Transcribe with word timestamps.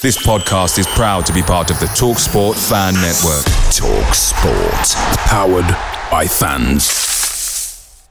This 0.00 0.16
podcast 0.24 0.78
is 0.78 0.86
proud 0.86 1.26
to 1.26 1.32
be 1.32 1.42
part 1.42 1.72
of 1.72 1.80
the 1.80 1.86
Talk 1.86 2.20
Sport 2.20 2.56
Fan 2.56 2.94
Network. 2.94 3.42
Talk 3.74 4.14
Sport. 4.14 5.18
Powered 5.26 5.68
by 6.08 6.24
fans. 6.24 8.06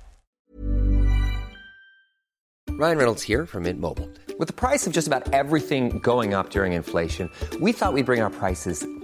Ryan 2.72 2.98
Reynolds 2.98 3.24
here 3.24 3.46
from 3.46 3.64
Mint 3.64 3.80
Mobile. 3.80 4.10
With 4.38 4.50
the 4.50 4.54
price 4.54 4.86
of 4.86 4.92
just 4.92 5.08
about 5.08 5.32
everything 5.32 6.00
going 6.00 6.34
up 6.34 6.50
during 6.50 6.74
inflation, 6.74 7.32
we 7.62 7.72
thought 7.72 7.94
we'd 7.94 8.06
bring 8.06 8.20
our 8.20 8.32
prices 8.32 8.86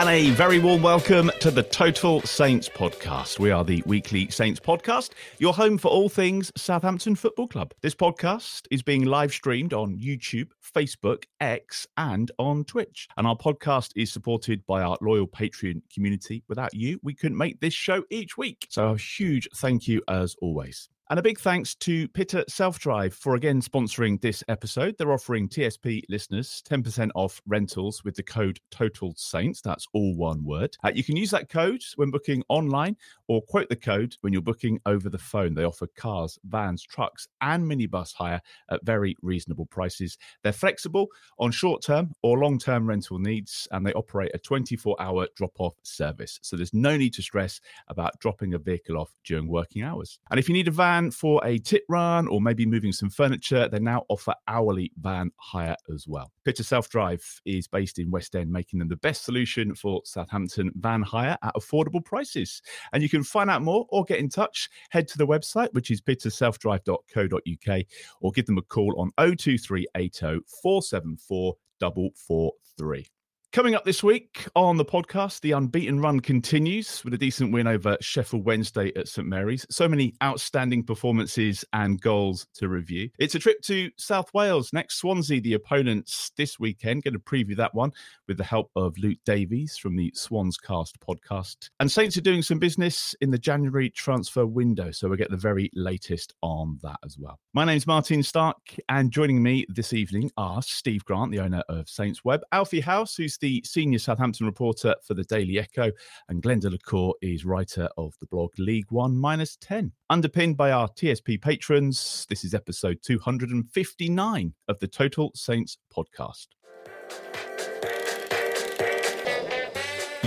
and 0.00 0.08
a 0.08 0.30
very 0.30 0.58
warm 0.58 0.80
welcome 0.80 1.30
to 1.40 1.50
the 1.50 1.62
Total 1.62 2.22
Saints 2.22 2.70
podcast. 2.70 3.38
We 3.38 3.50
are 3.50 3.62
the 3.62 3.82
weekly 3.84 4.30
Saints 4.30 4.58
podcast, 4.58 5.10
your 5.36 5.52
home 5.52 5.76
for 5.76 5.88
all 5.88 6.08
things 6.08 6.50
Southampton 6.56 7.14
Football 7.14 7.48
Club. 7.48 7.74
This 7.82 7.94
podcast 7.94 8.62
is 8.70 8.82
being 8.82 9.04
live 9.04 9.30
streamed 9.30 9.74
on 9.74 9.98
YouTube, 9.98 10.52
Facebook, 10.74 11.24
X, 11.42 11.86
and 11.98 12.30
on 12.38 12.64
Twitch. 12.64 13.08
And 13.18 13.26
our 13.26 13.36
podcast 13.36 13.90
is 13.94 14.10
supported 14.10 14.64
by 14.64 14.80
our 14.80 14.96
loyal 15.02 15.28
Patreon 15.28 15.82
community. 15.92 16.44
Without 16.48 16.72
you, 16.72 16.98
we 17.02 17.12
couldn't 17.12 17.36
make 17.36 17.60
this 17.60 17.74
show 17.74 18.02
each 18.08 18.38
week. 18.38 18.68
So, 18.70 18.92
a 18.92 18.96
huge 18.96 19.50
thank 19.56 19.86
you 19.86 20.00
as 20.08 20.34
always. 20.40 20.88
And 21.10 21.18
a 21.18 21.22
big 21.22 21.40
thanks 21.40 21.74
to 21.74 22.06
Pitter 22.06 22.44
Self 22.46 22.78
Drive 22.78 23.12
for 23.12 23.34
again 23.34 23.60
sponsoring 23.60 24.20
this 24.20 24.44
episode. 24.46 24.94
They're 24.96 25.12
offering 25.12 25.48
TSP 25.48 26.04
listeners 26.08 26.62
10% 26.70 27.10
off 27.16 27.42
rentals 27.48 28.04
with 28.04 28.14
the 28.14 28.22
code 28.22 28.60
Total 28.70 29.12
Saints. 29.16 29.60
That's 29.60 29.88
all 29.92 30.14
one 30.14 30.44
word. 30.44 30.76
Uh, 30.84 30.92
you 30.94 31.02
can 31.02 31.16
use 31.16 31.32
that 31.32 31.48
code 31.48 31.82
when 31.96 32.12
booking 32.12 32.44
online 32.48 32.96
or 33.26 33.42
quote 33.42 33.68
the 33.68 33.74
code 33.74 34.14
when 34.20 34.32
you're 34.32 34.40
booking 34.40 34.78
over 34.86 35.08
the 35.08 35.18
phone. 35.18 35.52
They 35.52 35.64
offer 35.64 35.88
cars, 35.96 36.38
vans, 36.44 36.84
trucks, 36.84 37.26
and 37.40 37.68
minibus 37.68 38.14
hire 38.14 38.40
at 38.70 38.84
very 38.84 39.16
reasonable 39.20 39.66
prices. 39.66 40.16
They're 40.44 40.52
flexible 40.52 41.08
on 41.40 41.50
short 41.50 41.82
term 41.82 42.12
or 42.22 42.38
long 42.38 42.56
term 42.56 42.86
rental 42.86 43.18
needs, 43.18 43.66
and 43.72 43.84
they 43.84 43.94
operate 43.94 44.30
a 44.32 44.38
24 44.38 44.94
hour 45.02 45.26
drop 45.34 45.58
off 45.58 45.74
service. 45.82 46.38
So 46.42 46.54
there's 46.54 46.72
no 46.72 46.96
need 46.96 47.14
to 47.14 47.22
stress 47.22 47.60
about 47.88 48.16
dropping 48.20 48.54
a 48.54 48.58
vehicle 48.58 48.96
off 48.96 49.12
during 49.24 49.48
working 49.48 49.82
hours. 49.82 50.20
And 50.30 50.38
if 50.38 50.48
you 50.48 50.52
need 50.52 50.68
a 50.68 50.70
van 50.70 50.99
for 51.08 51.40
a 51.44 51.58
tit 51.58 51.84
run 51.88 52.26
or 52.26 52.40
maybe 52.40 52.66
moving 52.66 52.90
some 52.92 53.08
furniture, 53.08 53.68
they 53.68 53.78
now 53.78 54.04
offer 54.08 54.34
hourly 54.48 54.90
van 55.00 55.30
hire 55.36 55.76
as 55.94 56.08
well. 56.08 56.32
Pitter 56.44 56.64
Self 56.64 56.88
Drive 56.88 57.24
is 57.44 57.68
based 57.68 58.00
in 58.00 58.10
West 58.10 58.34
End, 58.34 58.50
making 58.50 58.80
them 58.80 58.88
the 58.88 58.96
best 58.96 59.24
solution 59.24 59.74
for 59.74 60.02
Southampton 60.04 60.72
van 60.74 61.02
hire 61.02 61.38
at 61.42 61.54
affordable 61.54 62.04
prices. 62.04 62.60
And 62.92 63.02
you 63.02 63.08
can 63.08 63.22
find 63.22 63.48
out 63.48 63.62
more 63.62 63.86
or 63.90 64.04
get 64.04 64.18
in 64.18 64.28
touch, 64.28 64.68
head 64.90 65.06
to 65.08 65.18
the 65.18 65.26
website, 65.26 65.72
which 65.72 65.90
is 65.90 66.00
pitterselfdrive.co.uk, 66.00 67.84
or 68.20 68.32
give 68.32 68.46
them 68.46 68.58
a 68.58 68.62
call 68.62 69.00
on 69.00 69.10
02380 69.16 70.40
474 70.62 71.54
443. 71.80 73.19
Coming 73.52 73.74
up 73.74 73.84
this 73.84 74.04
week 74.04 74.46
on 74.54 74.76
the 74.76 74.84
podcast, 74.84 75.40
the 75.40 75.50
unbeaten 75.50 76.00
run 76.00 76.20
continues 76.20 77.04
with 77.04 77.14
a 77.14 77.18
decent 77.18 77.52
win 77.52 77.66
over 77.66 77.96
Sheffield 78.00 78.44
Wednesday 78.44 78.92
at 78.94 79.08
St 79.08 79.26
Mary's. 79.26 79.66
So 79.68 79.88
many 79.88 80.14
outstanding 80.22 80.84
performances 80.84 81.64
and 81.72 82.00
goals 82.00 82.46
to 82.54 82.68
review. 82.68 83.10
It's 83.18 83.34
a 83.34 83.40
trip 83.40 83.60
to 83.62 83.90
South 83.96 84.32
Wales 84.34 84.72
next 84.72 84.98
Swansea, 84.98 85.40
the 85.40 85.54
opponents 85.54 86.30
this 86.36 86.60
weekend. 86.60 87.02
Going 87.02 87.14
to 87.14 87.18
preview 87.18 87.56
that 87.56 87.74
one 87.74 87.90
with 88.28 88.36
the 88.36 88.44
help 88.44 88.70
of 88.76 88.96
Luke 88.98 89.18
Davies 89.26 89.76
from 89.76 89.96
the 89.96 90.12
Swans 90.14 90.56
Cast 90.56 91.00
podcast. 91.00 91.70
And 91.80 91.90
Saints 91.90 92.16
are 92.16 92.20
doing 92.20 92.42
some 92.42 92.60
business 92.60 93.16
in 93.20 93.32
the 93.32 93.38
January 93.38 93.90
transfer 93.90 94.46
window, 94.46 94.92
so 94.92 95.08
we'll 95.08 95.18
get 95.18 95.32
the 95.32 95.36
very 95.36 95.72
latest 95.74 96.34
on 96.40 96.78
that 96.84 97.00
as 97.04 97.18
well. 97.18 97.40
My 97.52 97.64
name's 97.64 97.88
Martin 97.88 98.20
Starke, 98.20 98.78
and 98.88 99.10
joining 99.10 99.42
me 99.42 99.66
this 99.68 99.92
evening 99.92 100.30
are 100.36 100.62
Steve 100.62 101.04
Grant, 101.04 101.32
the 101.32 101.40
owner 101.40 101.64
of 101.68 101.88
Saints 101.88 102.24
Web, 102.24 102.42
Alfie 102.52 102.78
House, 102.78 103.16
who's 103.16 103.39
the 103.40 103.62
senior 103.64 103.98
Southampton 103.98 104.46
reporter 104.46 104.94
for 105.02 105.14
the 105.14 105.24
Daily 105.24 105.58
Echo, 105.58 105.90
and 106.28 106.42
Glen 106.42 106.60
de 106.60 106.70
la 106.70 106.76
Cour 106.86 107.14
is 107.20 107.44
writer 107.44 107.88
of 107.96 108.14
the 108.20 108.26
blog 108.26 108.50
League 108.58 108.90
One 108.90 109.16
Minus 109.16 109.56
10. 109.56 109.92
Underpinned 110.08 110.56
by 110.56 110.70
our 110.70 110.88
TSP 110.88 111.40
patrons, 111.40 112.26
this 112.28 112.44
is 112.44 112.54
episode 112.54 112.98
259 113.02 114.54
of 114.68 114.78
the 114.78 114.88
Total 114.88 115.30
Saints 115.34 115.78
podcast. 115.94 116.46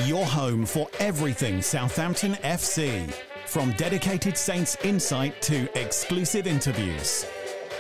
Your 0.06 0.26
home 0.26 0.66
for 0.66 0.90
everything 1.00 1.62
Southampton 1.62 2.34
FC. 2.44 3.14
From 3.46 3.72
dedicated 3.74 4.38
Saints 4.38 4.76
insight 4.84 5.42
to 5.44 5.70
exclusive 5.80 6.48
interviews. 6.48 7.26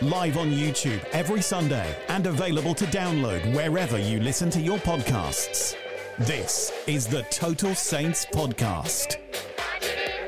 Live 0.01 0.37
on 0.37 0.51
YouTube 0.51 1.03
every 1.11 1.41
Sunday 1.41 1.95
and 2.09 2.25
available 2.25 2.73
to 2.75 2.85
download 2.85 3.53
wherever 3.55 3.97
you 3.97 4.19
listen 4.19 4.49
to 4.49 4.59
your 4.59 4.77
podcasts. 4.79 5.75
This 6.19 6.73
is 6.87 7.05
the 7.07 7.21
Total 7.23 7.75
Saints 7.75 8.25
Podcast. 8.25 9.17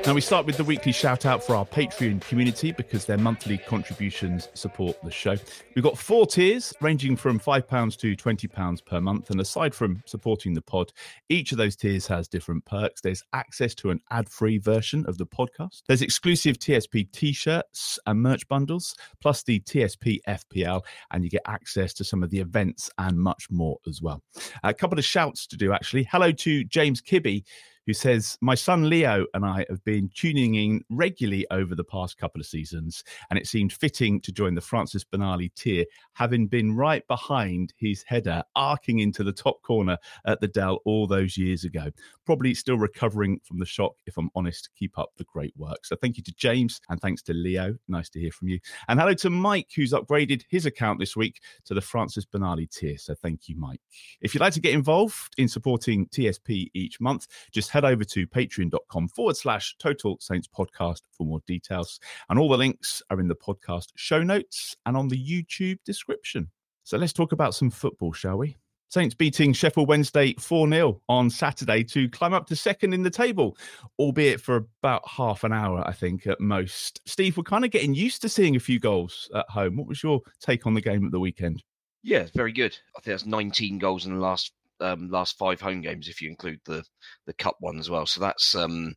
Now, 0.06 0.14
we 0.14 0.20
start 0.20 0.46
with 0.46 0.56
the 0.56 0.62
weekly 0.62 0.92
shout 0.92 1.26
out 1.26 1.42
for 1.42 1.56
our 1.56 1.66
Patreon 1.66 2.20
community 2.20 2.70
because 2.70 3.06
their 3.06 3.18
monthly 3.18 3.58
contributions 3.58 4.48
support 4.54 4.96
the 5.02 5.10
show. 5.10 5.34
We've 5.74 5.82
got 5.82 5.98
four 5.98 6.28
tiers 6.28 6.72
ranging 6.80 7.16
from 7.16 7.40
£5 7.40 7.98
to 7.98 8.14
£20 8.14 8.86
per 8.86 9.00
month. 9.00 9.30
And 9.30 9.40
aside 9.40 9.74
from 9.74 10.04
supporting 10.06 10.54
the 10.54 10.62
pod, 10.62 10.92
each 11.28 11.50
of 11.50 11.58
those 11.58 11.74
tiers 11.74 12.06
has 12.06 12.28
different 12.28 12.64
perks. 12.66 13.00
There's 13.00 13.24
access 13.32 13.74
to 13.76 13.90
an 13.90 14.00
ad 14.12 14.28
free 14.28 14.58
version 14.58 15.04
of 15.08 15.18
the 15.18 15.26
podcast, 15.26 15.82
there's 15.88 16.02
exclusive 16.02 16.60
TSP 16.60 17.10
t 17.10 17.32
shirts 17.32 17.98
and 18.06 18.22
merch 18.22 18.46
bundles, 18.46 18.94
plus 19.20 19.42
the 19.42 19.58
TSP 19.58 20.20
FPL, 20.28 20.82
and 21.10 21.24
you 21.24 21.30
get 21.30 21.42
access 21.48 21.92
to 21.94 22.04
some 22.04 22.22
of 22.22 22.30
the 22.30 22.38
events 22.38 22.88
and 22.98 23.18
much 23.18 23.48
more 23.50 23.78
as 23.88 24.00
well. 24.00 24.22
A 24.62 24.72
couple 24.72 25.00
of 25.00 25.04
shouts 25.04 25.48
to 25.48 25.56
do 25.56 25.72
actually. 25.72 26.04
Hello 26.04 26.30
to 26.30 26.62
James 26.62 27.02
Kibbe 27.02 27.42
who 27.86 27.94
says, 27.94 28.36
My 28.40 28.54
son 28.54 28.88
Leo 28.90 29.26
and 29.32 29.44
I 29.44 29.64
have 29.70 29.82
been 29.84 30.10
tuning 30.14 30.56
in 30.56 30.84
regularly 30.90 31.46
over 31.50 31.74
the 31.74 31.84
past 31.84 32.18
couple 32.18 32.40
of 32.40 32.46
seasons, 32.46 33.04
and 33.30 33.38
it 33.38 33.46
seemed 33.46 33.72
fitting 33.72 34.20
to 34.22 34.32
join 34.32 34.54
the 34.54 34.60
Francis 34.60 35.04
Benali 35.04 35.54
tier, 35.54 35.84
having 36.12 36.48
been 36.48 36.74
right 36.74 37.06
behind 37.06 37.72
his 37.76 38.04
header, 38.06 38.42
arcing 38.56 38.98
into 38.98 39.22
the 39.22 39.32
top 39.32 39.62
corner 39.62 39.96
at 40.26 40.40
the 40.40 40.48
Dell 40.48 40.80
all 40.84 41.06
those 41.06 41.36
years 41.36 41.64
ago. 41.64 41.90
Probably 42.24 42.54
still 42.54 42.76
recovering 42.76 43.40
from 43.44 43.58
the 43.58 43.66
shock, 43.66 43.94
if 44.06 44.16
I'm 44.16 44.30
honest. 44.34 44.70
Keep 44.76 44.98
up 44.98 45.10
the 45.16 45.24
great 45.24 45.54
work. 45.56 45.84
So 45.84 45.94
thank 45.96 46.16
you 46.16 46.22
to 46.24 46.34
James, 46.34 46.80
and 46.88 47.00
thanks 47.00 47.22
to 47.22 47.34
Leo. 47.34 47.76
Nice 47.88 48.10
to 48.10 48.20
hear 48.20 48.32
from 48.32 48.48
you. 48.48 48.58
And 48.88 48.98
hello 48.98 49.14
to 49.14 49.30
Mike, 49.30 49.70
who's 49.76 49.92
upgraded 49.92 50.42
his 50.48 50.66
account 50.66 50.98
this 50.98 51.16
week 51.16 51.40
to 51.66 51.74
the 51.74 51.80
Francis 51.80 52.24
Benali 52.24 52.68
tier. 52.68 52.98
So 52.98 53.14
thank 53.14 53.48
you, 53.48 53.56
Mike. 53.56 53.80
If 54.20 54.34
you'd 54.34 54.40
like 54.40 54.54
to 54.54 54.60
get 54.60 54.74
involved 54.74 55.34
in 55.38 55.46
supporting 55.46 56.06
TSP 56.08 56.70
each 56.74 57.00
month, 57.00 57.28
just 57.52 57.70
head 57.76 57.84
over 57.84 58.04
to 58.04 58.26
patreon.com 58.26 59.06
forward 59.08 59.36
slash 59.36 59.76
total 59.78 60.16
saints 60.18 60.48
podcast 60.48 61.02
for 61.12 61.26
more 61.26 61.40
details. 61.46 62.00
And 62.30 62.38
all 62.38 62.48
the 62.48 62.56
links 62.56 63.02
are 63.10 63.20
in 63.20 63.28
the 63.28 63.36
podcast 63.36 63.88
show 63.96 64.22
notes 64.22 64.74
and 64.86 64.96
on 64.96 65.08
the 65.08 65.22
YouTube 65.22 65.78
description. 65.84 66.50
So 66.84 66.96
let's 66.96 67.12
talk 67.12 67.32
about 67.32 67.54
some 67.54 67.68
football, 67.68 68.14
shall 68.14 68.38
we? 68.38 68.56
Saints 68.88 69.14
beating 69.14 69.52
Sheffield 69.52 69.88
Wednesday 69.88 70.32
4 70.38 70.70
0 70.70 71.02
on 71.10 71.28
Saturday 71.28 71.84
to 71.84 72.08
climb 72.08 72.32
up 72.32 72.46
to 72.46 72.56
second 72.56 72.94
in 72.94 73.02
the 73.02 73.10
table, 73.10 73.58
albeit 73.98 74.40
for 74.40 74.68
about 74.82 75.06
half 75.06 75.44
an 75.44 75.52
hour, 75.52 75.86
I 75.86 75.92
think, 75.92 76.26
at 76.26 76.40
most. 76.40 77.02
Steve, 77.04 77.36
we're 77.36 77.42
kind 77.42 77.66
of 77.66 77.70
getting 77.70 77.94
used 77.94 78.22
to 78.22 78.30
seeing 78.30 78.56
a 78.56 78.60
few 78.60 78.78
goals 78.78 79.28
at 79.34 79.50
home. 79.50 79.76
What 79.76 79.86
was 79.86 80.02
your 80.02 80.22
take 80.40 80.66
on 80.66 80.72
the 80.72 80.80
game 80.80 81.04
at 81.04 81.12
the 81.12 81.20
weekend? 81.20 81.62
Yeah, 82.02 82.26
very 82.34 82.52
good. 82.52 82.74
I 82.96 83.00
think 83.00 83.12
that's 83.12 83.26
19 83.26 83.78
goals 83.78 84.06
in 84.06 84.14
the 84.14 84.20
last 84.20 84.52
um, 84.80 85.10
last 85.10 85.38
five 85.38 85.60
home 85.60 85.80
games 85.80 86.08
if 86.08 86.20
you 86.20 86.28
include 86.28 86.60
the 86.64 86.84
the 87.26 87.32
cup 87.34 87.56
one 87.60 87.78
as 87.78 87.90
well. 87.90 88.06
So 88.06 88.20
that's 88.20 88.54
um, 88.54 88.94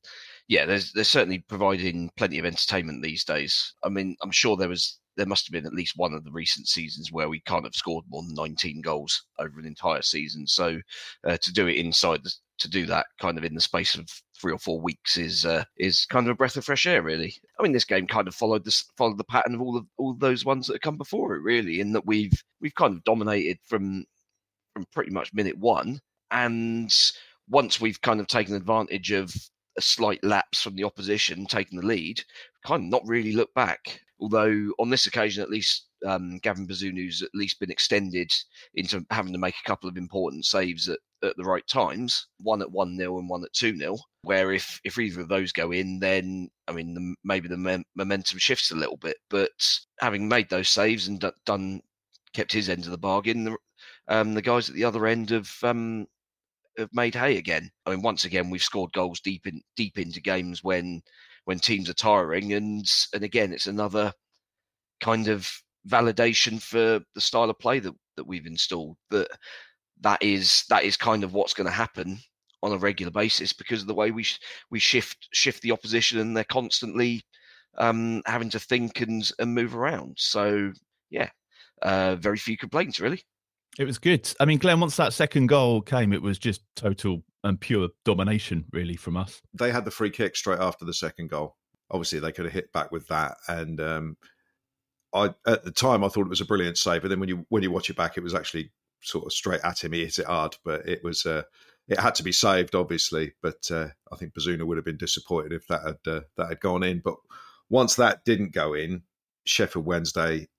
yeah, 0.47 0.65
there's 0.65 0.91
they're 0.93 1.03
certainly 1.03 1.39
providing 1.39 2.09
plenty 2.17 2.39
of 2.39 2.45
entertainment 2.45 3.03
these 3.03 3.23
days. 3.23 3.73
I 3.83 3.89
mean, 3.89 4.15
I'm 4.21 4.31
sure 4.31 4.57
there 4.57 4.69
was 4.69 4.99
there 5.19 5.25
must 5.25 5.47
have 5.47 5.51
been 5.51 5.65
at 5.65 5.73
least 5.73 5.97
one 5.97 6.13
of 6.13 6.23
the 6.23 6.31
recent 6.31 6.67
seasons 6.67 7.11
where 7.11 7.27
we 7.27 7.41
kind 7.41 7.65
of 7.65 7.75
scored 7.75 8.05
more 8.09 8.23
than 8.23 8.33
19 8.35 8.81
goals 8.81 9.25
over 9.37 9.59
an 9.59 9.65
entire 9.65 10.01
season. 10.01 10.47
So 10.47 10.79
uh, 11.27 11.35
to 11.41 11.51
do 11.51 11.67
it 11.67 11.75
inside 11.75 12.23
the, 12.23 12.33
to 12.59 12.69
do 12.69 12.85
that 12.85 13.05
kind 13.19 13.37
of 13.37 13.43
in 13.43 13.53
the 13.53 13.59
space 13.59 13.95
of 13.95 14.07
three 14.39 14.53
or 14.53 14.59
four 14.59 14.79
weeks 14.79 15.17
is 15.17 15.45
uh, 15.45 15.63
is 15.77 16.05
kind 16.05 16.25
of 16.27 16.31
a 16.31 16.35
breath 16.35 16.57
of 16.57 16.65
fresh 16.65 16.85
air, 16.85 17.01
really. 17.01 17.35
I 17.59 17.63
mean, 17.63 17.73
this 17.73 17.85
game 17.85 18.07
kind 18.07 18.27
of 18.27 18.35
followed 18.35 18.63
this 18.63 18.85
followed 18.97 19.17
the 19.17 19.23
pattern 19.23 19.55
of 19.55 19.61
all 19.61 19.77
of 19.77 19.85
all 19.97 20.13
those 20.13 20.45
ones 20.45 20.67
that 20.67 20.75
have 20.75 20.81
come 20.81 20.97
before 20.97 21.35
it, 21.35 21.41
really, 21.41 21.79
in 21.79 21.91
that 21.93 22.05
we've 22.05 22.43
we've 22.61 22.75
kind 22.75 22.95
of 22.95 23.03
dominated 23.03 23.57
from 23.65 24.05
from 24.79 24.87
pretty 24.93 25.11
much 25.11 25.33
minute 25.33 25.57
one, 25.57 25.99
and 26.31 26.93
once 27.49 27.81
we've 27.81 28.01
kind 28.01 28.19
of 28.19 28.27
taken 28.27 28.55
advantage 28.55 29.11
of 29.11 29.33
a 29.77 29.81
slight 29.81 30.23
lapse 30.23 30.61
from 30.61 30.75
the 30.75 30.83
opposition, 30.83 31.45
taking 31.45 31.79
the 31.79 31.85
lead, 31.85 32.23
kind 32.65 32.83
of 32.83 32.89
not 32.89 33.01
really 33.05 33.33
look 33.33 33.53
back. 33.53 34.01
Although 34.21 34.73
on 34.79 34.89
this 34.89 35.05
occasion, 35.05 35.41
at 35.41 35.49
least 35.49 35.87
um, 36.05 36.39
Gavin 36.39 36.67
Bazunu's 36.67 37.21
at 37.21 37.29
least 37.33 37.59
been 37.59 37.71
extended 37.71 38.31
into 38.75 39.05
having 39.11 39.33
to 39.33 39.39
make 39.39 39.55
a 39.55 39.67
couple 39.67 39.89
of 39.89 39.97
important 39.97 40.45
saves 40.45 40.87
at, 40.87 40.99
at 41.23 41.35
the 41.37 41.43
right 41.43 41.65
times, 41.67 42.27
one 42.39 42.61
at 42.61 42.71
1 42.71 42.97
0 42.97 43.19
and 43.19 43.29
one 43.29 43.43
at 43.43 43.53
2 43.53 43.77
0. 43.77 43.97
Where 44.21 44.51
if, 44.51 44.79
if 44.83 44.97
either 44.97 45.21
of 45.21 45.29
those 45.29 45.51
go 45.51 45.71
in, 45.71 45.99
then 45.99 46.49
I 46.67 46.73
mean, 46.73 46.93
the, 46.93 47.15
maybe 47.23 47.47
the 47.47 47.83
momentum 47.95 48.39
shifts 48.39 48.71
a 48.71 48.75
little 48.75 48.97
bit. 48.97 49.17
But 49.29 49.51
having 49.99 50.27
made 50.27 50.49
those 50.49 50.69
saves 50.69 51.07
and 51.07 51.19
d- 51.19 51.31
done, 51.45 51.81
kept 52.33 52.51
his 52.51 52.69
end 52.69 52.85
of 52.85 52.91
the 52.91 52.97
bargain, 52.97 53.45
the, 53.45 53.57
um, 54.09 54.33
the 54.33 54.41
guys 54.41 54.69
at 54.69 54.75
the 54.75 54.83
other 54.83 55.07
end 55.07 55.29
have 55.29 55.56
um, 55.63 56.07
have 56.77 56.89
made 56.94 57.15
hay 57.15 57.38
again. 57.38 57.69
I 57.85 57.91
mean, 57.91 58.01
once 58.01 58.25
again, 58.25 58.50
we've 58.50 58.63
scored 58.63 58.91
goals 58.94 59.19
deep 59.21 59.47
in 59.47 59.61
deep 59.75 59.97
into 59.97 60.21
games 60.21 60.63
when 60.63 61.01
when 61.45 61.59
teams 61.59 61.89
are 61.89 61.94
tiring, 61.94 62.53
and 62.53 62.85
and 63.13 63.23
again, 63.23 63.53
it's 63.53 63.67
another 63.67 64.11
kind 65.00 65.27
of 65.27 65.50
validation 65.88 66.61
for 66.61 67.00
the 67.15 67.21
style 67.21 67.50
of 67.50 67.59
play 67.59 67.79
that 67.79 67.94
that 68.17 68.27
we've 68.27 68.47
installed. 68.47 68.97
That 69.11 69.27
that 70.01 70.21
is 70.23 70.63
that 70.69 70.83
is 70.83 70.97
kind 70.97 71.23
of 71.23 71.33
what's 71.33 71.53
going 71.53 71.67
to 71.67 71.73
happen 71.73 72.17
on 72.62 72.73
a 72.73 72.77
regular 72.77 73.12
basis 73.12 73.53
because 73.53 73.81
of 73.81 73.88
the 73.88 73.94
way 73.94 74.12
we 74.12 74.23
sh- 74.23 74.39
we 74.71 74.79
shift 74.79 75.29
shift 75.33 75.62
the 75.62 75.71
opposition, 75.71 76.19
and 76.19 76.35
they're 76.35 76.44
constantly 76.45 77.21
um, 77.77 78.21
having 78.25 78.50
to 78.50 78.59
think 78.59 79.01
and 79.01 79.31
and 79.39 79.53
move 79.53 79.75
around. 79.75 80.15
So 80.17 80.71
yeah, 81.12 81.29
uh, 81.83 82.15
very 82.15 82.38
few 82.38 82.57
complaints 82.57 83.00
really. 83.00 83.23
It 83.79 83.85
was 83.85 83.97
good. 83.97 84.29
I 84.41 84.45
mean, 84.45 84.59
Glenn, 84.59 84.81
once 84.81 84.97
that 84.97 85.13
second 85.13 85.47
goal 85.47 85.81
came, 85.81 86.11
it 86.11 86.21
was 86.21 86.37
just 86.37 86.61
total 86.75 87.23
and 87.45 87.59
pure 87.59 87.87
domination, 88.03 88.65
really, 88.73 88.97
from 88.97 89.15
us. 89.15 89.41
They 89.53 89.71
had 89.71 89.85
the 89.85 89.91
free 89.91 90.09
kick 90.09 90.35
straight 90.35 90.59
after 90.59 90.83
the 90.83 90.93
second 90.93 91.29
goal. 91.29 91.55
Obviously, 91.89 92.19
they 92.19 92.33
could 92.33 92.43
have 92.43 92.53
hit 92.53 92.73
back 92.73 92.91
with 92.91 93.07
that, 93.07 93.37
and 93.47 93.79
um, 93.79 94.17
I 95.15 95.33
at 95.47 95.63
the 95.63 95.71
time 95.71 96.03
I 96.03 96.09
thought 96.09 96.25
it 96.25 96.29
was 96.29 96.41
a 96.41 96.45
brilliant 96.45 96.77
save. 96.77 97.03
But 97.03 97.07
then 97.07 97.21
when 97.21 97.29
you 97.29 97.45
when 97.47 97.63
you 97.63 97.71
watch 97.71 97.89
it 97.89 97.95
back, 97.95 98.17
it 98.17 98.23
was 98.23 98.35
actually 98.35 98.69
sort 99.01 99.25
of 99.25 99.31
straight 99.31 99.61
at 99.63 99.81
him. 99.81 99.93
He 99.93 100.03
hit 100.03 100.19
it 100.19 100.25
hard, 100.25 100.57
but 100.65 100.85
it 100.85 101.01
was 101.01 101.25
uh, 101.25 101.43
it 101.87 102.01
had 102.01 102.15
to 102.15 102.23
be 102.23 102.33
saved, 102.33 102.75
obviously. 102.75 103.31
But 103.41 103.71
uh, 103.71 103.87
I 104.11 104.17
think 104.17 104.33
Bazunu 104.33 104.67
would 104.67 104.77
have 104.77 104.85
been 104.85 104.97
disappointed 104.97 105.53
if 105.53 105.65
that 105.67 105.83
had 105.83 106.13
uh, 106.13 106.21
that 106.35 106.49
had 106.49 106.59
gone 106.59 106.83
in. 106.83 106.99
But 106.99 107.15
once 107.69 107.95
that 107.95 108.25
didn't 108.25 108.51
go 108.51 108.73
in, 108.73 109.03
Sheffield 109.45 109.85
Wednesday, 109.85 110.49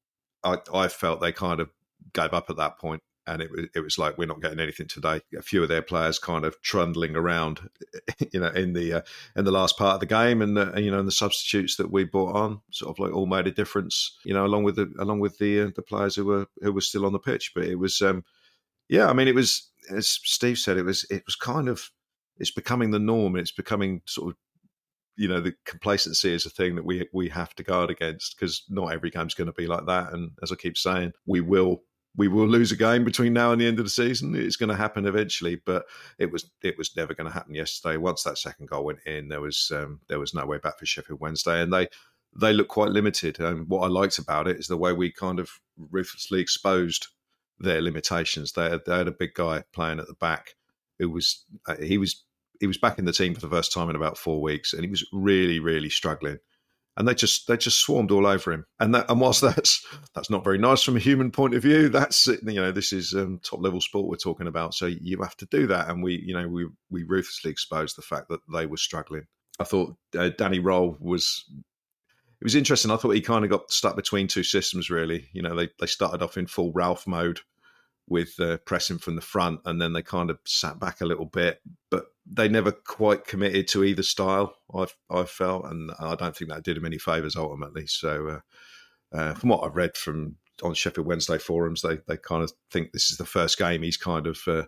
I, 0.43 0.57
I 0.73 0.89
felt 0.89 1.21
they 1.21 1.33
kind 1.33 1.61
of 1.61 1.69
gave 2.15 2.33
up 2.33 2.49
at 2.49 2.57
that 2.57 2.79
point 2.79 3.03
and 3.31 3.43
it 3.43 3.51
was 3.51 3.67
it 3.75 3.81
was 3.81 3.99
like 3.99 4.19
we're 4.19 4.27
not 4.27 4.43
getting 4.43 4.61
anything 4.61 4.89
today. 4.89 5.21
A 5.37 5.43
few 5.43 5.63
of 5.63 5.69
their 5.69 5.83
players 5.83 6.19
kind 6.19 6.45
of 6.45 6.61
trundling 6.63 7.17
around, 7.17 7.61
you 8.33 8.41
know, 8.41 8.49
in 8.49 8.73
the 8.73 8.95
uh, 8.95 9.01
in 9.37 9.45
the 9.45 9.53
last 9.53 9.79
part 9.79 9.95
of 9.95 10.01
the 10.01 10.07
game, 10.07 10.43
and 10.43 10.59
uh, 10.59 10.73
you 10.77 10.91
know, 10.91 10.99
and 10.99 11.09
the 11.09 11.13
substitutes 11.13 11.77
that 11.77 11.91
we 11.91 12.05
brought 12.05 12.35
on 12.35 12.61
sort 12.71 12.91
of 12.91 12.99
like 12.99 13.15
all 13.15 13.27
made 13.27 13.47
a 13.47 13.53
difference, 13.53 14.17
you 14.25 14.35
know, 14.35 14.45
along 14.45 14.65
with 14.65 14.77
the 14.77 14.93
along 14.99 15.21
with 15.21 15.39
the 15.39 15.63
uh, 15.63 15.71
the 15.75 15.83
players 15.83 16.17
who 16.17 16.25
were 16.25 16.47
who 16.61 16.73
were 16.73 16.81
still 16.81 17.07
on 17.07 17.13
the 17.13 17.19
pitch. 17.19 17.53
But 17.55 17.65
it 17.65 17.77
was, 17.77 18.03
um, 18.03 18.25
yeah, 18.89 19.09
I 19.09 19.13
mean, 19.13 19.29
it 19.29 19.35
was 19.35 19.71
as 19.91 20.09
Steve 20.09 20.59
said, 20.59 20.77
it 20.77 20.85
was 20.85 21.07
it 21.11 21.23
was 21.27 21.37
kind 21.37 21.69
of 21.69 21.91
it's 22.39 22.51
becoming 22.51 22.91
the 22.91 22.99
norm, 22.99 23.35
and 23.35 23.41
it's 23.41 23.53
becoming 23.53 24.03
sort 24.07 24.31
of 24.31 24.37
you 25.17 25.29
know 25.29 25.41
the 25.41 25.55
complacency 25.67 26.33
is 26.33 26.47
a 26.47 26.51
thing 26.51 26.77
that 26.77 26.85
we 26.85 27.07
we 27.13 27.29
have 27.29 27.55
to 27.55 27.63
guard 27.63 27.91
against 27.91 28.39
because 28.39 28.65
not 28.71 28.93
every 28.93 29.11
game's 29.11 29.35
going 29.35 29.47
to 29.47 29.53
be 29.53 29.67
like 29.67 29.85
that 29.85 30.13
and 30.13 30.31
as 30.43 30.51
i 30.51 30.55
keep 30.55 30.79
saying 30.79 31.13
we 31.27 31.43
will 31.43 31.83
we 32.17 32.29
will 32.29 32.47
lose 32.47 32.73
a 32.73 32.77
game 32.77 33.05
between 33.05 33.33
now 33.33 33.53
and 33.53 33.61
the 33.61 33.67
end 33.67 33.79
of 33.79 33.85
the 33.85 33.91
season. 33.91 34.35
It's 34.35 34.57
going 34.57 34.69
to 34.69 34.77
happen 34.77 35.07
eventually, 35.07 35.57
but 35.65 35.85
it 36.19 36.31
was 36.31 36.51
it 36.63 36.77
was 36.77 36.97
never 36.97 37.15
going 37.15 37.29
to 37.29 37.33
happen 37.33 37.55
yesterday. 37.55 37.97
Once 37.97 38.23
that 38.25 38.39
second 38.39 38.69
goal 38.69 38.85
went 38.85 39.01
in, 39.07 39.29
there 39.29 39.41
was 39.41 39.71
um, 39.75 40.01
there 40.09 40.19
was 40.19 40.35
no 40.35 40.45
way 40.45 40.59
back 40.59 40.79
for 40.79 40.87
Sheffield 40.87 41.21
Wednesday, 41.21 41.63
and 41.63 41.73
they 41.73 41.89
they 42.35 42.53
look 42.53 42.69
quite 42.69 42.91
limited. 42.91 43.39
And 43.39 43.69
what 43.69 43.85
I 43.85 43.89
liked 43.89 44.19
about 44.19 44.49
it 44.49 44.59
is 44.59 44.67
the 44.67 44.77
way 44.77 44.93
we 44.93 45.13
kind 45.13 45.39
of 45.39 45.51
ruthlessly 45.77 46.41
exposed 46.41 47.09
their 47.59 47.83
limitations. 47.83 48.53
They 48.53 48.71
had, 48.71 48.81
they 48.87 48.97
had 48.97 49.09
a 49.09 49.13
big 49.13 49.35
guy 49.35 49.65
playing 49.73 50.01
at 50.01 50.07
the 50.07 50.15
back 50.15 50.55
who 50.99 51.11
was 51.11 51.45
uh, 51.69 51.77
he 51.77 51.97
was 51.97 52.25
he 52.59 52.67
was 52.67 52.79
back 52.79 52.99
in 52.99 53.05
the 53.05 53.13
team 53.13 53.35
for 53.35 53.41
the 53.41 53.49
first 53.49 53.73
time 53.73 53.89
in 53.89 53.97
about 53.97 54.19
four 54.19 54.43
weeks, 54.43 54.73
and 54.73 54.85
he 54.85 54.91
was 54.91 55.07
really 55.13 55.61
really 55.61 55.91
struggling 55.91 56.39
and 57.01 57.09
they 57.09 57.15
just 57.15 57.49
they 57.49 57.57
just 57.57 57.79
swarmed 57.79 58.11
all 58.11 58.27
over 58.27 58.53
him. 58.53 58.67
And 58.79 58.95
that 58.95 59.11
and 59.11 59.21
whilst 59.21 59.41
that's 59.41 59.85
that's 60.15 60.29
not 60.29 60.45
very 60.45 60.59
nice 60.59 60.83
from 60.83 60.97
a 60.97 61.01
human 61.01 61.31
point 61.31 61.55
of 61.55 61.63
view, 61.63 61.89
that's 61.89 62.27
you 62.27 62.61
know 62.61 62.71
this 62.71 62.93
is 62.93 63.15
um, 63.15 63.41
top 63.43 63.61
level 63.63 63.81
sport 63.81 64.07
we're 64.07 64.17
talking 64.17 64.47
about. 64.47 64.75
So 64.75 64.87
you 64.87 65.21
have 65.23 65.37
to 65.39 65.47
do 65.47 65.67
that, 65.69 65.89
and 65.89 66.03
we 66.03 66.23
you 66.25 66.35
know 66.35 66.47
we 66.47 66.69
we 66.91 67.05
ruthlessly 67.05 67.51
exposed 67.51 67.97
the 67.97 68.03
fact 68.03 68.29
that 68.29 68.41
they 68.53 68.67
were 68.67 68.77
struggling. 68.77 69.25
I 69.59 69.65
thought 69.65 69.97
uh, 70.17 70.29
Danny 70.37 70.61
Röhl 70.61 71.01
was. 71.01 71.45
It 72.41 72.45
was 72.45 72.55
interesting. 72.55 72.91
I 72.91 72.97
thought 72.97 73.11
he 73.11 73.21
kind 73.21 73.45
of 73.45 73.51
got 73.51 73.71
stuck 73.71 73.97
between 73.97 74.27
two 74.27 74.45
systems. 74.45 74.89
Really, 74.89 75.29
you 75.33 75.43
know, 75.43 75.57
they 75.57 75.69
they 75.81 75.87
started 75.87 76.23
off 76.23 76.37
in 76.37 76.47
full 76.47 76.73
Ralph 76.73 77.07
mode, 77.07 77.41
with 78.11 78.39
uh, 78.41 78.59
pressing 78.67 78.99
from 78.99 79.15
the 79.15 79.23
front, 79.23 79.61
and 79.65 79.81
then 79.81 79.93
they 79.93 80.03
kind 80.03 80.29
of 80.29 80.39
sat 80.45 80.79
back 80.79 81.01
a 81.01 81.07
little 81.07 81.25
bit, 81.25 81.63
but 81.91 82.07
they 82.27 82.49
never 82.49 82.73
quite 82.73 83.25
committed 83.25 83.69
to 83.69 83.85
either 83.85 84.03
style. 84.03 84.57
I've 84.75 84.95
I 85.09 85.25
felt, 85.25 85.65
and 85.67 85.93
I 85.99 86.17
don't 86.17 86.37
think 86.37 86.51
that 86.51 86.65
did 86.65 86.77
them 86.77 86.85
any 86.85 86.99
favors 86.99 87.37
ultimately. 87.37 87.87
So, 87.87 88.43
uh, 89.13 89.17
uh, 89.17 89.35
from 89.35 89.51
what 89.51 89.65
I've 89.65 89.77
read 89.77 89.97
from 89.97 90.37
on 90.63 90.75
Sheffield 90.75 91.07
Wednesday 91.07 91.39
forums, 91.39 91.83
they 91.83 91.99
they 92.09 92.17
kind 92.17 92.43
of 92.43 92.53
think 92.71 92.93
this 92.93 93.11
is 93.11 93.17
the 93.17 93.25
first 93.25 93.57
game 93.59 93.83
he's 93.83 93.97
kind 93.97 94.27
of 94.27 94.41
uh, 94.47 94.65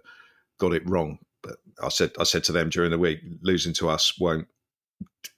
got 0.59 0.73
it 0.73 0.89
wrong. 0.89 1.19
But 1.43 1.57
I 1.83 1.89
said 1.89 2.13
I 2.21 2.25
said 2.25 2.45
to 2.45 2.53
them 2.53 2.71
during 2.71 2.93
the 2.93 2.99
week, 2.99 3.21
losing 3.43 3.75
to 3.75 3.89
us 3.89 4.19
won't 4.19 4.47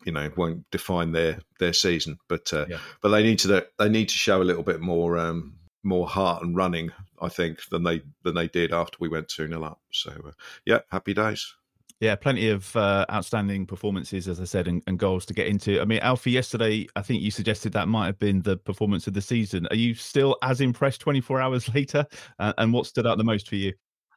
you 0.04 0.12
know 0.12 0.30
won't 0.36 0.70
define 0.70 1.12
their 1.12 1.38
their 1.58 1.72
season, 1.72 2.18
but 2.28 2.52
uh, 2.52 2.66
yeah. 2.68 2.78
but 3.00 3.08
they 3.08 3.22
need 3.22 3.38
to 3.40 3.66
they 3.78 3.88
need 3.88 4.10
to 4.10 4.14
show 4.14 4.42
a 4.42 4.44
little 4.44 4.62
bit 4.62 4.80
more. 4.80 5.16
Um, 5.18 5.54
more 5.84 6.08
heart 6.08 6.42
and 6.42 6.56
running, 6.56 6.90
I 7.20 7.28
think, 7.28 7.60
than 7.70 7.82
they 7.82 8.02
than 8.22 8.34
they 8.34 8.48
did 8.48 8.72
after 8.72 8.96
we 9.00 9.08
went 9.08 9.28
two 9.28 9.46
0 9.46 9.62
up. 9.62 9.80
So 9.92 10.10
uh, 10.10 10.32
yeah, 10.64 10.80
happy 10.90 11.14
days. 11.14 11.54
Yeah, 12.00 12.16
plenty 12.16 12.48
of 12.48 12.74
uh, 12.76 13.06
outstanding 13.10 13.66
performances, 13.66 14.26
as 14.26 14.40
I 14.40 14.44
said, 14.44 14.66
and, 14.66 14.82
and, 14.88 14.98
goals 14.98 15.24
to 15.26 15.32
get 15.32 15.46
into. 15.46 15.80
I 15.80 15.84
mean, 15.84 16.00
Alfie, 16.00 16.32
yesterday, 16.32 16.88
I 16.96 17.02
think 17.02 17.22
you 17.22 17.30
suggested 17.30 17.72
that 17.72 17.88
might 17.88 18.06
have 18.06 18.18
been 18.18 18.42
the 18.42 18.56
performance 18.56 19.06
of 19.06 19.14
the 19.14 19.22
season. 19.22 19.66
Are 19.70 19.76
you 19.76 19.94
still 19.94 20.36
as 20.42 20.60
impressed 20.60 21.00
24 21.00 21.40
hours 21.40 21.68
later? 21.74 22.04
Uh, 22.38 22.52
and 22.58 22.72
what 22.72 22.86
stood 22.86 23.06
out 23.06 23.16
the 23.16 23.24
most 23.24 23.48
for 23.48 23.54
you? 23.54 23.72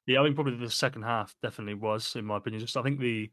Yeah, 0.07 0.21
I 0.21 0.23
mean, 0.23 0.33
probably 0.33 0.55
the 0.55 0.69
second 0.69 1.03
half 1.03 1.35
definitely 1.41 1.75
was, 1.75 2.15
in 2.15 2.25
my 2.25 2.37
opinion. 2.37 2.61
Just 2.61 2.77
I 2.77 2.81
think 2.81 2.99
the 2.99 3.29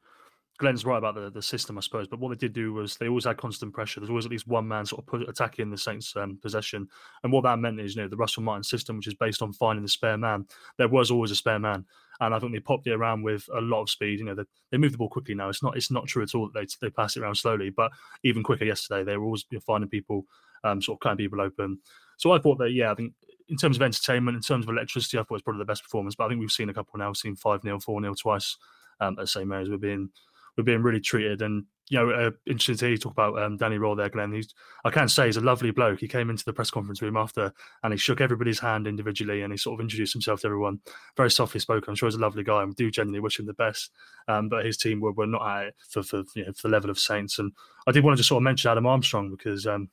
Glenn's 0.59 0.85
right 0.85 0.99
about 0.99 1.17
the, 1.17 1.31
the 1.31 1.43
system, 1.43 1.77
I 1.77 1.81
suppose. 1.81 2.07
But 2.07 2.21
what 2.21 2.29
they 2.29 2.37
did 2.37 2.53
do 2.53 2.73
was 2.73 2.97
they 2.97 3.09
always 3.09 3.25
had 3.25 3.37
constant 3.37 3.73
pressure. 3.73 3.99
There's 3.99 4.11
always 4.11 4.25
at 4.25 4.31
least 4.31 4.47
one 4.47 4.69
man 4.69 4.87
sort 4.87 5.05
of 5.13 5.23
attacking 5.23 5.71
the 5.71 5.79
Saints' 5.79 6.15
um, 6.15 6.39
possession. 6.41 6.89
And 7.23 7.33
what 7.33 7.43
that 7.43 7.59
meant 7.59 7.81
is, 7.81 7.97
you 7.97 8.03
know, 8.03 8.09
the 8.09 8.17
Russell 8.17 8.45
Martin 8.45 8.63
system, 8.63 8.97
which 8.97 9.09
is 9.09 9.15
based 9.15 9.43
on 9.43 9.53
finding 9.53 9.83
the 9.83 9.89
spare 9.89 10.17
man, 10.17 10.47
there 10.79 10.89
was 10.89 11.11
always 11.11 11.33
a 11.33 11.37
spare 11.37 11.59
man. 11.59 11.85
And 12.21 12.33
I 12.33 12.39
think 12.39 12.53
they 12.53 12.61
popped 12.61 12.87
it 12.87 12.93
around 12.93 13.23
with 13.23 13.49
a 13.53 13.61
lot 13.61 13.83
of 13.83 13.91
speed. 13.91 14.21
You 14.21 14.27
know, 14.27 14.35
they, 14.37 14.45
they 14.71 14.79
move 14.79 14.93
the 14.93 14.99
ball 14.99 15.09
quickly 15.09 15.35
now. 15.35 15.49
It's 15.49 15.63
not 15.63 15.77
it's 15.77 15.91
not 15.91 16.07
true 16.07 16.23
at 16.23 16.35
all 16.37 16.49
that 16.49 16.55
they, 16.55 16.87
they 16.87 16.91
pass 16.91 17.17
it 17.17 17.23
around 17.23 17.35
slowly. 17.35 17.71
But 17.71 17.91
even 18.23 18.45
quicker 18.45 18.65
yesterday, 18.65 19.03
they 19.03 19.17
were 19.17 19.25
always 19.25 19.45
you 19.51 19.57
know, 19.57 19.63
finding 19.67 19.91
people, 19.91 20.25
um, 20.63 20.81
sort 20.81 20.97
of 20.97 21.01
cutting 21.01 21.19
people 21.19 21.41
open. 21.41 21.81
So 22.17 22.31
I 22.31 22.39
thought 22.39 22.59
that, 22.59 22.71
yeah, 22.71 22.93
I 22.93 22.95
think 22.95 23.13
in 23.49 23.57
terms 23.57 23.77
of 23.77 23.83
entertainment, 23.83 24.37
in 24.37 24.43
terms 24.43 24.65
of 24.65 24.71
electricity, 24.71 25.19
I 25.19 25.23
thought 25.23 25.31
it 25.31 25.33
was 25.33 25.43
probably 25.43 25.63
the 25.63 25.65
best 25.65 25.83
performance. 25.83 26.15
But 26.15 26.27
I 26.27 26.29
think 26.29 26.41
we've 26.41 26.51
seen 26.53 26.69
a 26.69 26.75
couple 26.75 26.97
now. 26.99 27.09
We've 27.09 27.17
seen 27.17 27.35
5 27.35 27.63
0, 27.63 27.81
4 27.81 28.01
0 28.01 28.15
twice 28.15 28.57
um, 29.01 29.19
at 29.19 29.29
St. 29.29 29.47
Mary's. 29.47 29.69
We're 29.69 29.79
being 29.79 30.11
we're 30.57 30.65
being 30.65 30.83
really 30.83 31.01
treated. 31.01 31.43
And 31.43 31.65
you 31.91 31.99
know, 31.99 32.11
uh, 32.11 32.31
interesting 32.47 32.77
to 32.77 32.85
hear 32.87 32.93
you 32.93 32.99
talk 32.99 33.13
about 33.13 33.39
um, 33.41 33.59
Danny 33.59 33.77
Röhl 33.77 33.97
there, 33.97 34.09
Glenn. 34.09 34.33
He's, 34.33 34.55
I 34.85 34.91
can 34.91 35.07
say 35.09 35.27
he's 35.27 35.37
a 35.37 35.43
lovely 35.43 35.71
bloke. 35.71 36.01
He 36.01 36.09
came 36.09 36.31
into 36.31 36.45
the 36.45 36.53
press 36.53 36.71
conference 36.71 37.03
room 37.03 37.17
after 37.17 37.53
and 37.83 37.93
he 37.93 37.99
shook 37.99 38.23
everybody's 38.23 38.59
hand 38.59 38.87
individually 38.87 39.43
and 39.43 39.53
he 39.53 39.59
sort 39.59 39.79
of 39.79 39.85
introduced 39.85 40.15
himself 40.15 40.41
to 40.41 40.47
everyone. 40.47 40.81
Very 41.17 41.31
softly 41.31 41.61
spoken. 41.61 41.91
I'm 41.91 41.95
sure 41.95 42.09
he's 42.09 42.17
a 42.17 42.21
lovely 42.21 42.43
guy 42.43 42.63
and 42.63 42.71
we 42.71 42.75
do 42.75 42.91
genuinely 42.91 43.21
wish 43.21 43.39
him 43.39 43.47
the 43.47 43.53
best. 43.55 43.91
Um, 44.29 44.49
but 44.49 44.65
his 44.65 44.79
team 44.79 45.01
were, 45.01 45.13
were 45.13 45.27
not 45.27 45.47
at 45.47 45.67
it 45.67 45.75
for, 45.91 46.03
for, 46.03 46.23
you 46.35 46.47
know, 46.47 46.53
for 46.53 46.69
the 46.69 46.73
level 46.73 46.89
of 46.89 46.99
Saints. 46.99 47.39
And 47.39 47.53
I 47.87 47.93
did 47.93 48.03
want 48.03 48.17
to 48.17 48.19
just 48.19 48.31
sort 48.31 48.41
of 48.41 48.45
mention 48.45 48.71
Adam 48.71 48.87
Armstrong 48.87 49.31
because, 49.31 49.67
um, 49.67 49.91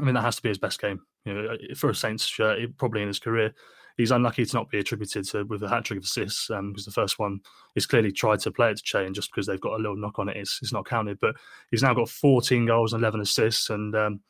I 0.00 0.02
mean, 0.02 0.14
that 0.14 0.22
has 0.22 0.36
to 0.36 0.42
be 0.42 0.48
his 0.48 0.58
best 0.58 0.80
game. 0.80 1.00
You 1.24 1.34
know, 1.34 1.56
for 1.76 1.90
a 1.90 1.94
Saints 1.94 2.26
shirt, 2.26 2.76
probably 2.78 3.02
in 3.02 3.08
his 3.08 3.20
career 3.20 3.54
he's 3.96 4.10
unlucky 4.10 4.44
to 4.44 4.56
not 4.56 4.70
be 4.70 4.78
attributed 4.78 5.24
to 5.28 5.44
with 5.44 5.62
a 5.62 5.68
hat 5.68 5.84
trick 5.84 5.98
of 5.98 6.04
assists 6.04 6.48
because 6.48 6.58
um, 6.58 6.74
the 6.84 6.90
first 6.90 7.18
one 7.18 7.40
is 7.74 7.86
clearly 7.86 8.12
tried 8.12 8.40
to 8.40 8.50
play 8.50 8.70
it 8.70 8.76
to 8.78 8.82
Che, 8.82 9.06
and 9.06 9.14
just 9.14 9.30
because 9.30 9.46
they've 9.46 9.60
got 9.60 9.74
a 9.74 9.82
little 9.82 9.96
knock 9.96 10.18
on 10.18 10.28
it, 10.28 10.36
it's, 10.36 10.58
it's 10.62 10.72
not 10.72 10.86
counted. 10.86 11.18
But 11.20 11.36
he's 11.70 11.82
now 11.82 11.94
got 11.94 12.08
14 12.08 12.66
goals 12.66 12.92
and 12.92 13.02
11 13.02 13.20
assists, 13.20 13.70
and 13.70 13.94
um, 13.94 14.20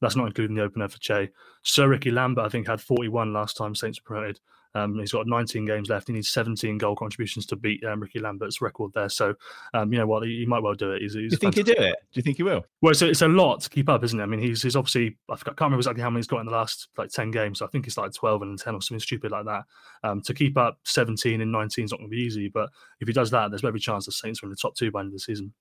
that's 0.00 0.16
not 0.16 0.26
including 0.26 0.56
the 0.56 0.62
opener 0.62 0.88
for 0.88 0.98
Che. 0.98 1.30
Sir 1.62 1.88
Ricky 1.88 2.10
Lambert, 2.10 2.44
I 2.44 2.48
think, 2.48 2.66
had 2.66 2.80
41 2.80 3.32
last 3.32 3.56
time 3.56 3.74
Saints 3.74 3.98
promoted. 3.98 4.40
Um, 4.74 4.98
he's 4.98 5.12
got 5.12 5.26
19 5.26 5.64
games 5.64 5.88
left. 5.88 6.08
He 6.08 6.14
needs 6.14 6.28
17 6.30 6.78
goal 6.78 6.96
contributions 6.96 7.46
to 7.46 7.56
beat 7.56 7.84
um, 7.84 8.00
Ricky 8.00 8.18
Lambert's 8.18 8.60
record 8.60 8.92
there. 8.94 9.08
So, 9.08 9.34
um, 9.74 9.92
you 9.92 9.98
know 9.98 10.06
what, 10.06 10.24
he, 10.24 10.38
he, 10.40 10.46
might 10.46 10.62
well 10.62 10.74
do 10.74 10.92
it. 10.92 11.02
He's, 11.02 11.14
he's 11.14 11.30
do 11.30 11.34
you 11.34 11.36
think 11.36 11.54
he'll 11.54 11.64
do 11.64 11.72
it? 11.72 11.96
Do 12.12 12.18
you 12.18 12.22
think 12.22 12.38
he 12.38 12.42
will? 12.42 12.64
Well, 12.80 12.92
it's 12.92 13.02
a, 13.02 13.08
it's 13.08 13.22
a 13.22 13.28
lot 13.28 13.60
to 13.60 13.70
keep 13.70 13.88
up, 13.88 14.02
isn't 14.04 14.18
it? 14.18 14.22
I 14.22 14.26
mean, 14.26 14.40
he's, 14.40 14.62
he's 14.62 14.76
obviously, 14.76 15.16
I 15.30 15.36
can't 15.36 15.60
remember 15.60 15.78
exactly 15.78 16.02
how 16.02 16.10
many 16.10 16.20
he's 16.20 16.26
got 16.26 16.40
in 16.40 16.46
the 16.46 16.52
last 16.52 16.88
like 16.96 17.10
10 17.10 17.30
games. 17.30 17.58
So 17.58 17.66
I 17.66 17.68
think 17.68 17.86
it's 17.86 17.98
like 17.98 18.12
12 18.12 18.42
and 18.42 18.58
10 18.58 18.74
or 18.74 18.82
something 18.82 19.00
stupid 19.00 19.30
like 19.30 19.44
that. 19.44 19.64
Um, 20.04 20.20
to 20.22 20.34
keep 20.34 20.56
up 20.56 20.78
17 20.84 21.40
and 21.40 21.52
19 21.52 21.84
is 21.84 21.90
not 21.90 21.98
going 21.98 22.10
to 22.10 22.16
be 22.16 22.22
easy. 22.22 22.48
But 22.48 22.70
if 23.00 23.08
he 23.08 23.14
does 23.14 23.30
that, 23.30 23.50
there's 23.50 23.64
every 23.64 23.80
chance 23.80 24.06
the 24.06 24.12
Saints 24.12 24.42
are 24.42 24.46
in 24.46 24.50
the 24.50 24.56
top 24.56 24.74
two 24.74 24.90
by 24.90 25.00
the 25.00 25.04
end 25.04 25.08
of 25.08 25.14
the 25.14 25.20
season. 25.20 25.52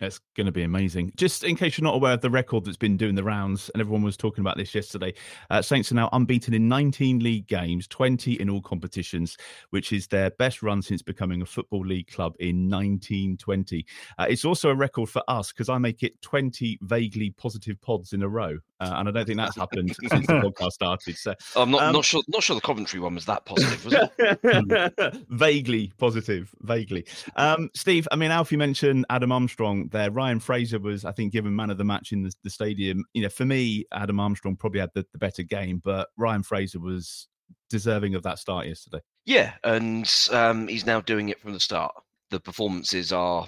It's 0.00 0.20
going 0.36 0.46
to 0.46 0.52
be 0.52 0.62
amazing. 0.62 1.12
Just 1.16 1.44
in 1.44 1.54
case 1.54 1.76
you're 1.76 1.84
not 1.84 1.94
aware 1.94 2.14
of 2.14 2.22
the 2.22 2.30
record 2.30 2.64
that's 2.64 2.76
been 2.76 2.96
doing 2.96 3.14
the 3.14 3.22
rounds, 3.22 3.70
and 3.74 3.80
everyone 3.80 4.02
was 4.02 4.16
talking 4.16 4.40
about 4.40 4.56
this 4.56 4.74
yesterday, 4.74 5.12
uh, 5.50 5.60
Saints 5.60 5.92
are 5.92 5.94
now 5.94 6.08
unbeaten 6.12 6.54
in 6.54 6.68
19 6.68 7.20
league 7.20 7.46
games, 7.46 7.86
20 7.88 8.40
in 8.40 8.48
all 8.48 8.62
competitions, 8.62 9.36
which 9.70 9.92
is 9.92 10.06
their 10.06 10.30
best 10.30 10.62
run 10.62 10.82
since 10.82 11.02
becoming 11.02 11.42
a 11.42 11.46
Football 11.46 11.86
League 11.86 12.08
club 12.08 12.34
in 12.40 12.68
1920. 12.70 13.84
Uh, 14.18 14.26
it's 14.28 14.44
also 14.44 14.70
a 14.70 14.74
record 14.74 15.08
for 15.08 15.22
us 15.28 15.52
because 15.52 15.68
I 15.68 15.78
make 15.78 16.02
it 16.02 16.20
20 16.22 16.78
vaguely 16.82 17.30
positive 17.30 17.80
pods 17.80 18.12
in 18.12 18.22
a 18.22 18.28
row. 18.28 18.58
Uh, 18.80 18.94
and 18.96 19.08
I 19.08 19.12
don't 19.12 19.26
think 19.26 19.38
that's 19.38 19.56
happened 19.56 19.94
since 19.94 20.26
the 20.26 20.32
podcast 20.60 20.72
started. 20.72 21.16
So 21.16 21.34
I'm 21.54 21.70
not, 21.70 21.82
um, 21.82 21.92
not 21.92 22.04
sure. 22.04 22.20
Not 22.26 22.42
sure 22.42 22.56
the 22.56 22.62
Coventry 22.62 22.98
one 22.98 23.14
was 23.14 23.26
that 23.26 23.44
positive, 23.44 23.84
was 23.84 23.94
it? 23.94 25.24
vaguely 25.28 25.92
positive, 25.98 26.52
vaguely. 26.62 27.06
Um, 27.36 27.70
Steve, 27.76 28.08
I 28.10 28.16
mean, 28.16 28.32
Alfie 28.32 28.56
mentioned 28.56 29.06
Adam 29.08 29.30
Armstrong 29.30 29.81
there. 29.90 30.10
Ryan 30.10 30.40
Fraser 30.40 30.78
was, 30.78 31.04
I 31.04 31.12
think, 31.12 31.32
given 31.32 31.54
man 31.54 31.70
of 31.70 31.78
the 31.78 31.84
match 31.84 32.12
in 32.12 32.22
the, 32.22 32.32
the 32.44 32.50
stadium. 32.50 33.04
You 33.14 33.22
know, 33.22 33.28
for 33.28 33.44
me, 33.44 33.84
Adam 33.92 34.20
Armstrong 34.20 34.56
probably 34.56 34.80
had 34.80 34.90
the, 34.94 35.04
the 35.12 35.18
better 35.18 35.42
game, 35.42 35.80
but 35.82 36.08
Ryan 36.16 36.42
Fraser 36.42 36.80
was 36.80 37.28
deserving 37.70 38.14
of 38.14 38.22
that 38.22 38.38
start 38.38 38.66
yesterday. 38.66 39.00
Yeah, 39.24 39.54
and 39.64 40.10
um, 40.30 40.68
he's 40.68 40.86
now 40.86 41.00
doing 41.00 41.28
it 41.28 41.40
from 41.40 41.52
the 41.52 41.60
start. 41.60 41.92
The 42.30 42.40
performances 42.40 43.12
are 43.12 43.46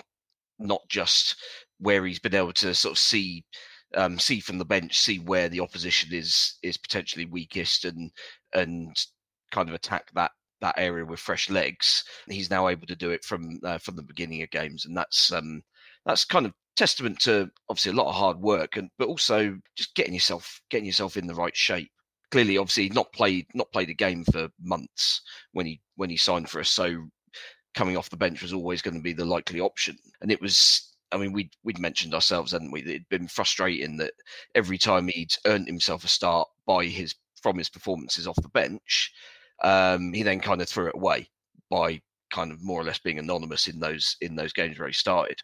not 0.58 0.82
just 0.88 1.36
where 1.78 2.04
he's 2.04 2.18
been 2.18 2.34
able 2.34 2.52
to 2.54 2.74
sort 2.74 2.92
of 2.92 2.98
see 2.98 3.44
um, 3.96 4.18
see 4.18 4.40
from 4.40 4.58
the 4.58 4.64
bench, 4.64 4.98
see 4.98 5.18
where 5.20 5.48
the 5.48 5.60
opposition 5.60 6.12
is 6.12 6.54
is 6.62 6.76
potentially 6.76 7.26
weakest, 7.26 7.84
and 7.84 8.10
and 8.52 8.96
kind 9.52 9.68
of 9.68 9.74
attack 9.74 10.10
that 10.14 10.32
that 10.60 10.74
area 10.78 11.04
with 11.04 11.20
fresh 11.20 11.50
legs. 11.50 12.04
He's 12.28 12.50
now 12.50 12.68
able 12.68 12.86
to 12.86 12.96
do 12.96 13.10
it 13.10 13.24
from 13.24 13.60
uh, 13.64 13.78
from 13.78 13.96
the 13.96 14.02
beginning 14.02 14.42
of 14.42 14.50
games, 14.50 14.86
and 14.86 14.96
that's 14.96 15.32
um, 15.32 15.62
that's 16.06 16.24
kind 16.24 16.46
of 16.46 16.52
testament 16.76 17.20
to 17.20 17.50
obviously 17.68 17.92
a 17.92 17.94
lot 17.94 18.08
of 18.08 18.14
hard 18.14 18.40
work, 18.40 18.76
and 18.76 18.90
but 18.98 19.08
also 19.08 19.56
just 19.76 19.94
getting 19.94 20.14
yourself 20.14 20.60
getting 20.70 20.86
yourself 20.86 21.16
in 21.16 21.26
the 21.26 21.34
right 21.34 21.56
shape. 21.56 21.90
Clearly, 22.30 22.58
obviously, 22.58 22.88
not 22.90 23.12
played 23.12 23.46
not 23.54 23.70
played 23.72 23.90
a 23.90 23.94
game 23.94 24.24
for 24.24 24.48
months 24.60 25.20
when 25.52 25.66
he 25.66 25.80
when 25.96 26.10
he 26.10 26.16
signed 26.16 26.48
for 26.48 26.60
us, 26.60 26.70
so 26.70 27.06
coming 27.74 27.96
off 27.96 28.10
the 28.10 28.16
bench 28.16 28.40
was 28.42 28.52
always 28.52 28.82
going 28.82 28.96
to 28.96 29.02
be 29.02 29.12
the 29.12 29.24
likely 29.24 29.60
option, 29.60 29.96
and 30.20 30.30
it 30.30 30.40
was 30.40 30.94
I 31.14 31.16
mean, 31.16 31.32
we'd 31.32 31.50
we'd 31.62 31.78
mentioned 31.78 32.12
ourselves, 32.12 32.52
hadn't 32.52 32.72
we? 32.72 32.80
It'd 32.80 33.08
been 33.08 33.28
frustrating 33.28 33.96
that 33.98 34.12
every 34.54 34.78
time 34.78 35.08
he'd 35.08 35.32
earned 35.46 35.68
himself 35.68 36.04
a 36.04 36.08
start 36.08 36.48
by 36.66 36.86
his 36.86 37.14
from 37.40 37.56
his 37.56 37.70
performances 37.70 38.26
off 38.26 38.36
the 38.42 38.48
bench, 38.48 39.12
um, 39.62 40.12
he 40.12 40.22
then 40.24 40.40
kind 40.40 40.60
of 40.60 40.68
threw 40.68 40.88
it 40.88 40.96
away 40.96 41.28
by 41.70 42.00
kind 42.34 42.50
of 42.50 42.62
more 42.62 42.80
or 42.80 42.84
less 42.84 42.98
being 42.98 43.18
anonymous 43.18 43.68
in 43.68 43.78
those 43.78 44.16
in 44.20 44.34
those 44.34 44.52
games 44.52 44.78
where 44.78 44.88
he 44.88 44.94
started. 44.94 45.38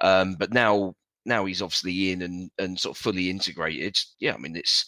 Um, 0.00 0.36
but 0.38 0.52
now 0.52 0.94
now 1.26 1.44
he's 1.44 1.62
obviously 1.62 2.12
in 2.12 2.22
and 2.22 2.50
and 2.58 2.78
sort 2.78 2.96
of 2.96 3.02
fully 3.02 3.28
integrated. 3.28 3.96
Yeah, 4.20 4.34
I 4.34 4.38
mean 4.38 4.56
it's 4.56 4.84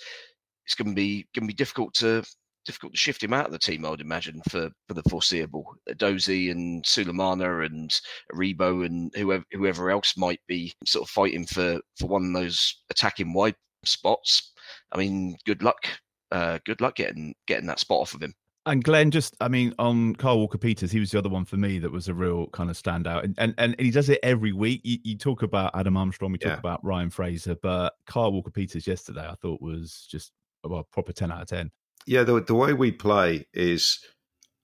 it's 0.64 0.74
going 0.74 0.88
to 0.88 0.94
be 0.94 1.26
going 1.34 1.46
to 1.46 1.52
be 1.52 1.62
difficult 1.64 1.94
to 1.94 2.24
difficult 2.64 2.92
to 2.92 2.98
shift 2.98 3.22
him 3.22 3.32
out 3.32 3.46
of 3.46 3.52
the 3.52 3.58
team, 3.58 3.84
I 3.84 3.90
would 3.90 4.00
imagine, 4.00 4.40
for, 4.48 4.70
for 4.86 4.94
the 4.94 5.02
foreseeable. 5.10 5.64
Dozy 5.96 6.50
and 6.50 6.84
Sulemana 6.84 7.66
and 7.66 7.90
Rebo 8.32 8.86
and 8.86 9.12
whoever 9.16 9.44
whoever 9.52 9.90
else 9.90 10.16
might 10.16 10.40
be 10.48 10.72
sort 10.86 11.06
of 11.06 11.10
fighting 11.10 11.46
for, 11.46 11.80
for 11.98 12.06
one 12.06 12.24
of 12.24 12.32
those 12.32 12.82
attacking 12.90 13.32
wide 13.32 13.56
spots. 13.84 14.52
I 14.92 14.98
mean, 14.98 15.36
good 15.44 15.62
luck. 15.62 15.88
Uh, 16.30 16.58
good 16.64 16.80
luck 16.80 16.96
getting 16.96 17.34
getting 17.46 17.66
that 17.66 17.80
spot 17.80 18.00
off 18.00 18.14
of 18.14 18.22
him. 18.22 18.34
And 18.64 18.84
Glenn, 18.84 19.10
just 19.10 19.36
I 19.40 19.48
mean, 19.48 19.74
on 19.78 20.14
Kyle 20.14 20.38
Walker 20.38 20.58
Peters, 20.58 20.92
he 20.92 21.00
was 21.00 21.10
the 21.10 21.18
other 21.18 21.28
one 21.28 21.44
for 21.44 21.56
me 21.56 21.80
that 21.80 21.90
was 21.90 22.06
a 22.06 22.14
real 22.14 22.46
kind 22.48 22.70
of 22.70 22.80
standout, 22.80 23.24
and 23.24 23.34
and, 23.38 23.54
and 23.58 23.74
he 23.80 23.90
does 23.90 24.08
it 24.08 24.20
every 24.22 24.52
week. 24.52 24.80
You, 24.84 24.98
you 25.02 25.18
talk 25.18 25.42
about 25.42 25.72
Adam 25.74 25.96
Armstrong, 25.96 26.30
we 26.30 26.38
talk 26.38 26.52
yeah. 26.52 26.58
about 26.58 26.84
Ryan 26.84 27.10
Fraser, 27.10 27.56
but 27.56 27.94
Kyle 28.06 28.30
Walker 28.32 28.50
Peters 28.50 28.86
yesterday, 28.86 29.26
I 29.28 29.34
thought 29.34 29.60
was 29.60 30.06
just 30.08 30.32
well, 30.62 30.86
proper 30.92 31.12
ten 31.12 31.32
out 31.32 31.42
of 31.42 31.48
ten 31.48 31.72
yeah, 32.06 32.22
the 32.22 32.40
the 32.40 32.54
way 32.54 32.72
we 32.72 32.92
play 32.92 33.46
is, 33.52 34.00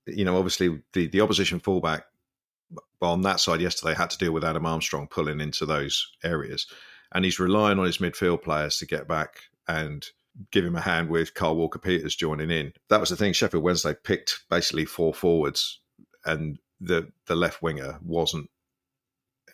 you 0.07 0.25
know, 0.25 0.37
obviously 0.37 0.81
the 0.93 1.07
the 1.09 1.21
opposition 1.21 1.61
fullback 1.61 2.05
on 3.01 3.23
that 3.23 3.41
side 3.41 3.61
yesterday 3.61 3.95
had 3.95 4.11
to 4.11 4.19
deal 4.19 4.33
with 4.33 4.45
Adam 4.45 4.67
Armstrong 4.67 5.07
pulling 5.09 5.41
into 5.41 5.67
those 5.67 6.11
areas, 6.25 6.67
and 7.15 7.25
he's 7.25 7.39
relying 7.39 7.79
on 7.79 7.87
his 7.87 7.99
midfield 7.99 8.43
players 8.43 8.79
to 8.79 8.87
get 8.87 9.07
back 9.07 9.37
and 9.67 10.07
give 10.51 10.65
him 10.65 10.77
a 10.77 10.81
hand 10.81 11.09
with 11.09 11.35
Kyle 11.35 11.57
Walker 11.57 11.79
Peters 11.79 12.17
joining 12.17 12.51
in. 12.51 12.73
That 12.89 13.01
was 13.01 13.11
the 13.11 13.17
thing. 13.17 13.33
Sheffield 13.33 13.63
Wednesday 13.63 13.95
picked 14.05 14.41
basically 14.51 14.85
four 14.85 15.15
forwards, 15.15 15.81
and 16.25 16.59
the 16.81 17.11
the 17.27 17.37
left 17.37 17.63
winger 17.63 17.99
wasn't 18.03 18.51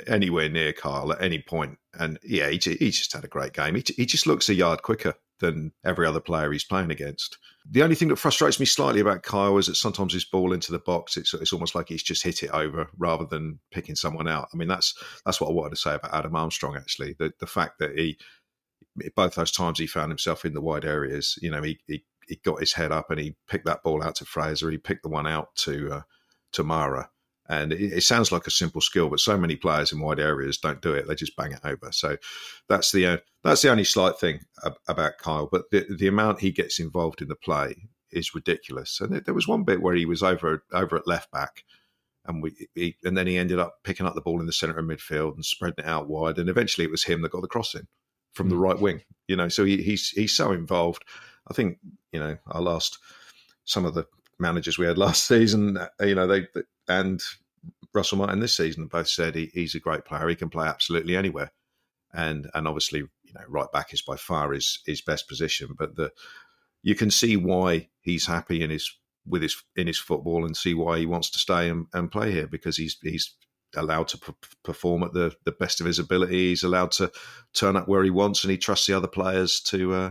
anywhere 0.07 0.49
near 0.49 0.73
Carl 0.73 1.13
at 1.13 1.23
any 1.23 1.41
point. 1.41 1.79
And 1.99 2.19
yeah, 2.23 2.49
he, 2.51 2.59
he 2.59 2.91
just 2.91 3.13
had 3.13 3.25
a 3.25 3.29
great 3.29 3.53
game. 3.53 3.77
He, 3.77 3.85
he 3.97 4.07
just 4.07 4.27
looks 4.27 4.49
a 4.49 4.55
yard 4.55 4.83
quicker 4.83 5.15
than 5.41 5.73
every 5.85 6.07
other 6.07 6.21
player 6.21 6.53
he's 6.53 6.65
playing 6.65 6.91
against. 6.91 7.39
The 7.69 7.83
only 7.83 7.95
thing 7.95 8.09
that 8.09 8.17
frustrates 8.17 8.61
me 8.61 8.67
slightly 8.67 9.01
about 9.01 9.23
Kyle 9.23 9.59
is 9.59 9.67
that 9.67 9.77
sometimes 9.77 10.13
his 10.13 10.25
ball 10.25 10.53
into 10.53 10.73
the 10.73 10.79
box, 10.79 11.17
it's, 11.17 11.35
it's 11.35 11.53
almost 11.53 11.75
like 11.75 11.89
he's 11.89 12.03
just 12.03 12.23
hit 12.23 12.43
it 12.43 12.51
over 12.51 12.89
rather 12.99 13.25
than 13.25 13.59
picking 13.71 13.95
someone 13.95 14.29
out. 14.29 14.49
I 14.53 14.57
mean, 14.57 14.69
that's 14.69 14.95
that's 15.25 15.41
what 15.41 15.49
I 15.49 15.53
wanted 15.53 15.71
to 15.71 15.77
say 15.77 15.95
about 15.95 16.15
Adam 16.15 16.37
Armstrong. 16.37 16.77
Actually, 16.77 17.15
the 17.19 17.33
the 17.41 17.47
fact 17.47 17.79
that 17.79 17.97
he 17.97 18.19
both 19.15 19.35
those 19.35 19.53
times 19.53 19.79
he 19.79 19.87
found 19.87 20.11
himself 20.11 20.45
in 20.45 20.55
the 20.55 20.61
wide 20.61 20.85
areas, 20.85 21.39
you 21.43 21.51
know, 21.51 21.63
he 21.63 21.79
he, 21.87 22.05
he 22.29 22.37
got 22.37 22.61
his 22.61 22.73
head 22.73 22.93
up 22.93 23.11
and 23.11 23.21
he 23.21 23.37
picked 23.49 23.67
that 23.67 23.83
ball 23.83 24.03
out 24.03 24.17
to 24.17 24.25
Fraser. 24.25 24.71
He 24.71 24.79
picked 24.79 25.03
the 25.03 25.09
one 25.09 25.27
out 25.27 25.55
to 25.57 25.93
uh, 25.93 26.03
to 26.53 26.65
Mara. 26.65 27.11
And 27.47 27.75
it, 27.75 27.93
it, 27.93 28.03
sounds 28.03 28.33
like 28.33 28.47
a 28.47 28.51
simple 28.51 28.81
skill, 28.81 29.11
but 29.11 29.21
so 29.21 29.37
many 29.37 29.55
players 29.55 29.93
in 29.93 30.01
wide 30.01 30.19
areas 30.19 30.57
don't 30.57 30.81
do 30.81 30.95
it; 30.95 31.07
they 31.07 31.15
just 31.15 31.37
bang 31.37 31.53
it 31.53 31.61
over. 31.63 31.93
So 31.93 32.17
that's 32.71 32.91
the 32.91 33.07
uh, 33.07 33.17
that's 33.43 33.61
the 33.61 33.71
only 33.71 33.85
slight 33.85 34.19
thing 34.19 34.41
about 34.89 35.19
Kyle. 35.19 35.49
But 35.53 35.71
the 35.71 35.85
the 35.95 36.07
amount 36.07 36.41
he 36.41 36.51
gets 36.51 36.81
involved 36.81 37.21
in 37.21 37.29
the 37.29 37.35
play 37.35 37.89
is 38.11 38.35
ridiculous. 38.35 38.99
And 38.99 39.13
there 39.13 39.35
was 39.35 39.47
one 39.47 39.65
bit 39.65 39.83
where 39.83 39.95
he 39.95 40.07
was 40.07 40.23
over 40.23 40.65
over 40.73 40.97
at 40.97 41.07
left 41.07 41.31
back, 41.33 41.65
and 42.25 42.43
we 42.43 42.69
he, 42.75 42.97
and 43.05 43.15
then 43.15 43.27
he 43.27 43.37
ended 43.37 43.59
up 43.59 43.81
picking 43.85 44.07
up 44.07 44.15
the 44.15 44.23
ball 44.23 44.41
in 44.41 44.47
the 44.47 44.53
centre 44.53 44.79
of 44.79 44.87
midfield 44.87 45.35
and 45.35 45.45
spreading 45.45 45.85
it 45.85 45.89
out 45.89 46.09
wide. 46.09 46.39
And 46.39 46.49
eventually, 46.49 46.87
it 46.87 46.91
was 46.91 47.05
him 47.05 47.21
that 47.23 47.33
got 47.33 47.43
the 47.43 47.49
cross 47.49 47.75
in 47.75 47.89
from 48.35 48.47
mm. 48.47 48.51
the 48.51 48.59
right 48.59 48.79
wing. 48.79 49.03
You 49.29 49.37
know, 49.37 49.49
so 49.49 49.65
he, 49.65 49.83
he's 49.83 50.11
he's 50.11 50.37
so 50.37 50.53
involved. 50.53 51.05
I 51.51 51.55
think 51.55 51.79
you 52.13 52.21
know 52.21 52.37
I 52.47 52.59
lost 52.59 52.99
some 53.65 53.85
of 53.85 53.95
the 53.95 54.07
managers 54.39 54.79
we 54.79 54.87
had 54.87 54.99
last 55.07 55.27
season, 55.27 55.77
uh, 55.77 55.89
you 56.01 56.15
know, 56.15 56.27
they 56.27 56.47
and 56.89 57.23
Russell 57.93 58.19
Martin 58.19 58.41
this 58.41 58.57
season 58.57 58.87
both 58.87 59.09
said 59.09 59.35
he, 59.35 59.51
he's 59.55 59.75
a 59.75 59.81
great 59.81 60.05
player. 60.05 60.29
He 60.29 60.35
can 60.35 60.51
play 60.51 60.67
absolutely 60.67 61.17
anywhere, 61.17 61.53
and 62.13 62.51
and 62.55 62.69
obviously, 62.69 63.01
you 63.01 63.33
know, 63.35 63.45
right 63.49 63.71
back 63.73 63.93
is 63.93 64.03
by 64.03 64.17
far 64.17 64.53
his 64.53 64.81
his 64.87 65.01
best 65.01 65.29
position. 65.29 65.75
But 65.79 65.97
the 65.97 66.13
you 66.83 66.95
can 66.95 67.11
see 67.11 67.37
why 67.37 67.89
he's 68.03 68.27
happy 68.27 68.63
in 68.63 68.71
his 68.71 68.91
with 69.27 69.43
his 69.43 69.57
in 69.77 69.87
his 69.87 69.99
football 69.99 70.45
and 70.45 70.57
see 70.57 70.75
why 70.75 70.99
he 70.99 71.07
wants 71.07 71.31
to 71.31 71.39
stay 71.39 71.69
and, 71.69 71.87
and 71.95 72.13
play 72.13 72.33
here 72.33 72.47
because 72.47 72.77
he's 72.77 72.99
he's 73.03 73.35
allowed 73.77 74.09
to 74.09 74.19
p- 74.19 74.33
perform 74.63 75.03
at 75.03 75.13
the, 75.13 75.35
the 75.45 75.53
best 75.53 75.81
of 75.81 75.87
his 75.87 75.99
ability. 75.99 76.49
He's 76.49 76.63
allowed 76.63 76.93
to 76.93 77.11
turn 77.53 77.77
up 77.77 77.89
where 77.89 78.05
he 78.05 78.11
wants, 78.11 78.45
and 78.45 78.51
he 78.51 78.59
trusts 78.59 78.87
the 78.87 78.97
other 78.97 79.09
players 79.09 79.61
to 79.61 79.95
uh, 79.95 80.11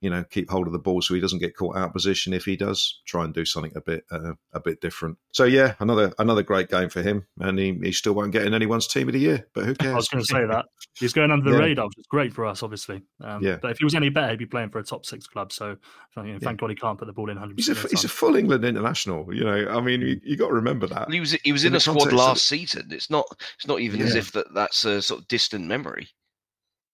you 0.00 0.08
know, 0.10 0.24
keep 0.30 0.48
hold 0.50 0.66
of 0.66 0.72
the 0.72 0.78
ball 0.78 1.02
so 1.02 1.14
he 1.14 1.20
doesn't 1.20 1.38
get 1.40 1.56
caught 1.56 1.76
out 1.76 1.88
of 1.88 1.92
position. 1.92 2.32
If 2.32 2.44
he 2.44 2.56
does, 2.56 3.00
try 3.06 3.24
and 3.24 3.34
do 3.34 3.44
something 3.44 3.72
a 3.76 3.80
bit 3.80 4.04
uh, 4.10 4.32
a 4.52 4.60
bit 4.60 4.80
different. 4.80 5.18
So 5.32 5.44
yeah, 5.44 5.74
another 5.80 6.12
another 6.18 6.42
great 6.42 6.68
game 6.68 6.88
for 6.88 7.02
him, 7.02 7.26
and 7.40 7.58
he, 7.58 7.78
he 7.82 7.92
still 7.92 8.14
won't 8.14 8.32
get 8.32 8.44
in 8.46 8.54
anyone's 8.54 8.86
team 8.86 9.08
of 9.08 9.12
the 9.14 9.20
year. 9.20 9.46
But 9.54 9.66
who 9.66 9.74
cares? 9.74 9.92
I 9.94 9.96
was 9.96 10.08
going 10.08 10.22
to 10.24 10.26
say 10.26 10.46
that 10.46 10.66
he's 10.98 11.12
going 11.12 11.30
under 11.30 11.50
the 11.50 11.56
Yeah. 11.56 11.62
radar, 11.62 11.86
which 11.86 11.98
is 11.98 12.06
great 12.08 12.32
for 12.32 12.46
us, 12.46 12.62
obviously. 12.62 13.02
Um, 13.22 13.42
Yeah. 13.42 13.58
But 13.60 13.72
if 13.72 13.78
he 13.78 13.84
was 13.84 13.94
any 13.94 14.08
better, 14.08 14.30
he'd 14.30 14.38
be 14.38 14.46
playing 14.46 14.70
for 14.70 14.78
a 14.78 14.82
top 14.84 15.04
six 15.06 15.26
club. 15.26 15.52
So 15.52 15.70
you 16.16 16.22
know, 16.22 16.24
Yeah. 16.24 16.38
thank 16.40 16.60
God 16.60 16.70
he 16.70 16.76
can't 16.76 16.98
put 16.98 17.06
the 17.06 17.12
ball 17.12 17.28
in 17.30 17.36
100. 17.36 17.58
He's 17.58 17.68
a 17.68 17.74
he's 17.88 18.04
a 18.04 18.08
full 18.08 18.36
England 18.36 18.64
international. 18.64 19.32
You 19.34 19.44
know, 19.44 19.68
I 19.68 19.80
mean, 19.80 20.00
you, 20.00 20.20
you 20.24 20.36
got 20.36 20.48
to 20.48 20.54
remember 20.54 20.86
that. 20.88 21.10
He 21.10 21.20
was 21.20 21.32
he 21.44 21.52
was 21.52 21.64
In 21.64 21.68
in, 21.68 21.72
the 21.72 21.76
a 21.78 21.80
squad 21.80 21.94
context 21.94 22.12
of- 22.14 22.18
last 22.18 22.46
season. 22.46 22.88
It's 22.90 23.10
not 23.10 23.26
it's 23.56 23.66
not 23.66 23.80
even 23.80 24.00
as 24.00 24.14
if 24.14 24.32
that 24.32 24.46
that's 24.54 24.84
a 24.84 25.02
sort 25.02 25.20
of 25.20 25.28
distant 25.28 25.66
memory. 25.66 26.08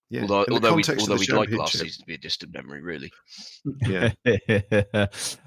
Yeah, 0.09 0.23
although 0.23 0.45
in 0.45 0.53
although 0.53 0.75
we 0.75 0.85
although 0.85 1.17
we'd 1.17 1.33
like 1.33 1.51
last 1.51 1.79
season 1.79 2.01
to 2.01 2.07
be 2.07 2.15
a 2.15 2.19
distant 2.19 2.55
memory, 2.55 2.81
really. 2.81 3.11
Yeah. 3.87 4.13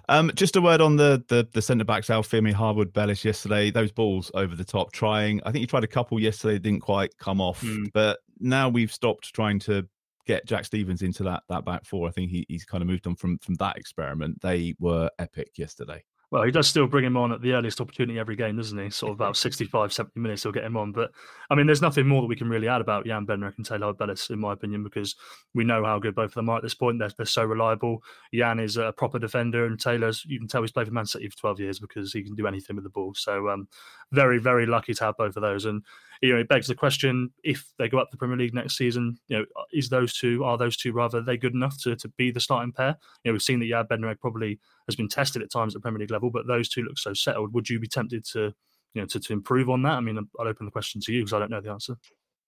um, 0.10 0.32
just 0.36 0.58
a 0.58 0.62
word 0.62 0.82
on 0.82 0.98
the 0.98 1.24
the, 1.30 1.48
the 1.54 1.62
centre 1.62 1.86
backs, 1.86 2.08
Alfimi, 2.08 2.52
Harwood, 2.52 2.92
Bellis 2.92 3.24
yesterday. 3.24 3.72
Those 3.72 3.92
balls 3.92 4.32
over 4.34 4.56
the 4.56 4.66
top, 4.66 4.92
trying. 4.92 5.42
I 5.46 5.52
think 5.52 5.62
you 5.62 5.68
tried 5.68 5.86
a 5.86 5.88
couple 5.88 6.20
yesterday, 6.20 6.60
didn't 6.60 6.82
quite 6.82 7.18
come 7.18 7.40
off. 7.40 7.62
Hmm. 7.62 7.86
But 7.94 8.20
now 8.40 8.68
we've 8.68 8.92
stopped 8.92 9.34
trying 9.34 9.60
to 9.60 9.88
get 10.26 10.46
Jack 10.46 10.66
Stephens 10.66 11.04
into 11.04 11.24
that 11.24 11.44
that 11.48 11.64
back 11.64 11.86
four. 11.86 12.10
I 12.10 12.12
think 12.12 12.30
he, 12.30 12.46
he's 12.50 12.66
kind 12.66 12.82
of 12.82 12.88
moved 12.88 13.08
on 13.08 13.16
from 13.16 13.38
from 13.38 13.56
that 13.56 13.78
experiment. 13.78 14.42
They 14.42 14.76
were 14.78 15.10
epic 15.20 15.52
yesterday. 15.58 16.04
Well, 16.32 16.44
he 16.44 16.52
does 16.52 16.68
still 16.68 16.86
bring 16.86 17.06
him 17.06 17.18
on 17.18 17.32
at 17.32 17.42
the 17.42 17.54
earliest 17.54 17.82
opportunity 17.82 18.20
every 18.20 18.36
game, 18.36 18.58
doesn't 18.58 18.78
he? 18.78 18.92
Sort 18.92 19.12
of 19.12 19.18
about 19.18 19.36
65, 19.38 19.92
70 19.92 20.20
minutes, 20.20 20.44
he'll 20.44 20.52
get 20.52 20.64
him 20.64 20.78
on. 20.78 20.92
But 20.92 21.12
I 21.50 21.56
mean, 21.56 21.66
there's 21.66 21.82
nothing 21.82 22.08
more 22.08 22.22
that 22.22 22.28
we 22.28 22.36
can 22.36 22.50
really 22.50 22.68
add 22.68 22.82
about 22.82 23.06
Jan 23.06 23.26
Bednarek 23.26 23.58
and 23.58 23.66
Taylor 23.66 23.94
Bellis, 23.94 24.30
in 24.30 24.40
my 24.40 24.54
opinion, 24.54 24.84
because 24.84 25.16
we 25.56 25.64
know 25.64 25.84
how 25.84 25.98
good 25.98 26.14
both 26.14 26.32
of 26.32 26.36
them 26.36 26.50
are 26.50 26.58
at 26.58 26.64
this 26.64 26.76
point. 26.76 27.00
They're, 27.00 27.12
they're 27.18 27.26
so 27.26 27.44
reliable. 27.46 28.04
Jan 28.34 28.60
is 28.60 28.78
a 28.78 28.94
proper 28.96 29.18
defender, 29.18 29.66
and 29.66 29.80
Taylor's, 29.80 30.24
you 30.26 30.38
can 30.38 30.48
tell 30.48 30.62
he's 30.62 30.72
played 30.72 30.88
for 30.88 30.94
Man 30.94 31.06
City 31.06 31.30
for 31.30 31.38
12 31.38 31.60
years 31.62 31.80
because 31.80 32.14
he 32.14 32.24
can 32.24 32.36
do 32.36 32.46
anything 32.46 32.76
with 32.76 32.84
the 32.84 32.92
ball. 32.92 33.14
So, 33.16 33.50
um, 33.50 33.68
very, 34.12 34.38
very 34.38 34.68
lucky 34.68 34.94
to 34.94 35.04
have 35.06 35.18
both 35.18 35.36
of 35.36 35.42
those. 35.42 35.66
And, 35.66 35.84
you 36.22 36.34
know, 36.34 36.40
it 36.40 36.50
begs 36.50 36.68
the 36.68 36.76
question 36.76 37.32
if 37.44 37.66
they 37.78 37.88
go 37.88 37.98
up 37.98 38.10
to 38.10 38.12
the 38.12 38.18
Premier 38.18 38.38
League 38.38 38.54
next 38.54 38.76
season, 38.76 39.18
you 39.28 39.38
know, 39.38 39.46
is 39.72 39.90
those 39.90 40.14
two, 40.14 40.44
are 40.44 40.58
those 40.58 40.76
two 40.76 40.92
rather, 40.92 41.20
are 41.20 41.22
they 41.22 41.38
good 41.38 41.54
enough 41.54 41.82
to, 41.84 41.96
to 41.96 42.10
be 42.18 42.30
the 42.30 42.42
starting 42.42 42.74
pair? 42.74 42.98
You 43.24 43.30
know, 43.30 43.34
we've 43.34 43.42
seen 43.42 43.60
that 43.60 43.70
Jan 43.70 43.86
Bednarek 43.86 44.20
probably 44.20 44.60
has 44.88 44.96
been 44.96 45.08
tested 45.08 45.42
at 45.42 45.52
times 45.52 45.76
at 45.76 45.82
Premier 45.82 46.00
League 46.00 46.12
level, 46.12 46.30
but 46.30 46.46
those 46.46 46.68
two 46.68 46.84
look 46.84 46.98
so 46.98 47.14
settled. 47.14 47.54
Would 47.54 47.70
you 47.70 47.80
be 47.80 47.88
tempted 47.88 48.26
to, 48.34 48.54
you 48.94 49.02
know, 49.02 49.06
to, 49.06 49.20
to 49.20 49.34
improve 49.34 49.70
on 49.70 49.82
that? 49.84 49.94
I 49.94 50.02
mean, 50.02 50.18
I'll 50.18 50.48
open 50.48 50.66
the 50.66 50.72
question 50.72 51.00
to 51.02 51.14
you 51.14 51.22
because 51.22 51.34
I 51.34 51.40
don't 51.40 51.52
know 51.52 51.62
the 51.62 51.72
answer. 51.72 51.96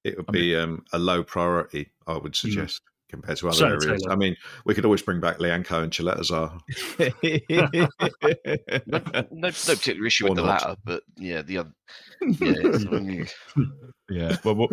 It 0.04 0.18
would 0.18 0.28
be 0.28 0.56
um, 0.56 0.84
a 0.92 1.00
low 1.00 1.24
priority, 1.24 1.92
I 2.08 2.18
would 2.18 2.36
suggest, 2.36 2.82
compared 3.12 3.38
to 3.38 3.48
other 3.50 3.56
Certainly 3.58 3.88
areas. 3.88 4.02
Taylor. 4.04 4.14
I 4.14 4.16
mean, 4.16 4.36
we 4.66 4.74
could 4.74 4.86
always 4.86 5.02
bring 5.04 5.20
back 5.20 5.38
Lyanco 5.38 5.84
and 5.84 5.92
Caleta-Car. 5.92 6.58
No, 8.88 9.02
no, 9.12 9.24
no 9.32 9.48
particular 9.50 10.06
issue 10.08 10.24
with 10.26 10.34
Or 10.34 10.36
the 10.36 10.44
latter, 10.44 10.76
but 10.84 11.04
yeah, 11.18 11.42
the 11.42 11.60
other. 11.60 11.72
Yeah, 12.22 12.54
it's- 12.58 13.34
yeah. 14.10 14.38
Well, 14.44 14.56
we'll 14.56 14.70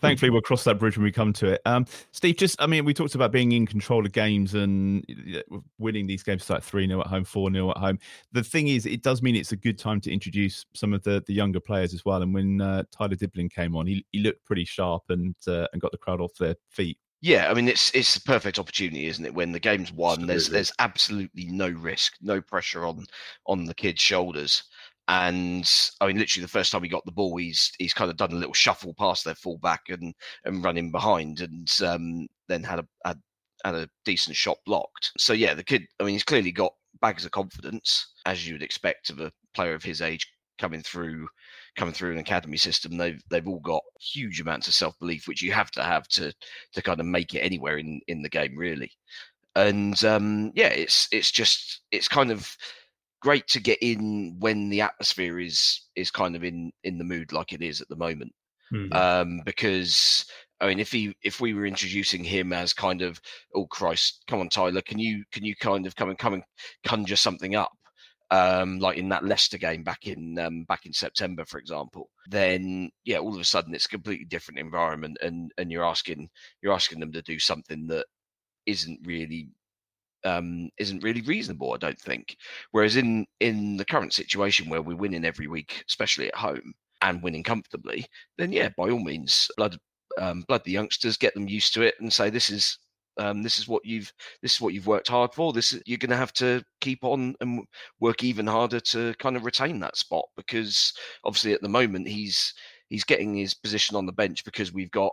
thankfully 0.00 0.30
we'll 0.30 0.40
cross 0.40 0.64
that 0.64 0.78
bridge 0.78 0.96
when 0.96 1.04
we 1.04 1.12
come 1.12 1.32
to 1.34 1.52
it. 1.52 1.60
Um, 1.66 1.84
Steve, 2.12 2.36
just 2.36 2.60
I 2.60 2.66
mean, 2.66 2.84
we 2.84 2.94
talked 2.94 3.14
about 3.14 3.32
being 3.32 3.52
in 3.52 3.66
control 3.66 4.04
of 4.06 4.12
games 4.12 4.54
and 4.54 5.04
uh, 5.36 5.58
winning 5.78 6.06
these 6.06 6.22
games 6.22 6.48
like 6.48 6.62
three 6.62 6.86
0 6.86 7.00
at 7.00 7.06
home, 7.08 7.24
four 7.24 7.52
0 7.52 7.70
at 7.70 7.76
home. 7.76 7.98
The 8.32 8.42
thing 8.42 8.68
is, 8.68 8.86
it 8.86 9.02
does 9.02 9.22
mean 9.22 9.36
it's 9.36 9.52
a 9.52 9.56
good 9.56 9.78
time 9.78 10.00
to 10.02 10.12
introduce 10.12 10.64
some 10.74 10.92
of 10.94 11.02
the 11.02 11.22
the 11.26 11.34
younger 11.34 11.60
players 11.60 11.92
as 11.94 12.04
well. 12.04 12.22
And 12.22 12.32
when 12.32 12.60
uh, 12.60 12.84
Tyler 12.90 13.16
Dibling 13.16 13.50
came 13.50 13.76
on, 13.76 13.86
he 13.86 14.04
he 14.12 14.20
looked 14.20 14.44
pretty 14.44 14.64
sharp 14.64 15.02
and 15.08 15.34
uh, 15.46 15.66
and 15.72 15.82
got 15.82 15.92
the 15.92 15.98
crowd 15.98 16.20
off 16.20 16.34
their 16.38 16.56
feet. 16.70 16.98
Yeah, 17.22 17.50
I 17.50 17.54
mean 17.54 17.68
it's 17.68 17.90
it's 17.94 18.14
the 18.14 18.20
perfect 18.20 18.58
opportunity, 18.58 19.06
isn't 19.06 19.24
it? 19.24 19.34
When 19.34 19.52
the 19.52 19.60
game's 19.60 19.92
won, 19.92 20.26
there's 20.26 20.48
Absolutely. 20.48 20.50
there's 20.50 20.72
absolutely 20.80 21.46
no 21.46 21.68
risk, 21.70 22.14
no 22.20 22.40
pressure 22.42 22.84
on 22.84 23.06
on 23.46 23.64
the 23.64 23.74
kid's 23.74 24.00
shoulders. 24.00 24.64
And 25.08 25.68
I 26.00 26.06
mean, 26.06 26.18
literally, 26.18 26.42
the 26.44 26.48
first 26.48 26.72
time 26.72 26.82
he 26.82 26.88
got 26.88 27.04
the 27.06 27.12
ball, 27.12 27.36
he's 27.36 27.72
he's 27.78 27.94
kind 27.94 28.10
of 28.10 28.16
done 28.16 28.32
a 28.32 28.36
little 28.36 28.52
shuffle 28.54 28.94
past 28.94 29.24
their 29.24 29.34
fullback 29.36 29.82
and 29.88 30.14
and 30.44 30.64
running 30.64 30.90
behind, 30.90 31.40
and 31.40 31.70
um, 31.84 32.26
then 32.48 32.62
had 32.64 32.80
a 32.80 32.86
had, 33.04 33.20
had 33.64 33.74
a 33.76 33.88
decent 34.04 34.36
shot 34.36 34.58
blocked. 34.66 35.12
So 35.18 35.32
yeah, 35.32 35.54
the 35.54 35.64
kid. 35.64 35.86
I 36.00 36.04
mean, 36.04 36.14
he's 36.14 36.24
clearly 36.24 36.52
got 36.52 36.74
bags 37.00 37.24
of 37.24 37.30
confidence, 37.32 38.14
as 38.26 38.46
you 38.46 38.54
would 38.54 38.62
expect 38.62 39.10
of 39.10 39.20
a 39.20 39.32
player 39.54 39.74
of 39.74 39.82
his 39.84 40.00
age 40.02 40.28
coming 40.58 40.82
through 40.82 41.28
coming 41.76 41.94
through 41.94 42.12
an 42.12 42.18
academy 42.18 42.56
system. 42.56 42.96
They've 42.96 43.22
they've 43.30 43.48
all 43.48 43.60
got 43.60 43.82
huge 44.00 44.40
amounts 44.40 44.68
of 44.68 44.74
self 44.74 44.98
belief, 44.98 45.28
which 45.28 45.42
you 45.42 45.52
have 45.52 45.70
to 45.72 45.82
have 45.82 46.06
to 46.08 46.32
to 46.72 46.82
kind 46.82 47.00
of 47.00 47.06
make 47.06 47.34
it 47.34 47.40
anywhere 47.40 47.78
in 47.78 48.00
in 48.08 48.22
the 48.22 48.28
game 48.28 48.56
really 48.56 48.90
and 49.54 50.02
um 50.04 50.50
yeah 50.54 50.68
it's 50.68 51.08
it's 51.12 51.30
just 51.30 51.82
it's 51.90 52.08
kind 52.08 52.30
of 52.30 52.56
great 53.20 53.46
to 53.46 53.60
get 53.60 53.78
in 53.82 54.36
when 54.40 54.68
the 54.68 54.80
atmosphere 54.80 55.38
is 55.38 55.82
is 55.94 56.10
kind 56.10 56.34
of 56.34 56.42
in 56.42 56.72
in 56.84 56.98
the 56.98 57.04
mood 57.04 57.32
like 57.32 57.52
it 57.52 57.62
is 57.62 57.80
at 57.80 57.88
the 57.88 57.96
moment 57.96 58.32
Hmm. 58.70 58.92
um 58.92 59.40
because 59.44 60.24
I 60.60 60.68
mean, 60.68 60.78
if 60.78 60.92
he 60.92 61.14
if 61.24 61.40
we 61.40 61.54
were 61.54 61.66
introducing 61.66 62.22
him 62.22 62.52
as 62.52 62.72
kind 62.72 63.02
of, 63.02 63.20
oh 63.52 63.66
Christ, 63.66 64.22
come 64.28 64.38
on 64.38 64.48
Tyler, 64.48 64.80
can 64.80 64.96
you 65.00 65.24
can 65.32 65.44
you 65.44 65.56
kind 65.56 65.86
of 65.88 65.96
come 65.96 66.08
and 66.08 66.16
come 66.16 66.34
and 66.34 66.44
conjure 66.86 67.16
something 67.16 67.56
up, 67.56 67.72
um, 68.32 68.78
like 68.78 68.96
in 68.96 69.10
that 69.10 69.24
Leicester 69.24 69.58
game 69.58 69.84
back 69.84 70.06
in 70.06 70.38
um, 70.38 70.64
back 70.64 70.86
in 70.86 70.92
September, 70.94 71.44
for 71.44 71.58
example, 71.58 72.08
then 72.28 72.90
yeah, 73.04 73.18
all 73.18 73.34
of 73.34 73.40
a 73.40 73.44
sudden 73.44 73.74
it's 73.74 73.84
a 73.84 73.90
completely 73.90 74.24
different 74.24 74.58
environment, 74.58 75.18
and 75.20 75.52
and 75.58 75.70
you're 75.70 75.84
asking 75.84 76.30
you're 76.62 76.72
asking 76.72 76.98
them 76.98 77.12
to 77.12 77.20
do 77.20 77.38
something 77.38 77.86
that 77.88 78.06
isn't 78.64 79.00
really 79.04 79.50
um, 80.24 80.70
isn't 80.78 81.02
really 81.02 81.20
reasonable. 81.20 81.74
I 81.74 81.76
don't 81.76 81.98
think. 81.98 82.38
Whereas 82.70 82.96
in 82.96 83.26
in 83.40 83.76
the 83.76 83.84
current 83.84 84.14
situation 84.14 84.70
where 84.70 84.82
we're 84.82 84.96
winning 84.96 85.26
every 85.26 85.46
week, 85.46 85.84
especially 85.86 86.28
at 86.28 86.34
home, 86.34 86.72
and 87.02 87.22
winning 87.22 87.42
comfortably, 87.42 88.06
then 88.38 88.50
yeah, 88.50 88.70
by 88.78 88.88
all 88.88 89.04
means, 89.04 89.50
blood 89.58 89.76
um, 90.18 90.42
blood 90.48 90.64
the 90.64 90.72
youngsters, 90.72 91.18
get 91.18 91.34
them 91.34 91.48
used 91.48 91.74
to 91.74 91.82
it, 91.82 91.96
and 92.00 92.10
say 92.10 92.30
this 92.30 92.48
is 92.48 92.78
um, 93.18 93.42
this 93.42 93.58
is 93.58 93.68
what 93.68 93.84
you've 93.84 94.12
this 94.42 94.54
is 94.54 94.60
what 94.60 94.74
you've 94.74 94.86
worked 94.86 95.08
hard 95.08 95.34
for. 95.34 95.52
This 95.52 95.72
is, 95.72 95.82
you're 95.86 95.98
going 95.98 96.10
to 96.10 96.16
have 96.16 96.32
to 96.34 96.62
keep 96.80 97.04
on 97.04 97.34
and 97.40 97.64
work 98.00 98.24
even 98.24 98.46
harder 98.46 98.80
to 98.80 99.14
kind 99.18 99.36
of 99.36 99.44
retain 99.44 99.80
that 99.80 99.96
spot 99.96 100.24
because 100.36 100.92
obviously 101.24 101.52
at 101.52 101.60
the 101.62 101.68
moment 101.68 102.08
he's 102.08 102.54
he's 102.88 103.04
getting 103.04 103.34
his 103.36 103.54
position 103.54 103.96
on 103.96 104.06
the 104.06 104.12
bench 104.12 104.44
because 104.44 104.72
we've 104.72 104.90
got 104.90 105.12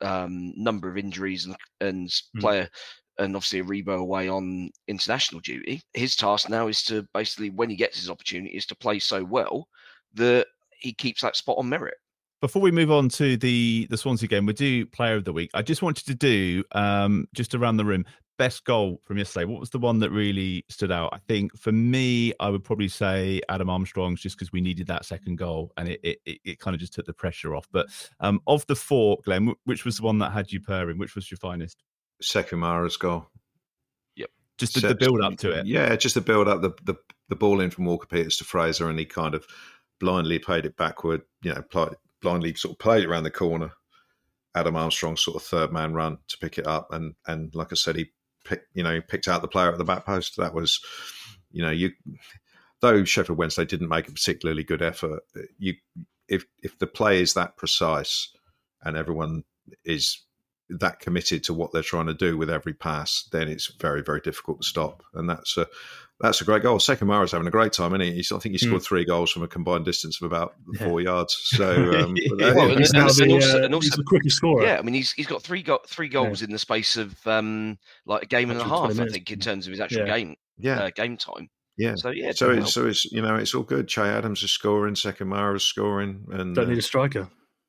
um, 0.00 0.52
number 0.56 0.88
of 0.88 0.98
injuries 0.98 1.46
and 1.46 1.56
and 1.80 2.08
Mm. 2.36 2.40
player 2.40 2.68
and 3.18 3.34
obviously 3.34 3.62
Aribo 3.62 3.98
away 3.98 4.28
on 4.28 4.70
international 4.88 5.40
duty. 5.40 5.82
His 5.94 6.16
task 6.16 6.50
now 6.50 6.68
is 6.68 6.82
to 6.84 7.06
basically 7.14 7.50
when 7.50 7.70
he 7.70 7.76
gets 7.76 7.98
his 7.98 8.10
opportunity 8.10 8.54
is 8.56 8.66
to 8.66 8.76
play 8.76 8.98
so 8.98 9.24
well 9.24 9.68
that 10.14 10.46
he 10.78 10.92
keeps 10.92 11.22
that 11.22 11.36
spot 11.36 11.56
on 11.58 11.68
merit. 11.68 11.96
Before 12.40 12.60
we 12.60 12.70
move 12.70 12.90
on 12.90 13.08
to 13.10 13.36
the 13.36 13.86
the 13.90 13.96
Swansea 13.96 14.28
game, 14.28 14.46
we 14.46 14.52
do 14.52 14.86
Player 14.86 15.16
of 15.16 15.24
the 15.24 15.32
Week. 15.32 15.50
I 15.54 15.62
just 15.62 15.82
wanted 15.82 16.06
to 16.06 16.14
do 16.14 16.64
um, 16.72 17.26
just 17.34 17.54
around 17.54 17.78
the 17.78 17.84
room 17.84 18.04
best 18.38 18.64
goal 18.64 19.00
from 19.04 19.16
yesterday. 19.16 19.46
What 19.46 19.60
was 19.60 19.70
the 19.70 19.78
one 19.78 19.98
that 20.00 20.10
really 20.10 20.64
stood 20.68 20.92
out? 20.92 21.08
I 21.14 21.18
think 21.26 21.56
for 21.58 21.72
me, 21.72 22.34
I 22.38 22.50
would 22.50 22.62
probably 22.62 22.88
say 22.88 23.40
Adam 23.48 23.70
Armstrong's, 23.70 24.20
just 24.20 24.36
because 24.36 24.52
we 24.52 24.60
needed 24.60 24.86
that 24.88 25.06
second 25.06 25.36
goal, 25.36 25.72
and 25.78 25.88
it 25.88 26.00
it, 26.02 26.18
it, 26.26 26.38
it 26.44 26.58
kind 26.60 26.74
of 26.74 26.80
just 26.80 26.92
took 26.92 27.06
the 27.06 27.14
pressure 27.14 27.54
off. 27.56 27.66
But 27.72 27.86
um, 28.20 28.40
of 28.46 28.66
the 28.66 28.76
four, 28.76 29.18
Glenn, 29.24 29.54
which 29.64 29.84
was 29.86 29.96
the 29.96 30.02
one 30.02 30.18
that 30.18 30.32
had 30.32 30.52
you 30.52 30.60
purring? 30.60 30.98
Which 30.98 31.14
was 31.14 31.30
your 31.30 31.38
finest? 31.38 31.82
Sekou 32.22 32.58
Mara's 32.58 32.96
goal. 32.96 33.26
Yep, 34.16 34.30
just 34.58 34.74
the, 34.74 34.80
So- 34.80 34.88
the 34.88 34.94
build 34.94 35.22
up 35.22 35.36
to 35.38 35.52
it. 35.52 35.66
Yeah, 35.66 35.96
just 35.96 36.14
the 36.14 36.20
build 36.20 36.48
up, 36.48 36.60
the, 36.60 36.72
the 36.84 36.96
the 37.30 37.36
ball 37.36 37.60
in 37.60 37.70
from 37.70 37.86
Walker 37.86 38.06
Peters 38.06 38.36
to 38.36 38.44
Fraser, 38.44 38.90
and 38.90 38.98
he 38.98 39.06
kind 39.06 39.34
of 39.34 39.46
blindly 40.00 40.38
played 40.38 40.66
it 40.66 40.76
backward. 40.76 41.22
You 41.42 41.54
know, 41.54 41.62
pl- 41.62 41.94
blindly 42.26 42.54
sort 42.54 42.72
of 42.72 42.78
played 42.80 43.04
it 43.04 43.08
around 43.08 43.22
the 43.22 43.30
corner. 43.30 43.70
Adam 44.56 44.74
Armstrong 44.74 45.16
sort 45.16 45.36
of 45.36 45.42
third 45.42 45.72
man 45.72 45.94
run 45.94 46.18
to 46.26 46.38
pick 46.38 46.58
it 46.58 46.66
up, 46.66 46.92
and 46.92 47.14
and 47.26 47.54
like 47.54 47.68
I 47.70 47.76
said, 47.76 47.94
he 47.94 48.06
picked 48.44 48.66
you 48.74 48.82
know 48.82 49.00
picked 49.00 49.28
out 49.28 49.42
the 49.42 49.48
player 49.48 49.70
at 49.70 49.78
the 49.78 49.84
back 49.84 50.04
post. 50.04 50.36
That 50.36 50.52
was, 50.54 50.80
you 51.52 51.62
know, 51.62 51.70
you 51.70 51.92
though 52.80 53.04
Sheffield 53.04 53.38
Wednesday 53.38 53.64
didn't 53.64 53.88
make 53.88 54.08
a 54.08 54.12
particularly 54.12 54.64
good 54.64 54.82
effort. 54.82 55.22
You 55.58 55.74
if 56.28 56.46
if 56.64 56.76
the 56.80 56.88
play 56.88 57.20
is 57.20 57.34
that 57.34 57.56
precise 57.56 58.32
and 58.82 58.96
everyone 58.96 59.44
is 59.84 60.24
that 60.68 60.98
committed 60.98 61.44
to 61.44 61.54
what 61.54 61.70
they're 61.70 61.82
trying 61.82 62.06
to 62.06 62.14
do 62.14 62.36
with 62.36 62.50
every 62.50 62.74
pass, 62.74 63.28
then 63.30 63.46
it's 63.46 63.72
very, 63.80 64.02
very 64.02 64.20
difficult 64.20 64.62
to 64.62 64.66
stop. 64.66 65.04
And 65.14 65.30
that's 65.30 65.56
a 65.56 65.68
that's 66.20 66.40
a 66.40 66.44
great 66.44 66.62
goal. 66.62 66.78
Sekou 66.78 67.06
Mara's 67.06 67.32
having 67.32 67.46
a 67.46 67.50
great 67.50 67.72
time, 67.72 67.92
isn't 67.92 68.00
he? 68.00 68.12
He's, 68.12 68.32
I 68.32 68.38
think 68.38 68.54
he 68.54 68.58
scored 68.58 68.82
three 68.82 69.04
goals 69.04 69.30
from 69.30 69.42
a 69.42 69.48
combined 69.48 69.84
distance 69.84 70.20
of 70.20 70.26
about 70.26 70.54
four 70.78 71.00
yards. 71.00 71.34
So, 71.56 71.70
um, 71.72 72.14
uh, 72.14 72.52
Well, 72.54 72.54
yeah, 72.56 72.62
and, 72.70 72.78
he's 72.78 72.90
and- 72.92 72.98
now 73.02 73.08
and 73.08 73.16
the, 73.42 73.60
uh, 73.60 73.64
and 73.64 73.74
also 73.74 73.84
he's 73.86 73.96
the 73.96 74.04
quickest 74.04 74.36
scorer. 74.36 74.64
Yeah, 74.64 74.78
I 74.78 74.82
mean 74.82 74.94
he's 74.94 75.12
he's 75.12 75.26
got 75.26 75.42
three 75.42 75.62
go- 75.62 75.80
three 75.86 76.08
goals 76.08 76.42
in 76.42 76.50
the 76.50 76.58
space 76.58 76.96
of 76.96 77.14
um, 77.26 77.78
like 78.06 78.22
a 78.22 78.26
game 78.26 78.50
and 78.50 78.58
a 78.58 78.62
Actual 78.62 78.86
20 78.86 78.98
half, 78.98 79.08
I 79.08 79.12
think, 79.12 79.30
in 79.30 79.40
terms 79.40 79.66
of 79.66 79.72
his 79.72 79.80
actual 79.80 80.06
Yeah. 80.06 80.16
game 80.16 80.36
Yeah. 80.58 80.78
uh, 80.84 80.90
game 80.94 81.16
time. 81.16 81.50
yeah. 81.76 81.94
So 81.96 82.10
yeah, 82.10 82.32
so 82.32 82.50
it's, 82.50 82.72
so 82.72 82.86
it's 82.86 83.04
you 83.06 83.20
know 83.20 83.36
it's 83.36 83.54
all 83.54 83.62
good. 83.62 83.86
Che 83.88 84.00
Adams 84.02 84.42
is 84.42 84.50
scoring, 84.50 84.94
Sekou 84.94 85.26
Mara's 85.26 85.64
scoring, 85.64 86.24
and 86.32 86.54
Don't 86.54 86.66
uh, 86.66 86.70
need 86.70 86.78
a 86.78 86.82
striker. 86.82 87.28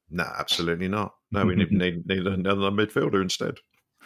No, 0.10 0.24
absolutely 0.40 0.88
not. 0.88 1.14
No, 1.34 1.46
we 1.46 1.56
need, 1.56 1.70
need, 1.84 2.08
need 2.08 2.26
another 2.26 2.72
midfielder 2.72 3.22
instead. 3.22 3.56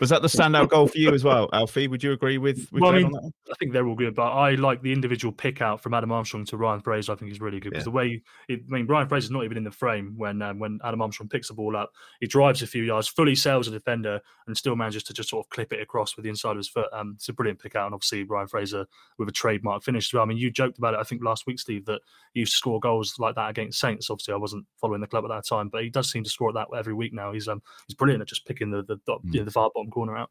Was 0.01 0.09
that 0.09 0.21
the 0.23 0.27
standout 0.27 0.67
goal 0.69 0.87
for 0.87 0.97
you 0.97 1.13
as 1.13 1.23
well, 1.23 1.47
Alfie? 1.53 1.87
Would 1.87 2.03
you 2.03 2.11
agree 2.11 2.37
with, 2.37 2.67
with 2.71 2.81
Well, 2.81 2.91
I 2.91 2.95
mean, 2.97 3.05
on 3.05 3.11
that? 3.13 3.31
I 3.51 3.53
think 3.59 3.71
they're 3.71 3.87
all 3.87 3.95
good, 3.95 4.15
but 4.15 4.31
I 4.31 4.55
like 4.55 4.81
the 4.81 4.91
individual 4.91 5.31
pick 5.31 5.61
out 5.61 5.79
from 5.81 5.93
Adam 5.93 6.11
Armstrong 6.11 6.43
to 6.45 6.57
Ryan 6.57 6.81
Fraser. 6.81 7.11
I 7.11 7.15
think 7.15 7.31
is 7.31 7.39
really 7.39 7.59
good 7.59 7.69
because 7.69 7.81
Yeah. 7.81 7.91
the 7.91 7.91
way, 7.91 8.23
it, 8.49 8.61
I 8.67 8.73
mean, 8.73 8.87
Ryan 8.87 9.07
Fraser's 9.07 9.31
not 9.31 9.43
even 9.45 9.57
in 9.57 9.63
the 9.63 9.71
frame 9.71 10.13
when 10.17 10.41
um, 10.41 10.59
when 10.59 10.79
Adam 10.83 11.01
Armstrong 11.01 11.29
picks 11.29 11.49
the 11.49 11.53
ball 11.53 11.77
up. 11.77 11.91
He 12.19 12.27
drives 12.27 12.61
a 12.63 12.67
few 12.67 12.83
yards, 12.83 13.07
fully 13.07 13.35
sails 13.35 13.67
a 13.67 13.71
defender, 13.71 14.19
and 14.47 14.57
still 14.57 14.75
manages 14.75 15.03
to 15.03 15.13
just 15.13 15.29
sort 15.29 15.45
of 15.45 15.49
clip 15.51 15.71
it 15.71 15.81
across 15.81 16.15
with 16.17 16.23
the 16.23 16.29
inside 16.29 16.51
of 16.51 16.57
his 16.57 16.67
foot. 16.67 16.87
Um, 16.91 17.13
it's 17.15 17.29
a 17.29 17.33
brilliant 17.33 17.59
pick 17.59 17.75
out, 17.75 17.85
and 17.85 17.93
obviously 17.93 18.23
Ryan 18.23 18.47
Fraser 18.47 18.85
with 19.19 19.29
a 19.29 19.31
trademark 19.31 19.83
finish. 19.83 20.09
as 20.09 20.13
well. 20.13 20.23
I 20.23 20.25
mean, 20.25 20.39
you 20.39 20.49
joked 20.49 20.79
about 20.79 20.95
it, 20.95 20.99
I 20.99 21.03
think 21.03 21.23
last 21.23 21.45
week, 21.45 21.59
Steve, 21.59 21.85
that 21.85 22.01
he 22.33 22.39
used 22.39 22.53
to 22.53 22.57
score 22.57 22.79
goals 22.79 23.15
like 23.19 23.35
that 23.35 23.51
against 23.51 23.79
Saints. 23.79 24.09
Obviously, 24.09 24.33
I 24.33 24.37
wasn't 24.37 24.65
following 24.79 25.01
the 25.01 25.07
club 25.07 25.25
at 25.25 25.29
that 25.29 25.45
time, 25.47 25.69
but 25.69 25.83
he 25.83 25.91
does 25.91 26.09
seem 26.09 26.23
to 26.23 26.29
score 26.29 26.49
it 26.49 26.53
that 26.53 26.67
every 26.75 26.95
week 26.95 27.13
now. 27.13 27.31
He's 27.33 27.47
um 27.47 27.61
he's 27.87 27.93
brilliant 27.95 28.21
at 28.21 28.27
just 28.27 28.47
picking 28.47 28.71
the 28.71 28.81
the, 28.81 28.95
the, 29.05 29.11
Mm. 29.11 29.33
you 29.33 29.39
know, 29.41 29.45
the 29.45 29.51
far 29.51 29.69
bottom 29.75 29.90
corner 29.91 30.17
out. 30.17 30.29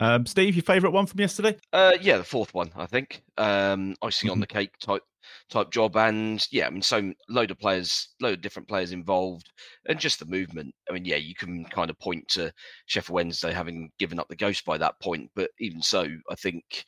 Um, 0.00 0.24
Steve, 0.26 0.56
your 0.56 0.62
favourite 0.62 0.92
one 0.92 1.06
from 1.06 1.20
yesterday? 1.20 1.56
Uh, 1.72 1.92
yeah, 2.00 2.18
the 2.18 2.24
fourth 2.24 2.54
one, 2.54 2.70
I 2.74 2.86
think. 2.86 3.22
Um, 3.36 3.94
icing 4.02 4.30
on 4.30 4.38
Mhm. 4.38 4.40
the 4.40 4.46
cake 4.46 4.78
type 4.78 5.02
type 5.50 5.70
job, 5.70 5.96
and 5.96 6.44
yeah, 6.50 6.66
I 6.66 6.70
mean, 6.70 6.82
so 6.82 7.12
load 7.28 7.50
of 7.50 7.58
players, 7.58 8.08
load 8.20 8.34
of 8.34 8.40
different 8.40 8.68
players 8.68 8.92
involved, 8.92 9.50
and 9.86 9.98
just 10.00 10.18
the 10.18 10.24
movement. 10.24 10.74
I 10.88 10.94
mean, 10.94 11.04
yeah, 11.04 11.16
you 11.16 11.34
can 11.34 11.64
kind 11.66 11.90
of 11.90 11.98
point 11.98 12.26
to 12.28 12.52
Sheffield 12.86 13.14
Wednesday 13.14 13.52
having 13.52 13.90
given 13.98 14.18
up 14.18 14.28
the 14.28 14.36
ghost 14.36 14.64
by 14.64 14.78
that 14.78 14.98
point, 15.00 15.30
but 15.34 15.50
even 15.58 15.82
so, 15.82 16.06
I 16.30 16.34
think, 16.36 16.84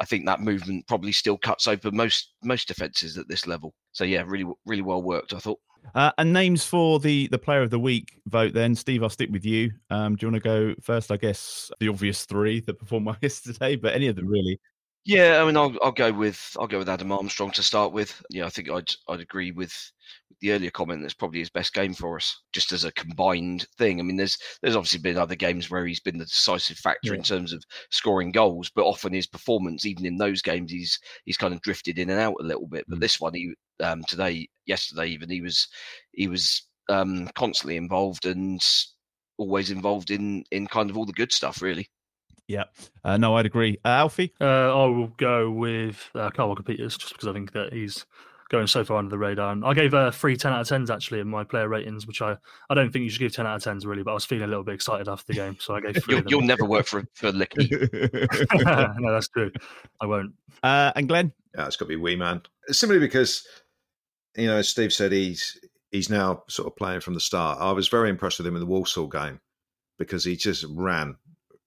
I 0.00 0.04
think 0.04 0.26
that 0.26 0.40
movement 0.40 0.88
probably 0.88 1.12
still 1.12 1.38
cuts 1.38 1.68
open 1.68 1.94
most 1.96 2.32
most 2.42 2.68
defenses 2.68 3.16
at 3.16 3.28
this 3.28 3.46
level. 3.46 3.74
So 3.92 4.04
yeah, 4.04 4.24
really, 4.26 4.50
really 4.66 4.82
well 4.82 5.02
worked. 5.02 5.32
I 5.32 5.38
thought. 5.38 5.60
Uh, 5.94 6.12
and 6.18 6.32
names 6.32 6.64
for 6.64 7.00
the 7.00 7.28
the 7.28 7.38
player 7.38 7.62
of 7.62 7.70
the 7.70 7.78
week 7.78 8.20
vote. 8.26 8.54
Then, 8.54 8.74
Steve, 8.74 9.02
I'll 9.02 9.08
stick 9.08 9.30
with 9.30 9.44
you. 9.44 9.72
Um, 9.90 10.16
do 10.16 10.26
you 10.26 10.32
want 10.32 10.42
to 10.42 10.48
go 10.48 10.74
first? 10.80 11.10
I 11.10 11.16
guess 11.16 11.70
the 11.80 11.88
obvious 11.88 12.24
three 12.24 12.60
that 12.60 12.78
performed 12.78 13.06
well 13.06 13.16
yesterday, 13.22 13.76
but 13.76 13.94
any 13.94 14.06
of 14.06 14.16
them 14.16 14.26
really. 14.26 14.60
Yeah, 15.04 15.42
I 15.42 15.46
mean, 15.46 15.56
I'll 15.56 15.74
I'll 15.82 15.92
go 15.92 16.12
with 16.12 16.56
I'll 16.60 16.66
go 16.66 16.78
with 16.78 16.88
Adam 16.88 17.10
Armstrong 17.10 17.50
to 17.52 17.62
start 17.62 17.92
with. 17.92 18.22
Yeah, 18.28 18.46
I 18.46 18.50
think 18.50 18.70
I'd 18.70 18.90
I'd 19.08 19.20
agree 19.20 19.50
with 19.50 19.72
the 20.40 20.52
earlier 20.52 20.70
comment. 20.70 21.00
That's 21.00 21.14
probably 21.14 21.38
his 21.38 21.50
best 21.50 21.72
game 21.72 21.94
for 21.94 22.16
us, 22.16 22.42
just 22.52 22.72
as 22.72 22.84
a 22.84 22.92
combined 22.92 23.66
thing. 23.78 23.98
I 23.98 24.02
mean, 24.02 24.16
there's 24.16 24.36
there's 24.62 24.76
obviously 24.76 25.00
been 25.00 25.16
other 25.16 25.34
games 25.36 25.70
where 25.70 25.86
he's 25.86 26.00
been 26.00 26.18
the 26.18 26.26
decisive 26.26 26.76
factor 26.76 27.14
in 27.14 27.22
terms 27.22 27.54
of 27.54 27.64
scoring 27.90 28.30
goals, 28.30 28.70
but 28.74 28.84
often 28.84 29.14
his 29.14 29.26
performance, 29.26 29.86
even 29.86 30.04
in 30.04 30.18
those 30.18 30.42
games, 30.42 30.70
he's 30.70 30.98
he's 31.24 31.38
kind 31.38 31.54
of 31.54 31.62
drifted 31.62 31.98
in 31.98 32.10
and 32.10 32.20
out 32.20 32.36
a 32.38 32.44
little 32.44 32.68
bit. 32.68 32.84
But 32.86 33.00
this 33.00 33.20
one, 33.20 33.32
he 33.32 33.54
um, 33.82 34.02
today, 34.04 34.48
yesterday, 34.66 35.06
even 35.06 35.30
he 35.30 35.40
was 35.40 35.68
he 36.12 36.28
was 36.28 36.66
um, 36.88 37.28
constantly 37.34 37.76
involved 37.76 38.26
and 38.26 38.60
always 39.38 39.70
involved 39.70 40.10
in 40.10 40.44
in 40.50 40.66
kind 40.66 40.90
of 40.90 40.96
all 40.96 41.06
the 41.06 41.12
good 41.12 41.32
stuff, 41.32 41.62
really. 41.62 41.88
Yeah. 42.46 42.64
Uh, 43.04 43.16
no, 43.16 43.36
I'd 43.36 43.46
agree. 43.46 43.78
Uh, 43.84 43.88
Alfie? 43.88 44.34
Uh, 44.40 44.44
I 44.44 44.86
will 44.86 45.12
go 45.18 45.50
with 45.50 46.10
uh, 46.16 46.30
Kyle 46.30 46.48
Walker 46.48 46.64
Peters 46.64 46.96
just 46.96 47.12
because 47.12 47.28
I 47.28 47.32
think 47.32 47.52
that 47.52 47.72
he's 47.72 48.04
going 48.50 48.66
so 48.66 48.84
far 48.84 48.98
under 48.98 49.08
the 49.08 49.18
radar. 49.18 49.52
And 49.52 49.64
I 49.64 49.72
gave 49.72 49.94
uh, 49.94 50.10
three 50.10 50.36
10 50.36 50.52
out 50.52 50.60
of 50.60 50.66
10s 50.66 50.92
actually 50.92 51.20
in 51.20 51.28
my 51.28 51.44
player 51.44 51.68
ratings, 51.68 52.06
which 52.06 52.20
I, 52.20 52.36
I 52.68 52.74
don't 52.74 52.92
think 52.92 53.04
you 53.04 53.10
should 53.10 53.20
give 53.20 53.32
10 53.32 53.46
out 53.46 53.64
of 53.64 53.72
10s 53.72 53.86
really, 53.86 54.02
but 54.02 54.10
I 54.10 54.14
was 54.14 54.24
feeling 54.24 54.44
a 54.44 54.48
little 54.48 54.64
bit 54.64 54.74
excited 54.74 55.08
after 55.08 55.26
the 55.28 55.34
game. 55.34 55.56
So 55.60 55.76
I 55.76 55.80
gave 55.80 55.94
3 56.04 56.14
You'll, 56.14 56.18
of 56.18 56.30
you'll 56.30 56.40
never 56.42 56.64
work 56.64 56.86
for 56.86 57.04
for 57.14 57.30
Licky. 57.30 57.70
no, 59.00 59.12
that's 59.12 59.28
true. 59.28 59.52
I 60.00 60.06
won't. 60.06 60.34
Uh, 60.62 60.92
and 60.96 61.08
Glenn? 61.08 61.32
Yeah, 61.56 61.66
it's 61.66 61.76
got 61.76 61.86
to 61.86 61.90
be 61.90 61.96
Wee 61.96 62.16
Man. 62.16 62.42
Simply 62.68 62.98
because, 62.98 63.46
you 64.36 64.46
know, 64.46 64.56
as 64.56 64.68
Steve 64.68 64.92
said, 64.92 65.12
he's 65.12 65.58
he's 65.90 66.10
now 66.10 66.44
sort 66.48 66.68
of 66.68 66.76
playing 66.76 67.00
from 67.00 67.14
the 67.14 67.20
start. 67.20 67.58
I 67.60 67.72
was 67.72 67.88
very 67.88 68.10
impressed 68.10 68.38
with 68.38 68.46
him 68.46 68.54
in 68.54 68.60
the 68.60 68.66
Walsall 68.66 69.08
game 69.08 69.40
because 69.98 70.24
he 70.24 70.36
just 70.36 70.64
ran, 70.68 71.16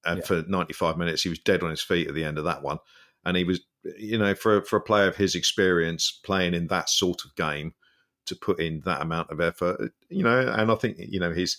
and 0.05 0.23
for 0.23 0.43
95 0.47 0.97
minutes 0.97 1.21
he 1.21 1.29
was 1.29 1.39
dead 1.39 1.63
on 1.63 1.69
his 1.69 1.81
feet 1.81 2.07
at 2.07 2.15
the 2.15 2.23
end 2.23 2.37
of 2.37 2.45
that 2.45 2.63
one, 2.63 2.79
and 3.25 3.37
he 3.37 3.43
was, 3.43 3.61
you 3.97 4.17
know, 4.17 4.33
for 4.35 4.63
for 4.63 4.77
a 4.77 4.81
player 4.81 5.07
of 5.07 5.15
his 5.15 5.35
experience 5.35 6.19
playing 6.23 6.53
in 6.53 6.67
that 6.67 6.89
sort 6.89 7.25
of 7.25 7.35
game 7.35 7.73
to 8.25 8.35
put 8.35 8.59
in 8.59 8.81
that 8.85 9.01
amount 9.01 9.29
of 9.29 9.41
effort, 9.41 9.91
you 10.09 10.23
know, 10.23 10.39
and 10.39 10.71
I 10.71 10.75
think 10.75 10.97
you 10.99 11.19
know 11.19 11.31
he's. 11.31 11.57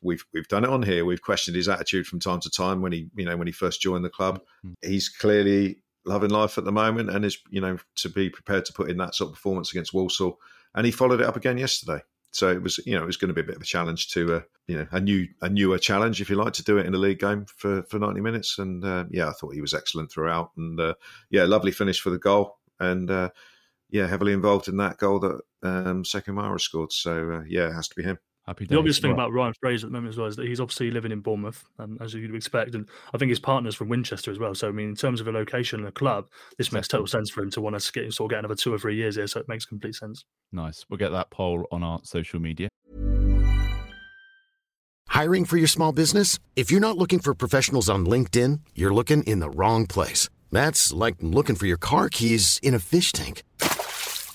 We've 0.00 0.24
we've 0.32 0.46
done 0.46 0.62
it 0.62 0.70
on 0.70 0.84
here. 0.84 1.04
We've 1.04 1.20
questioned 1.20 1.56
his 1.56 1.68
attitude 1.68 2.06
from 2.06 2.20
time 2.20 2.38
to 2.42 2.50
time 2.50 2.82
when 2.82 2.92
he 2.92 3.08
you 3.16 3.24
know 3.24 3.36
when 3.36 3.48
he 3.48 3.52
first 3.52 3.80
joined 3.80 4.04
the 4.04 4.08
club. 4.08 4.40
Mm-hmm. 4.64 4.88
He's 4.88 5.08
clearly 5.08 5.82
loving 6.04 6.30
life 6.30 6.58
at 6.58 6.64
the 6.64 6.72
moment 6.72 7.10
and 7.10 7.24
is 7.24 7.38
you 7.50 7.60
know 7.60 7.78
to 7.96 8.08
be 8.08 8.30
prepared 8.30 8.64
to 8.64 8.72
put 8.72 8.90
in 8.90 8.96
that 8.98 9.14
sort 9.14 9.28
of 9.28 9.34
performance 9.34 9.70
against 9.70 9.94
Walsall. 9.94 10.38
And 10.74 10.84
he 10.84 10.92
followed 10.92 11.20
it 11.20 11.26
up 11.26 11.36
again 11.36 11.58
yesterday. 11.58 12.02
So 12.30 12.50
it 12.50 12.62
was 12.62 12.78
you 12.86 12.94
know 12.94 13.02
it 13.02 13.06
was 13.06 13.16
going 13.16 13.28
to 13.28 13.34
be 13.34 13.40
a 13.40 13.44
bit 13.44 13.56
of 13.56 13.62
a 13.62 13.66
challenge 13.66 14.08
to 14.10 14.36
uh, 14.36 14.40
you 14.66 14.76
know 14.76 14.86
a 14.92 15.00
new 15.00 15.26
a 15.40 15.48
newer 15.48 15.78
challenge 15.78 16.20
if 16.20 16.30
you 16.30 16.36
like 16.36 16.52
to 16.54 16.64
do 16.64 16.78
it 16.78 16.86
in 16.86 16.94
a 16.94 16.98
league 16.98 17.20
game 17.20 17.46
for 17.46 17.82
for 17.84 17.98
90 17.98 18.20
minutes. 18.20 18.58
And 18.58 18.84
uh, 18.84 19.04
yeah 19.10 19.28
I 19.28 19.32
thought 19.32 19.54
he 19.54 19.60
was 19.60 19.74
excellent 19.74 20.10
throughout. 20.10 20.50
And 20.56 20.78
uh, 20.78 20.94
yeah 21.30 21.44
lovely 21.44 21.72
finish 21.72 22.00
for 22.00 22.10
the 22.10 22.18
goal. 22.18 22.58
And 22.80 23.10
uh, 23.10 23.30
yeah 23.90 24.06
heavily 24.06 24.32
involved 24.32 24.68
in 24.68 24.76
that 24.76 24.98
goal 24.98 25.20
that 25.20 25.40
um 25.62 26.04
Sekou 26.04 26.34
Mara 26.34 26.60
scored. 26.60 26.92
So 26.92 27.32
uh, 27.32 27.42
yeah 27.48 27.68
it 27.68 27.74
has 27.74 27.88
to 27.88 27.96
be 27.96 28.02
him 28.02 28.18
Happy 28.48 28.64
The 28.64 28.78
obvious 28.78 28.98
thing 28.98 29.12
about 29.12 29.30
Ryan 29.30 29.52
Fraser 29.60 29.86
at 29.86 29.92
the 29.92 29.98
moment 29.98 30.14
as 30.14 30.16
well 30.16 30.26
is 30.26 30.36
that 30.36 30.46
he's 30.46 30.58
obviously 30.58 30.90
living 30.90 31.12
in 31.12 31.20
Bournemouth, 31.20 31.62
um, 31.78 31.98
as 32.00 32.14
you'd 32.14 32.34
expect, 32.34 32.74
and 32.74 32.88
I 33.12 33.18
think 33.18 33.28
his 33.28 33.38
partner's 33.38 33.74
from 33.74 33.90
Winchester 33.90 34.30
as 34.30 34.38
well. 34.38 34.54
So 34.54 34.68
I 34.68 34.72
mean, 34.72 34.88
in 34.88 34.96
terms 34.96 35.20
of 35.20 35.28
a 35.28 35.32
location 35.32 35.80
and 35.80 35.88
a 35.88 35.92
club, 35.92 36.30
this 36.56 36.72
makes 36.72 36.88
total 36.88 37.06
sense 37.06 37.28
for 37.28 37.42
him 37.42 37.50
to 37.50 37.60
want 37.60 37.78
to 37.78 37.92
get 37.92 38.10
sort 38.14 38.32
of 38.32 38.34
get 38.34 38.38
another 38.38 38.54
two 38.54 38.72
or 38.72 38.78
three 38.78 38.96
years 38.96 39.16
here. 39.16 39.26
So 39.26 39.38
it 39.38 39.48
makes 39.48 39.66
complete 39.66 39.96
sense. 39.96 40.24
Nice. 40.50 40.86
We'll 40.88 40.96
get 40.96 41.10
that 41.10 41.28
poll 41.28 41.66
on 41.70 41.82
our 41.82 42.00
social 42.04 42.40
media. 42.40 42.70
Hiring 45.08 45.44
for 45.44 45.58
your 45.58 45.68
small 45.68 45.92
business? 45.92 46.38
If 46.56 46.70
you're 46.70 46.80
not 46.80 46.96
looking 46.96 47.18
for 47.18 47.34
professionals 47.34 47.90
on 47.90 48.06
LinkedIn, 48.06 48.60
you're 48.74 48.94
looking 48.94 49.24
in 49.24 49.40
the 49.40 49.50
wrong 49.50 49.86
place. 49.86 50.30
That's 50.50 50.90
like 50.90 51.16
looking 51.20 51.54
for 51.54 51.66
your 51.66 51.76
car 51.76 52.08
keys 52.08 52.58
in 52.62 52.72
a 52.72 52.78
fish 52.78 53.12
tank. 53.12 53.42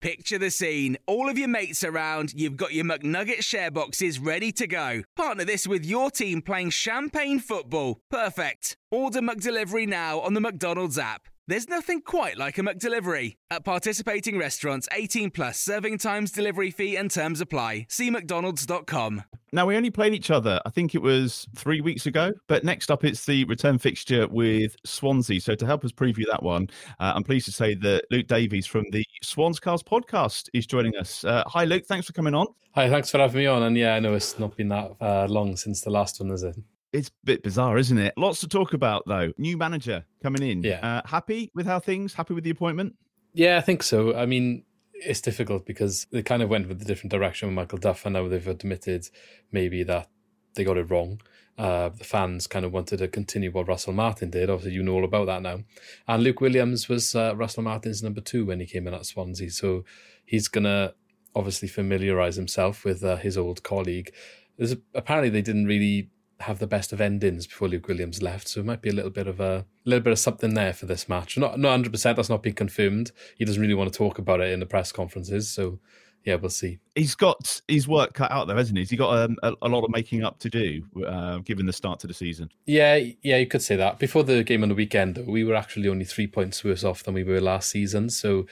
Picture 0.00 0.38
the 0.38 0.50
scene. 0.50 0.96
All 1.06 1.28
of 1.28 1.36
your 1.36 1.48
mates 1.48 1.82
around, 1.82 2.32
you've 2.32 2.56
got 2.56 2.72
your 2.72 2.84
McNugget 2.84 3.42
share 3.42 3.70
boxes 3.70 4.20
ready 4.20 4.52
to 4.52 4.68
go. 4.68 5.02
Partner 5.16 5.44
this 5.44 5.66
with 5.66 5.84
your 5.84 6.08
team 6.08 6.40
playing 6.40 6.70
champagne 6.70 7.40
football. 7.40 7.98
Perfect. 8.08 8.76
Order 8.92 9.20
McDelivery 9.20 9.88
now 9.88 10.20
on 10.20 10.34
the 10.34 10.40
McDonald's 10.40 10.98
app. 10.98 11.26
There's 11.48 11.66
nothing 11.66 12.02
quite 12.02 12.36
like 12.36 12.58
a 12.58 12.60
McDelivery. 12.60 13.36
At 13.50 13.64
participating 13.64 14.36
restaurants, 14.36 14.86
18 14.92 15.30
plus 15.30 15.58
serving 15.58 15.96
times, 15.96 16.30
delivery 16.30 16.70
fee, 16.70 16.94
and 16.94 17.10
terms 17.10 17.40
apply. 17.40 17.86
See 17.88 18.10
McDonald's.com. 18.10 19.24
Now, 19.50 19.64
we 19.64 19.74
only 19.74 19.88
played 19.88 20.12
each 20.12 20.30
other, 20.30 20.60
I 20.66 20.68
think 20.68 20.94
it 20.94 21.00
was 21.00 21.46
three 21.56 21.80
weeks 21.80 22.04
ago. 22.04 22.34
But 22.48 22.64
next 22.64 22.90
up, 22.90 23.02
it's 23.02 23.24
the 23.24 23.44
return 23.44 23.78
fixture 23.78 24.28
with 24.28 24.76
Swansea. 24.84 25.40
So, 25.40 25.54
to 25.54 25.64
help 25.64 25.86
us 25.86 25.90
preview 25.90 26.26
that 26.30 26.42
one, 26.42 26.68
uh, 27.00 27.14
I'm 27.16 27.24
pleased 27.24 27.46
to 27.46 27.52
say 27.52 27.74
that 27.76 28.04
Luke 28.10 28.26
Davies 28.26 28.66
from 28.66 28.84
the 28.92 29.06
Swans 29.22 29.58
Cast 29.58 29.86
podcast 29.86 30.50
is 30.52 30.66
joining 30.66 30.96
us. 30.98 31.24
Uh, 31.24 31.44
hi, 31.46 31.64
Luke. 31.64 31.86
Thanks 31.86 32.06
for 32.06 32.12
coming 32.12 32.34
on. 32.34 32.48
Hi, 32.74 32.90
thanks 32.90 33.10
for 33.10 33.16
having 33.16 33.38
me 33.38 33.46
on. 33.46 33.62
And 33.62 33.74
yeah, 33.74 33.94
I 33.94 34.00
know 34.00 34.12
it's 34.12 34.38
not 34.38 34.54
been 34.54 34.68
that 34.68 34.92
uh, 35.00 35.26
long 35.30 35.56
since 35.56 35.80
the 35.80 35.88
last 35.88 36.20
one, 36.20 36.30
is 36.30 36.42
it? 36.42 36.56
It's 36.92 37.08
a 37.08 37.12
bit 37.24 37.42
bizarre, 37.42 37.76
isn't 37.76 37.98
it? 37.98 38.14
Lots 38.16 38.40
to 38.40 38.48
talk 38.48 38.72
about, 38.72 39.04
though. 39.06 39.32
New 39.36 39.56
manager 39.56 40.04
coming 40.22 40.42
in. 40.42 40.62
Yeah. 40.62 40.80
Uh, 40.86 41.08
happy 41.08 41.50
with 41.54 41.66
how 41.66 41.80
things? 41.80 42.14
Happy 42.14 42.34
with 42.34 42.44
the 42.44 42.50
appointment? 42.50 42.96
Yeah, 43.34 43.58
I 43.58 43.60
think 43.60 43.82
so. 43.82 44.16
I 44.16 44.26
mean, 44.26 44.64
it's 44.94 45.20
difficult 45.20 45.66
because 45.66 46.06
they 46.10 46.22
kind 46.22 46.42
of 46.42 46.48
went 46.48 46.68
with 46.68 46.80
a 46.80 46.84
different 46.84 47.10
direction 47.10 47.48
with 47.48 47.54
Michael 47.54 47.78
Duff, 47.78 48.06
and 48.06 48.14
now 48.14 48.26
they've 48.26 48.48
admitted 48.48 49.06
maybe 49.52 49.82
that 49.84 50.08
they 50.54 50.64
got 50.64 50.78
it 50.78 50.90
wrong. 50.90 51.20
Uh, 51.58 51.88
the 51.88 52.04
fans 52.04 52.46
kind 52.46 52.64
of 52.64 52.72
wanted 52.72 52.98
to 52.98 53.08
continue 53.08 53.50
what 53.50 53.66
Russell 53.68 53.92
Martin 53.92 54.30
did. 54.30 54.48
Obviously, 54.48 54.74
you 54.74 54.82
know 54.82 54.94
all 54.94 55.04
about 55.04 55.26
that 55.26 55.42
now. 55.42 55.60
And 56.06 56.22
Luke 56.22 56.40
Williams 56.40 56.88
was 56.88 57.14
uh, 57.14 57.34
Russell 57.36 57.64
Martin's 57.64 58.02
number 58.02 58.20
two 58.20 58.46
when 58.46 58.60
he 58.60 58.66
came 58.66 58.86
in 58.86 58.94
at 58.94 59.06
Swansea. 59.06 59.50
So 59.50 59.84
he's 60.24 60.46
going 60.46 60.64
to 60.64 60.94
obviously 61.34 61.66
familiarise 61.66 62.36
himself 62.36 62.84
with 62.84 63.02
uh, 63.02 63.16
his 63.16 63.36
old 63.36 63.64
colleague. 63.64 64.12
There's 64.56 64.72
a, 64.72 64.78
apparently 64.94 65.30
they 65.30 65.42
didn't 65.42 65.66
really 65.66 66.10
have 66.40 66.58
the 66.58 66.66
best 66.66 66.92
of 66.92 67.00
endings 67.00 67.46
before 67.46 67.68
Luke 67.68 67.88
Williams 67.88 68.22
left, 68.22 68.48
so 68.48 68.60
it 68.60 68.66
might 68.66 68.82
be 68.82 68.90
a 68.90 68.92
little 68.92 69.10
bit 69.10 69.26
of 69.26 69.40
a 69.40 69.66
little 69.84 70.02
bit 70.02 70.12
of 70.12 70.18
something 70.18 70.54
there 70.54 70.72
for 70.72 70.86
this 70.86 71.08
match. 71.08 71.36
Not 71.36 71.58
not 71.58 71.70
hundred 71.70 71.92
percent. 71.92 72.16
That's 72.16 72.28
not 72.28 72.42
been 72.42 72.54
confirmed. 72.54 73.12
He 73.36 73.44
doesn't 73.44 73.60
really 73.60 73.74
want 73.74 73.92
to 73.92 73.96
talk 73.96 74.18
about 74.18 74.40
it 74.40 74.52
in 74.52 74.60
the 74.60 74.66
press 74.66 74.92
conferences. 74.92 75.48
So 75.48 75.80
yeah, 76.24 76.34
we'll 76.34 76.50
see. 76.50 76.78
He's 76.94 77.14
got 77.14 77.60
his 77.68 77.88
work 77.88 78.12
cut 78.12 78.30
out 78.30 78.48
there, 78.48 78.56
hasn't 78.56 78.76
he? 78.76 78.84
He's 78.84 78.98
got 78.98 79.16
um, 79.16 79.36
a, 79.42 79.54
a 79.62 79.68
lot 79.68 79.84
of 79.84 79.90
making 79.90 80.24
up 80.24 80.38
to 80.40 80.50
do, 80.50 80.82
uh, 81.06 81.38
given 81.38 81.66
the 81.66 81.72
start 81.72 82.00
to 82.00 82.06
the 82.06 82.14
season. 82.14 82.50
Yeah, 82.66 82.96
yeah, 83.22 83.38
you 83.38 83.46
could 83.46 83.62
say 83.62 83.76
that. 83.76 83.98
Before 83.98 84.24
the 84.24 84.42
game 84.44 84.62
on 84.62 84.68
the 84.68 84.74
weekend, 84.74 85.14
though, 85.14 85.22
we 85.22 85.44
were 85.44 85.54
actually 85.54 85.88
only 85.88 86.04
three 86.04 86.26
points 86.26 86.62
worse 86.62 86.84
off 86.84 87.02
than 87.02 87.14
we 87.14 87.24
were 87.24 87.40
last 87.40 87.70
season. 87.70 88.10
So 88.10 88.46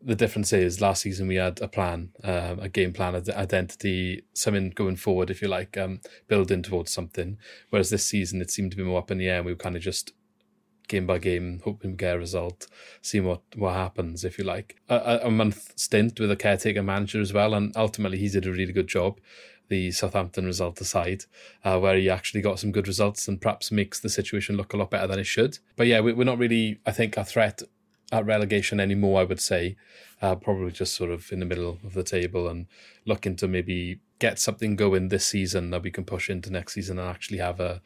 the 0.00 0.14
difference 0.14 0.52
is 0.52 0.80
last 0.80 1.02
season 1.02 1.26
we 1.26 1.36
had 1.36 1.60
a 1.60 1.68
plan, 1.68 2.10
um, 2.22 2.60
a 2.60 2.68
game 2.68 2.92
plan, 2.92 3.14
an 3.14 3.30
identity, 3.30 4.22
something 4.32 4.70
going 4.70 4.96
forward, 4.96 5.30
if 5.30 5.42
you 5.42 5.48
like, 5.48 5.76
um, 5.76 6.00
building 6.28 6.62
towards 6.62 6.92
something. 6.92 7.38
Whereas 7.70 7.90
this 7.90 8.06
season 8.06 8.40
it 8.40 8.50
seemed 8.50 8.70
to 8.72 8.76
be 8.76 8.84
more 8.84 9.00
up 9.00 9.10
in 9.10 9.18
the 9.18 9.28
air 9.28 9.38
and 9.38 9.46
we 9.46 9.52
were 9.52 9.58
kind 9.58 9.76
of 9.76 9.82
just 9.82 10.12
game 10.88 11.06
by 11.06 11.18
game, 11.18 11.60
hoping 11.64 11.92
we 11.92 11.96
get 11.96 12.16
a 12.16 12.18
result, 12.18 12.66
seeing 13.02 13.24
what, 13.24 13.42
what 13.56 13.74
happens, 13.74 14.24
if 14.24 14.38
you 14.38 14.44
like. 14.44 14.76
A, 14.88 15.20
a 15.24 15.30
month 15.30 15.72
stint 15.76 16.18
with 16.18 16.30
a 16.30 16.36
caretaker 16.36 16.82
manager 16.82 17.20
as 17.20 17.32
well, 17.32 17.54
and 17.54 17.76
ultimately 17.76 18.18
he 18.18 18.28
did 18.28 18.46
a 18.46 18.52
really 18.52 18.72
good 18.72 18.88
job, 18.88 19.20
the 19.68 19.90
Southampton 19.90 20.46
result 20.46 20.80
aside, 20.80 21.24
uh, 21.62 21.78
where 21.78 21.96
he 21.96 22.08
actually 22.08 22.40
got 22.40 22.58
some 22.58 22.72
good 22.72 22.88
results 22.88 23.28
and 23.28 23.40
perhaps 23.40 23.70
makes 23.70 24.00
the 24.00 24.08
situation 24.08 24.56
look 24.56 24.72
a 24.72 24.76
lot 24.76 24.90
better 24.90 25.06
than 25.06 25.18
it 25.18 25.26
should. 25.26 25.58
But 25.76 25.86
yeah, 25.86 26.00
we, 26.00 26.14
we're 26.14 26.24
not 26.24 26.38
really, 26.38 26.80
I 26.86 26.92
think, 26.92 27.16
a 27.16 27.24
threat 27.24 27.62
at 28.12 28.26
relegation 28.26 28.80
anymore, 28.80 29.20
I 29.20 29.24
would 29.24 29.40
say. 29.40 29.76
Uh, 30.20 30.34
probably 30.34 30.72
just 30.72 30.94
sort 30.94 31.10
of 31.10 31.30
in 31.30 31.40
the 31.40 31.46
middle 31.46 31.78
of 31.84 31.94
the 31.94 32.02
table 32.02 32.48
and 32.48 32.66
looking 33.06 33.36
to 33.36 33.46
maybe 33.46 34.00
get 34.18 34.38
something 34.38 34.74
going 34.74 35.08
this 35.08 35.26
season 35.26 35.70
that 35.70 35.82
we 35.82 35.90
can 35.90 36.04
push 36.04 36.28
into 36.28 36.50
next 36.50 36.74
season 36.74 36.98
and 36.98 37.08
actually 37.08 37.38
have 37.38 37.60
a, 37.60 37.80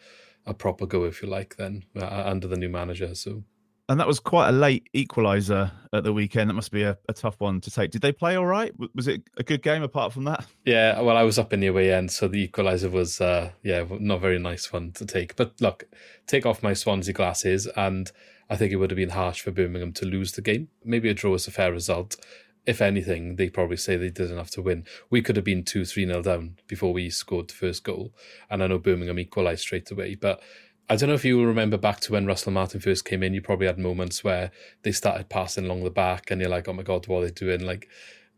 a 0.46 0.54
proper 0.54 0.86
go, 0.86 1.04
if 1.04 1.22
you 1.22 1.28
like, 1.28 1.56
then 1.56 1.84
uh, 1.94 2.22
under 2.26 2.48
the 2.48 2.56
new 2.56 2.70
manager. 2.70 3.14
So. 3.14 3.44
And 3.88 4.00
that 4.00 4.06
was 4.06 4.20
quite 4.20 4.48
a 4.48 4.52
late 4.52 4.88
equaliser 4.94 5.70
at 5.92 6.04
the 6.04 6.12
weekend. 6.12 6.48
That 6.48 6.54
must 6.54 6.70
be 6.70 6.84
a, 6.84 6.96
a, 7.08 7.12
tough 7.12 7.38
one 7.38 7.60
to 7.60 7.70
take. 7.70 7.90
Did 7.90 8.00
they 8.00 8.12
play 8.12 8.36
all 8.36 8.46
right? 8.46 8.72
Was 8.94 9.08
it 9.08 9.22
a 9.36 9.42
good 9.42 9.62
game 9.62 9.82
apart 9.82 10.12
from 10.12 10.24
that? 10.24 10.46
Yeah, 10.64 11.00
well, 11.02 11.16
I 11.16 11.24
was 11.24 11.38
up 11.38 11.52
in 11.52 11.60
the 11.60 11.66
away 11.66 11.92
end, 11.92 12.10
so 12.10 12.28
the 12.28 12.48
equaliser 12.48 12.90
was, 12.90 13.20
uh, 13.20 13.50
yeah, 13.62 13.84
not 13.90 14.20
very 14.20 14.38
nice 14.38 14.72
one 14.72 14.92
to 14.92 15.04
take. 15.04 15.36
But 15.36 15.60
look, 15.60 15.84
take 16.26 16.46
off 16.46 16.62
my 16.62 16.72
Swansea 16.72 17.12
glasses 17.12 17.66
and 17.76 18.10
I 18.48 18.56
think 18.56 18.72
it 18.72 18.76
would 18.76 18.90
have 18.90 18.96
been 18.96 19.10
harsh 19.10 19.40
for 19.40 19.50
Birmingham 19.50 19.92
to 19.94 20.06
lose 20.06 20.32
the 20.32 20.42
game. 20.42 20.68
Maybe 20.84 21.08
a 21.08 21.14
draw 21.14 21.34
is 21.34 21.46
a 21.46 21.50
fair 21.50 21.72
result. 21.72 22.16
If 22.64 22.80
anything, 22.80 23.36
they 23.36 23.50
probably 23.50 23.76
say 23.76 23.96
they 23.96 24.10
did 24.10 24.30
enough 24.30 24.50
to 24.50 24.62
win. 24.62 24.84
We 25.10 25.22
could 25.22 25.36
have 25.36 25.44
been 25.44 25.64
2 25.64 25.84
3 25.84 26.06
0 26.06 26.22
down 26.22 26.56
before 26.68 26.92
we 26.92 27.10
scored 27.10 27.48
the 27.48 27.54
first 27.54 27.82
goal. 27.82 28.12
And 28.48 28.62
I 28.62 28.68
know 28.68 28.78
Birmingham 28.78 29.18
equalised 29.18 29.62
straight 29.62 29.90
away. 29.90 30.14
But 30.14 30.40
I 30.88 30.96
don't 30.96 31.08
know 31.08 31.14
if 31.14 31.24
you 31.24 31.42
remember 31.44 31.76
back 31.76 32.00
to 32.00 32.12
when 32.12 32.26
Russell 32.26 32.52
Martin 32.52 32.80
first 32.80 33.04
came 33.04 33.22
in, 33.22 33.34
you 33.34 33.40
probably 33.40 33.66
had 33.66 33.78
moments 33.78 34.22
where 34.22 34.50
they 34.82 34.92
started 34.92 35.28
passing 35.28 35.64
along 35.64 35.84
the 35.84 35.90
back 35.90 36.30
and 36.30 36.40
you're 36.40 36.50
like, 36.50 36.68
oh 36.68 36.72
my 36.72 36.82
God, 36.82 37.06
what 37.08 37.22
are 37.22 37.26
they 37.26 37.32
doing? 37.32 37.60
Like, 37.60 37.88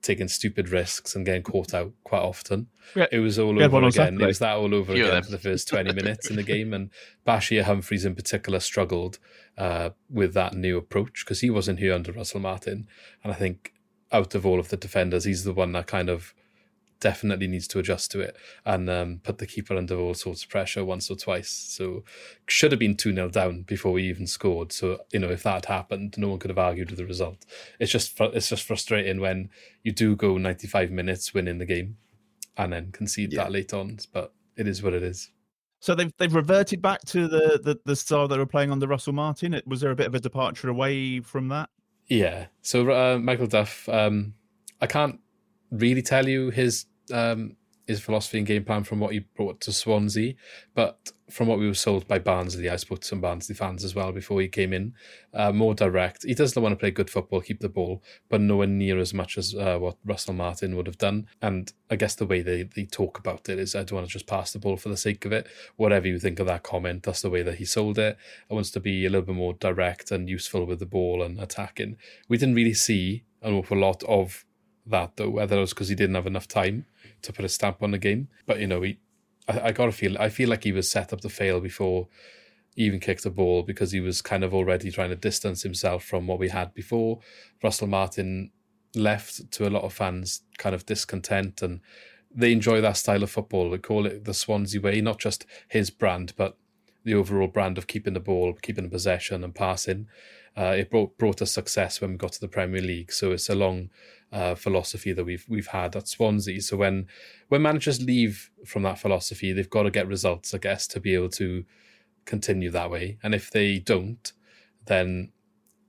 taking 0.05 0.29
stupid 0.29 0.69
risks 0.69 1.17
and 1.17 1.25
getting 1.25 1.43
caught 1.43 1.75
out 1.75 1.93
quite 2.05 2.23
often. 2.23 2.69
Yeah. 2.95 3.07
It 3.11 3.19
was 3.21 3.39
all 3.39 3.61
over 3.61 3.83
again. 3.83 4.21
It 4.21 4.27
was 4.27 4.39
that 4.39 4.57
all 4.57 4.75
over 4.75 4.93
again 4.93 5.23
for 5.23 5.31
the 5.31 5.39
first 5.39 5.67
20 5.69 5.93
minutes 5.95 6.31
in 6.31 6.37
the 6.37 6.43
game. 6.43 6.73
And 6.73 6.91
Bashir 7.27 7.63
Humphreys 7.63 8.05
in 8.05 8.15
particular 8.15 8.61
struggled 8.61 9.19
uh, 9.57 9.91
with 10.11 10.35
that 10.35 10.55
new 10.55 10.77
approach 10.77 11.25
because 11.25 11.41
he 11.41 11.51
wasn't 11.51 11.79
here 11.79 11.95
under 11.95 12.13
Russell 12.13 12.41
Martin. 12.41 12.87
And 13.25 13.33
I 13.33 13.37
think 13.37 13.73
out 14.13 14.35
of 14.35 14.45
all 14.45 14.61
of 14.61 14.69
the 14.69 14.77
defenders, 14.77 15.25
he's 15.25 15.45
the 15.45 15.55
one 15.55 15.73
that 15.73 15.87
kind 15.87 16.11
of 16.11 16.35
definitely 17.01 17.47
needs 17.47 17.69
to 17.69 17.79
adjust 17.79 18.11
to 18.13 18.21
it 18.21 18.37
and 18.65 18.89
um, 18.89 19.21
put 19.23 19.39
the 19.39 19.47
keeper 19.47 19.77
under 19.77 19.99
all 19.99 20.15
sorts 20.15 20.43
of 20.43 20.49
pressure 20.49 20.85
once 20.85 21.11
or 21.11 21.17
twice. 21.17 21.51
So 21.51 22.05
should 22.47 22.73
have 22.73 22.79
been 22.79 22.97
2 22.97 23.15
0 23.15 23.29
down 23.31 23.63
before 23.63 23.93
we 23.93 24.05
even 24.05 24.27
scored. 24.27 24.73
So, 24.73 25.01
you 25.13 25.21
know, 25.21 25.31
if 25.31 25.43
that 25.43 25.67
had 25.67 25.67
happened, 25.67 26.17
no 26.17 26.29
one 26.29 26.39
could 26.39 26.51
have 26.51 26.59
argued 26.59 26.91
with 26.91 26.99
the 26.99 27.07
result. 27.07 27.45
It's 27.79 27.93
just 27.93 28.19
it's 28.21 28.49
just 28.49 28.65
frustrating 28.65 29.21
when 29.21 29.51
you 29.83 29.93
do 29.93 30.17
go 30.17 30.39
95 30.39 30.91
minutes 30.91 31.35
winning 31.35 31.59
the 31.59 31.67
game 31.67 31.97
and 32.57 32.73
then 32.73 32.93
concede 32.93 33.33
yeah. 33.33 33.45
that 33.45 33.53
late 33.53 33.75
on. 33.75 33.99
But 34.13 34.33
it 34.57 34.67
is 34.67 34.83
what 34.83 34.95
it 34.95 35.03
is. 35.03 35.31
So 35.81 35.95
they've 35.95 36.13
they've 36.17 36.35
reverted 36.35 36.81
back 36.81 37.03
to 37.09 37.29
the, 37.29 37.61
the, 37.63 37.79
the 37.85 37.97
style 37.97 38.27
they 38.27 38.39
were 38.39 38.47
playing 38.47 38.71
on 38.71 38.79
the 38.79 38.89
Russell 38.89 39.13
Martin. 39.13 39.61
Was 39.67 39.81
there 39.81 39.91
a 39.91 39.97
bit 39.97 40.07
of 40.07 40.15
a 40.15 40.21
departure 40.21 40.71
away 40.71 41.21
from 41.21 41.49
that? 41.49 41.69
Yeah. 42.07 42.47
So 42.63 42.91
uh, 42.91 43.19
Michael 43.19 43.47
Duff, 43.47 43.89
um, 43.89 44.35
I 44.81 44.87
can't 44.87 45.21
really 45.71 46.03
tell 46.03 46.29
you 46.29 46.51
his 46.51 46.87
um, 47.13 47.57
his 47.87 48.01
philosophy 48.01 48.39
and 48.39 48.47
game 48.47 48.65
plan 48.65 48.85
from 48.85 49.01
what 49.01 49.13
he 49.13 49.21
brought 49.37 49.61
to 49.61 49.73
Swansea, 49.73 50.35
but 50.75 51.13
from 51.31 51.49
what 51.49 51.59
we 51.59 51.67
were 51.67 51.75
sold 51.75 52.07
by 52.07 52.19
Barnsley, 52.19 52.69
I 52.69 52.77
spoke 52.77 53.01
to 53.01 53.07
some 53.07 53.21
Barnsley 53.21 53.55
fans 53.55 53.85
as 53.85 53.95
well 53.95 54.13
before 54.13 54.41
he 54.41 54.49
came 54.49 54.73
in. 54.73 54.95
Uh, 55.33 55.53
more 55.53 55.75
direct. 55.75 56.25
He 56.25 56.35
doesn't 56.35 56.63
want 56.63 56.73
to 56.73 56.77
play 56.79 56.91
good 56.91 57.11
football, 57.11 57.41
keep 57.41 57.61
the 57.61 57.69
ball, 57.69 58.03
but 58.29 58.41
nowhere 58.41 58.67
near 58.67 58.99
as 58.99 59.13
much 59.13 59.37
as 59.37 59.55
uh, 59.55 59.79
what 59.79 59.97
Russell 60.05 60.35
Martin 60.35 60.77
would 60.77 60.87
have 60.87 60.99
done. 60.99 61.27
And 61.43 61.73
I 61.91 61.97
guess 61.97 62.15
the 62.15 62.27
way 62.27 62.41
they, 62.41 62.63
they 62.63 62.85
talk 62.85 63.19
about 63.19 63.49
it 63.49 63.59
is 63.59 63.75
I 63.75 63.81
don't 63.81 63.97
want 63.97 64.07
to 64.07 64.13
just 64.13 64.27
pass 64.27 64.53
the 64.53 64.59
ball 64.59 64.77
for 64.77 64.89
the 64.89 64.97
sake 64.97 65.25
of 65.25 65.33
it. 65.33 65.47
Whatever 65.77 66.09
you 66.09 66.19
think 66.19 66.39
of 66.39 66.47
that 66.47 66.63
comment, 66.63 67.03
that's 67.03 67.23
the 67.23 67.31
way 67.31 67.43
that 67.43 67.57
he 67.57 67.65
sold 67.65 67.99
it. 67.99 68.17
I 68.51 68.55
wants 68.55 68.71
to 68.73 68.81
be 68.81 69.05
a 69.05 69.11
little 69.11 69.27
bit 69.27 69.35
more 69.35 69.55
direct 69.55 70.11
and 70.11 70.29
useful 70.29 70.67
with 70.67 70.79
the 70.79 70.87
ball 70.87 71.23
and 71.23 71.39
attacking. 71.41 71.97
We 72.29 72.39
didn't 72.39 72.55
really 72.55 72.75
see 72.75 73.25
an 73.43 73.55
awful 73.55 73.79
lot 73.79 74.03
of 74.05 74.45
that 74.87 75.17
though, 75.17 75.31
whether 75.31 75.57
it 75.57 75.61
was 75.61 75.75
because 75.75 75.89
he 75.89 75.95
didn't 75.95 76.15
have 76.15 76.27
enough 76.27 76.49
time 76.49 76.87
to 77.23 77.33
put 77.33 77.45
a 77.45 77.49
stamp 77.49 77.83
on 77.83 77.93
the 77.93 77.99
game. 77.99 78.29
But 78.47 78.61
you 78.61 78.67
know, 78.67 78.83
he, 78.83 78.99
I, 79.49 79.61
I 79.61 79.73
gotta 79.73 79.93
feel, 79.93 80.17
I 80.19 80.29
feel 80.29 80.49
like 80.49 80.65
he 80.65 80.73
was 80.73 80.91
set 80.91 81.13
up 81.13 81.21
to 81.23 81.29
fail 81.29 81.61
before 81.61 82.09
he 82.75 82.85
even 82.85 83.01
kicked 83.01 83.23
the 83.23 83.31
ball 83.31 83.63
because 83.63 83.93
he 83.93 84.01
was 84.01 84.21
kind 84.21 84.45
of 84.45 84.53
already 84.53 84.91
trying 84.91 85.11
to 85.11 85.17
distance 85.17 85.63
himself 85.63 86.05
from 86.05 86.27
what 86.27 86.39
we 86.39 86.49
had 86.49 86.75
before. 86.75 87.21
Russell 87.63 87.87
Martin 87.87 88.51
left 88.95 89.51
to 89.53 89.67
a 89.67 89.71
lot 89.71 89.85
of 89.85 89.93
fans 89.93 90.43
kind 90.59 90.75
of 90.75 90.87
discontent 90.87 91.63
and 91.63 91.81
they 92.35 92.53
enjoy 92.53 92.81
that 92.81 92.97
style 92.97 93.23
of 93.23 93.31
football. 93.31 93.71
They 93.71 93.79
call 93.79 94.07
it 94.07 94.25
the 94.25 94.35
Swansea 94.35 94.81
way, 94.81 95.01
not 95.01 95.21
just 95.21 95.47
his 95.69 95.91
brand, 95.91 96.33
but 96.37 96.57
the 97.05 97.15
overall 97.15 97.47
brand 97.47 97.79
of 97.79 97.87
keeping 97.87 98.15
the 98.15 98.21
ball, 98.21 98.55
keeping 98.61 98.91
possession 98.91 99.45
and 99.45 99.55
passing. 99.55 100.09
Uh, 100.57 100.75
it 100.79 100.91
brought 100.91 101.17
brought 101.19 101.43
us 101.43 101.53
success 101.53 102.01
when 102.01 102.13
we 102.13 102.17
got 102.17 102.33
to 102.33 102.41
the 102.41 102.49
Premier 102.49 102.81
League. 102.81 103.13
So 103.13 103.33
it's 103.33 103.49
a 103.49 103.55
long 103.55 103.91
uh, 104.33 104.55
philosophy 104.55 105.13
that 105.13 105.25
we've 105.25 105.45
we've 105.49 105.69
had 105.69 105.97
at 105.97 106.09
Swansea. 106.09 106.61
So 106.61 106.77
when 106.77 107.07
when 107.49 107.63
managers 107.63 108.03
leave 108.03 108.51
from 108.65 108.83
that 108.83 108.99
philosophy, 108.99 109.53
they've 109.53 109.71
got 109.71 109.85
to 109.85 109.91
get 109.91 110.07
results, 110.07 110.55
I 110.55 110.59
guess, 110.59 110.87
to 110.89 111.01
be 111.01 111.15
able 111.15 111.31
to 111.31 111.65
continue 112.25 112.71
that 112.71 112.91
way. 112.91 113.19
And 113.23 113.35
if 113.35 113.51
they 113.51 113.79
don't, 113.79 114.33
then 114.87 115.33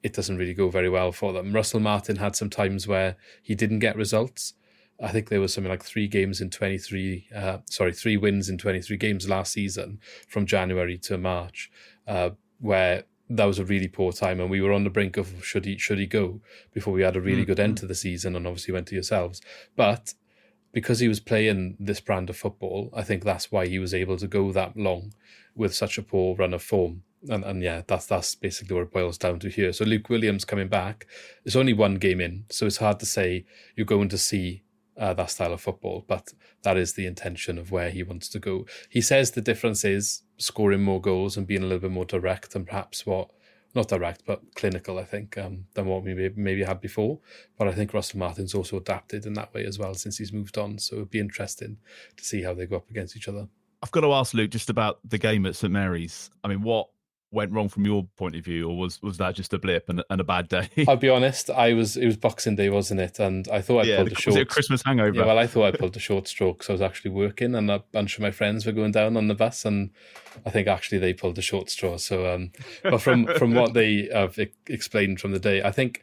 it 0.04 0.14
doesn't 0.14 0.38
really 0.38 0.54
go 0.54 0.70
very 0.70 0.90
well 0.90 1.12
for 1.12 1.34
them. 1.34 1.54
Russell 1.54 1.80
Martin 1.80 2.18
had 2.18 2.36
some 2.36 2.50
times 2.50 2.88
where 2.88 3.18
he 3.42 3.56
didn't 3.56 3.80
get 3.80 3.96
results. 3.96 4.54
I 5.02 5.12
think 5.12 5.30
there 5.30 5.42
was 5.42 5.54
something 5.54 5.72
like 5.72 5.84
three 5.84 6.08
games 6.08 6.40
in 6.40 6.50
23, 6.50 7.28
uh, 7.36 7.58
sorry, 7.70 7.92
three 7.92 8.16
wins 8.16 8.48
in 8.48 8.58
23 8.58 8.96
games 8.98 9.28
last 9.28 9.52
season 9.52 10.00
from 10.28 10.46
January 10.46 10.98
to 11.00 11.18
March, 11.18 11.72
uh, 12.08 12.30
where 12.60 13.04
that 13.30 13.46
was 13.46 13.60
a 13.60 13.66
really 13.66 13.88
poor 13.88 14.12
time, 14.12 14.40
and 14.40 14.50
we 14.50 14.62
were 14.62 14.74
on 14.74 14.84
the 14.84 14.90
brink 14.90 15.18
of 15.18 15.44
should 15.44 15.66
he 15.66 15.78
should 15.78 15.98
he 15.98 16.06
go 16.06 16.42
before 16.74 16.94
we 16.94 17.02
had 17.02 17.16
a 17.16 17.22
really 17.22 17.42
mm-hmm. 17.42 17.48
good 17.48 17.60
end 17.60 17.78
to 17.78 17.88
the 17.88 17.96
season, 17.96 18.36
and 18.36 18.46
obviously 18.46 18.74
went 18.74 18.88
to 18.88 18.96
yourselves. 18.96 19.42
But 19.76 20.14
because 20.72 21.00
he 21.00 21.08
was 21.08 21.20
playing 21.20 21.78
this 21.80 22.00
brand 22.02 22.30
of 22.30 22.38
football, 22.38 22.90
I 22.94 23.02
think 23.02 23.24
that's 23.24 23.52
why 23.52 23.68
he 23.68 23.80
was 23.80 23.94
able 23.94 24.18
to 24.18 24.28
go 24.28 24.52
that 24.52 24.76
long 24.76 25.14
with 25.56 25.74
such 25.74 25.98
a 25.98 26.04
poor 26.04 26.36
run 26.36 26.54
of 26.54 26.62
form. 26.62 27.04
And 27.28 27.44
and 27.44 27.64
yeah, 27.64 27.82
that's 27.88 28.06
that's 28.06 28.36
basically 28.36 28.76
what 28.76 28.84
it 28.84 28.94
boils 28.94 29.18
down 29.18 29.40
to 29.40 29.50
here. 29.50 29.74
So 29.74 29.86
Luke 29.86 30.10
Williams 30.10 30.46
coming 30.46 30.68
back, 30.68 31.08
it's 31.44 31.56
only 31.56 31.74
one 31.74 31.96
game 31.96 32.22
in, 32.22 32.46
so 32.50 32.68
it's 32.68 32.78
hard 32.78 33.00
to 33.00 33.06
say 33.06 33.46
you're 33.76 33.86
going 33.86 34.10
to 34.10 34.18
see 34.18 34.62
uh, 34.98 35.14
that 35.14 35.32
style 35.32 35.54
of 35.54 35.62
football, 35.62 36.06
but 36.08 36.34
that 36.64 36.78
is 36.78 36.94
the 36.94 37.06
intention 37.06 37.58
of 37.58 37.72
where 37.72 37.90
he 37.90 38.04
wants 38.04 38.30
to 38.30 38.40
go. 38.40 38.66
He 38.90 39.02
says 39.02 39.32
the 39.32 39.42
difference 39.42 39.84
is 39.84 40.24
scoring 40.38 40.84
more 40.84 41.02
goals 41.02 41.38
and 41.38 41.48
being 41.48 41.62
a 41.62 41.66
little 41.66 41.80
bit 41.80 41.92
more 41.92 42.06
direct 42.06 42.56
and 42.56 42.66
perhaps 42.66 43.06
what 43.06 43.30
not 43.76 43.90
direct 43.90 44.24
but 44.26 44.42
clinical, 44.56 44.98
I 44.98 45.04
think, 45.04 45.38
um, 45.38 45.66
than 45.74 45.86
what 45.86 46.04
we 46.04 46.32
maybe 46.36 46.64
had 46.64 46.80
before. 46.80 47.20
But 47.58 47.68
I 47.68 47.74
think 47.74 47.94
Russell 47.94 48.20
Martin's 48.20 48.56
also 48.56 48.78
adapted 48.78 49.26
in 49.26 49.34
that 49.34 49.54
way 49.54 49.66
as 49.66 49.78
well 49.78 49.94
since 49.94 50.18
he's 50.18 50.32
moved 50.32 50.58
on. 50.58 50.80
So 50.80 50.96
it'd 50.96 51.12
be 51.12 51.20
interesting 51.20 51.78
to 52.16 52.24
see 52.24 52.42
how 52.42 52.54
they 52.54 52.66
go 52.66 52.78
up 52.78 52.90
against 52.90 53.18
each 53.18 53.28
other. 53.28 53.50
I've 53.84 53.92
got 53.92 54.02
to 54.02 54.14
ask 54.14 54.34
Luke 54.34 54.50
just 54.50 54.70
about 54.70 55.00
the 55.08 55.18
game 55.18 55.46
at 55.46 55.56
St 55.56 55.72
Mary's. 55.72 56.32
I 56.44 56.48
mean, 56.48 56.62
what 56.62 56.88
went 57.36 57.52
wrong 57.52 57.70
from 57.70 57.86
your 57.86 58.08
point 58.16 58.36
of 58.36 58.44
view, 58.44 58.68
or 58.68 58.78
was 58.78 59.02
was 59.02 59.18
that 59.18 59.36
just 59.36 59.54
a 59.54 59.60
blip 59.60 59.90
and, 59.90 60.04
and 60.10 60.22
a 60.22 60.24
bad 60.24 60.48
day? 60.48 60.70
I'll 60.88 60.96
be 60.96 61.10
honest. 61.10 61.50
I 61.52 61.74
was 61.74 61.98
it 61.98 62.06
was 62.06 62.18
Boxing 62.18 62.56
Day, 62.56 62.70
wasn't 62.70 63.02
it? 63.02 63.20
And 63.20 63.48
I 63.50 63.62
thought 63.62 63.86
I 63.86 63.90
yeah, 63.90 63.98
pulled 63.98 64.12
a 64.14 64.16
short. 64.16 64.26
Was 64.28 64.36
it 64.38 64.42
a 64.42 64.46
Christmas 64.46 64.82
hangover? 64.84 65.18
Yeah, 65.18 65.26
well, 65.26 65.38
I 65.38 65.46
thought 65.46 65.66
I 65.66 65.78
pulled 65.78 65.96
a 65.96 66.00
short 66.00 66.28
stroke, 66.28 66.64
so 66.64 66.74
I 66.74 66.76
was 66.76 66.82
actually 66.82 67.12
working, 67.12 67.54
and 67.54 67.70
a 67.70 67.80
bunch 67.92 68.16
of 68.16 68.22
my 68.22 68.32
friends 68.32 68.66
were 68.66 68.72
going 68.72 68.94
down 68.94 69.18
on 69.18 69.28
the 69.28 69.36
bus, 69.36 69.66
and 69.66 69.92
I 70.46 70.50
think 70.50 70.68
actually 70.68 70.98
they 70.98 71.14
pulled 71.14 71.38
a 71.38 71.44
short 71.44 71.70
straw. 71.70 71.98
So, 71.98 72.34
um, 72.34 72.52
but 72.82 73.00
from 73.00 73.28
from 73.38 73.54
what 73.54 73.74
they 73.74 74.10
have 74.12 74.40
explained 74.68 75.20
from 75.20 75.32
the 75.32 75.40
day, 75.40 75.62
I 75.62 75.72
think 75.72 76.02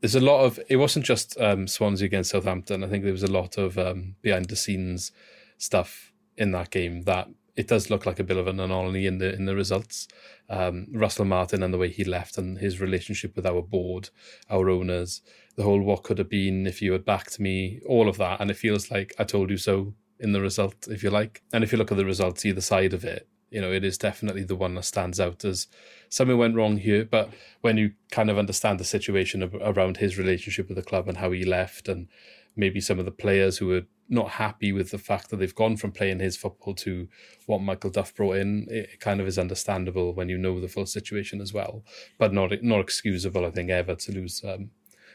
there's 0.00 0.14
a 0.14 0.20
lot 0.20 0.44
of. 0.44 0.60
It 0.68 0.76
wasn't 0.76 1.06
just 1.06 1.40
um, 1.40 1.66
Swansea 1.66 2.06
against 2.06 2.30
Southampton. 2.30 2.84
I 2.84 2.88
think 2.88 3.02
there 3.02 3.12
was 3.12 3.24
a 3.24 3.32
lot 3.32 3.58
of 3.58 3.78
um, 3.78 4.16
behind 4.22 4.46
the 4.46 4.56
scenes 4.56 5.10
stuff 5.56 6.12
in 6.36 6.52
that 6.52 6.70
game 6.70 7.02
that 7.02 7.28
it 7.58 7.66
does 7.68 7.90
look 7.90 8.06
like 8.06 8.20
a 8.20 8.28
bit 8.30 8.36
of 8.36 8.46
an 8.46 8.60
anomaly 8.60 9.04
in 9.10 9.18
the 9.18 9.34
in 9.38 9.44
the 9.46 9.56
results. 9.62 10.08
Um, 10.48 10.86
Russell 11.04 11.24
Martin 11.24 11.62
and 11.62 11.74
the 11.74 11.78
way 11.82 11.90
he 11.90 12.04
left 12.04 12.38
and 12.38 12.58
his 12.58 12.80
relationship 12.80 13.36
with 13.36 13.46
our 13.46 13.62
board, 13.62 14.10
our 14.48 14.70
owners, 14.70 15.20
the 15.56 15.64
whole 15.64 15.82
what 15.82 16.04
could 16.04 16.18
have 16.18 16.30
been 16.30 16.66
if 16.66 16.80
you 16.80 16.92
had 16.92 17.04
backed 17.04 17.38
me, 17.38 17.80
all 17.86 18.08
of 18.08 18.16
that, 18.16 18.40
and 18.40 18.50
it 18.50 18.56
feels 18.56 18.90
like 18.90 19.12
I 19.18 19.24
told 19.24 19.50
you 19.50 19.58
so 19.58 19.94
in 20.20 20.32
the 20.32 20.40
result, 20.40 20.88
if 20.88 21.02
you 21.02 21.10
like. 21.10 21.42
And 21.52 21.64
if 21.64 21.72
you 21.72 21.78
look 21.78 21.92
at 21.92 21.98
the 21.98 22.12
results 22.14 22.46
either 22.46 22.60
side 22.62 22.94
of 22.94 23.04
it, 23.04 23.28
You 23.50 23.60
know, 23.60 23.72
it 23.72 23.84
is 23.84 23.96
definitely 23.96 24.44
the 24.44 24.56
one 24.56 24.74
that 24.74 24.84
stands 24.84 25.18
out 25.18 25.44
as 25.44 25.68
something 26.10 26.36
went 26.36 26.56
wrong 26.56 26.76
here. 26.76 27.04
But 27.04 27.30
when 27.60 27.78
you 27.78 27.92
kind 28.10 28.30
of 28.30 28.38
understand 28.38 28.78
the 28.78 28.84
situation 28.84 29.42
around 29.62 29.96
his 29.96 30.18
relationship 30.18 30.68
with 30.68 30.76
the 30.76 30.82
club 30.82 31.08
and 31.08 31.18
how 31.18 31.30
he 31.32 31.44
left, 31.44 31.88
and 31.88 32.08
maybe 32.56 32.80
some 32.80 32.98
of 32.98 33.04
the 33.04 33.10
players 33.10 33.58
who 33.58 33.68
were 33.68 33.82
not 34.08 34.30
happy 34.30 34.72
with 34.72 34.90
the 34.90 34.98
fact 34.98 35.30
that 35.30 35.36
they've 35.36 35.54
gone 35.54 35.76
from 35.76 35.92
playing 35.92 36.20
his 36.20 36.36
football 36.36 36.74
to 36.74 37.08
what 37.46 37.60
Michael 37.60 37.90
Duff 37.90 38.14
brought 38.14 38.36
in, 38.36 38.66
it 38.70 39.00
kind 39.00 39.20
of 39.20 39.26
is 39.26 39.38
understandable 39.38 40.14
when 40.14 40.28
you 40.28 40.38
know 40.38 40.60
the 40.60 40.68
full 40.68 40.86
situation 40.86 41.40
as 41.40 41.52
well. 41.52 41.84
But 42.18 42.32
not 42.32 42.62
not 42.62 42.80
excusable, 42.80 43.44
I 43.44 43.50
think, 43.50 43.70
ever 43.70 43.94
to 43.94 44.12
lose 44.12 44.42
um, 44.44 44.70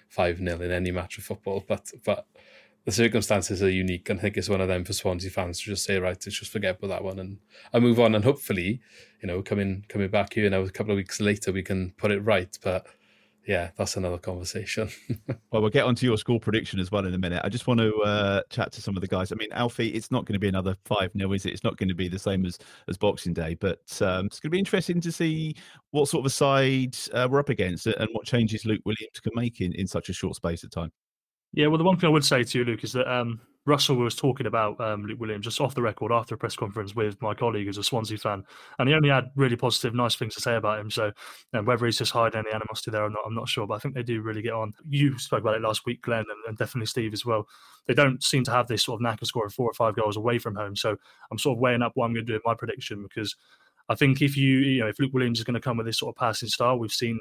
five 0.10 0.38
0 0.38 0.62
in 0.62 0.71
any 0.71 0.91
match 0.91 1.17
of 1.17 1.23
football. 1.23 1.63
But 1.67 1.91
but 2.06 2.27
the 2.86 2.91
circumstances 2.91 3.63
are 3.63 3.69
unique, 3.69 4.10
and 4.10 4.19
I 4.19 4.23
think 4.23 4.38
it's 4.38 4.49
one 4.49 4.62
of 4.62 4.67
them 4.67 4.84
for 4.84 4.93
Swansea 4.93 5.32
fans 5.32 5.60
to 5.60 5.65
just 5.65 5.86
say, 5.86 5.97
right, 5.99 6.17
let's 6.25 6.39
just 6.39 6.51
forget 6.51 6.77
about 6.77 6.89
that 6.89 7.03
one 7.03 7.17
and, 7.17 7.38
and 7.71 7.84
move 7.84 7.99
on. 7.99 8.13
And 8.13 8.25
hopefully, 8.25 8.82
you 9.21 9.27
know, 9.27 9.41
coming 9.41 9.86
coming 9.88 10.10
back 10.10 10.34
here 10.34 10.49
now 10.49 10.62
a 10.62 10.69
couple 10.69 10.91
of 10.91 10.97
weeks 10.97 11.19
later, 11.19 11.51
we 11.51 11.63
can 11.63 11.93
put 11.97 12.12
it 12.12 12.19
right. 12.19 12.58
But 12.62 12.86
yeah, 13.45 13.71
that's 13.75 13.97
another 13.97 14.17
conversation. 14.17 14.89
well, 15.51 15.62
we'll 15.62 15.69
get 15.69 15.86
onto 15.86 16.06
your 16.06 16.17
score 16.17 16.39
prediction 16.39 16.79
as 16.79 16.91
well 16.91 17.06
in 17.06 17.13
a 17.13 17.17
minute. 17.17 17.41
I 17.43 17.49
just 17.49 17.67
want 17.67 17.79
to 17.82 17.93
uh, 17.97 18.41
chat 18.49 18.71
to 18.73 18.82
some 18.82 18.95
of 18.95 19.01
the 19.01 19.08
guys. 19.08 19.32
I 19.32 19.36
mean, 19.36 19.51
Alfie, 19.51 19.89
it's 19.89 20.12
not 20.12 20.25
going 20.25 20.34
to 20.34 20.39
be 20.39 20.47
another 20.47 20.75
5 20.86 21.12
0, 21.17 21.34
is 21.34 21.45
it? 21.45 21.51
It's 21.51 21.63
not 21.63 21.75
going 21.75 21.89
to 21.89 21.95
be 21.95 22.08
the 22.08 22.19
same 22.19 22.45
as, 22.45 22.58
as 22.88 22.97
Boxing 22.97 23.34
Day, 23.34 23.56
but 23.56 23.79
um, 24.01 24.27
it's 24.27 24.39
going 24.39 24.49
to 24.49 24.51
be 24.51 24.60
interesting 24.60 25.01
to 25.01 25.12
see 25.12 25.56
what 25.91 26.08
sort 26.08 26.21
of 26.21 26.27
a 26.27 26.29
side 26.29 26.95
uh, 27.13 27.27
we're 27.29 27.39
up 27.39 27.49
against 27.49 27.86
and 27.88 28.10
what 28.13 28.25
changes 28.25 28.65
Luke 28.65 28.82
Williams 28.86 29.19
can 29.21 29.34
make 29.36 29.60
in, 29.60 29.73
in 29.73 29.88
such 29.88 30.08
a 30.10 30.13
short 30.13 30.36
space 30.36 30.63
of 30.63 30.71
time. 30.71 30.91
Yeah, 31.51 31.67
well, 31.67 31.77
the 31.77 31.84
one 31.84 31.97
thing 31.97 32.08
I 32.08 32.13
would 32.13 32.25
say 32.25 32.43
to 32.43 32.58
you, 32.58 32.65
Luke, 32.65 32.84
is 32.84 32.93
that 32.93 33.12
um, 33.12 33.41
Russell 33.65 33.95
was 33.95 34.15
talking 34.15 34.45
about 34.45 34.80
um, 34.82 35.06
Luke 35.06 35.19
Williams 35.19 35.45
just 35.45 35.62
off 35.62 35.73
the 35.73 35.82
record 35.82 36.12
after 36.12 36.36
a 36.36 36.38
press 36.38 36.56
conference 36.56 36.95
with 36.95 37.21
my 37.21 37.34
colleague 37.34 37.65
who's 37.65 37.78
a 37.78 37.84
Swansea 37.84 38.17
fan, 38.17 38.43
and 38.78 38.89
he 38.89 38.95
only 38.95 39.10
had 39.10 39.32
really 39.36 39.56
positive, 39.56 39.93
nice 39.93 40.15
things 40.15 40.36
to 40.36 40.41
say 40.41 40.56
about 40.56 40.80
him. 40.80 40.91
So, 40.91 41.12
whether 41.52 41.86
he's 41.86 41.97
just 41.97 42.12
hiding 42.12 42.39
any 42.39 42.54
animosity 42.54 42.91
there 42.91 43.06
or 43.06 43.10
not, 43.10 43.23
I'm 43.26 43.36
not 43.36 43.47
sure. 43.47 43.65
But 43.65 43.76
I 43.76 43.80
think 43.80 43.95
they 43.95 44.04
do 44.04 44.21
really 44.21 44.41
get 44.41 44.54
on. 44.54 44.73
You 44.89 45.17
spoke 45.17 45.41
about 45.41 45.56
it 45.56 45.62
last 45.62 45.86
week, 45.86 46.02
Glen, 46.02 46.26
and, 46.30 46.43
and 46.47 46.58
definitely 46.58 46.88
Steve 46.88 47.13
as 47.13 47.26
well. 47.26 47.47
They 47.88 47.93
don't 47.93 48.21
seem 48.21 48.43
to 48.45 48.52
have 48.52 48.67
this 48.67 48.84
sort 48.84 48.97
of 48.97 49.02
knack 49.02 49.21
of 49.21 49.28
scoring 49.30 49.49
four 49.49 49.69
or 49.69 49.73
five 49.73 49.95
goals 49.95 50.17
away 50.17 50.39
from 50.39 50.56
home. 50.56 50.76
So, 50.76 50.97
I'm 51.32 51.39
sort 51.39 51.58
of 51.58 51.62
weighing 51.62 51.82
up 51.82 51.93
what 51.95 52.06
I'm 52.06 52.13
going 52.13 52.26
to 52.26 52.32
do 52.32 52.36
in 52.36 52.41
my 52.43 52.56
prediction 52.56 53.02
because 53.02 53.36
I 53.89 53.95
think 53.95 54.21
if 54.21 54.36
you, 54.36 54.60
you 54.60 54.82
know, 54.82 54.88
if 54.88 54.99
Luke 54.99 55.13
Williams 55.13 55.39
is 55.39 55.45
going 55.45 55.56
to 55.56 55.62
come 55.62 55.78
with 55.78 55.86
this 55.86 55.99
sort 55.99 56.13
of 56.13 56.19
passing 56.19 56.49
style, 56.49 56.78
we've 56.78 56.91
seen, 56.91 57.19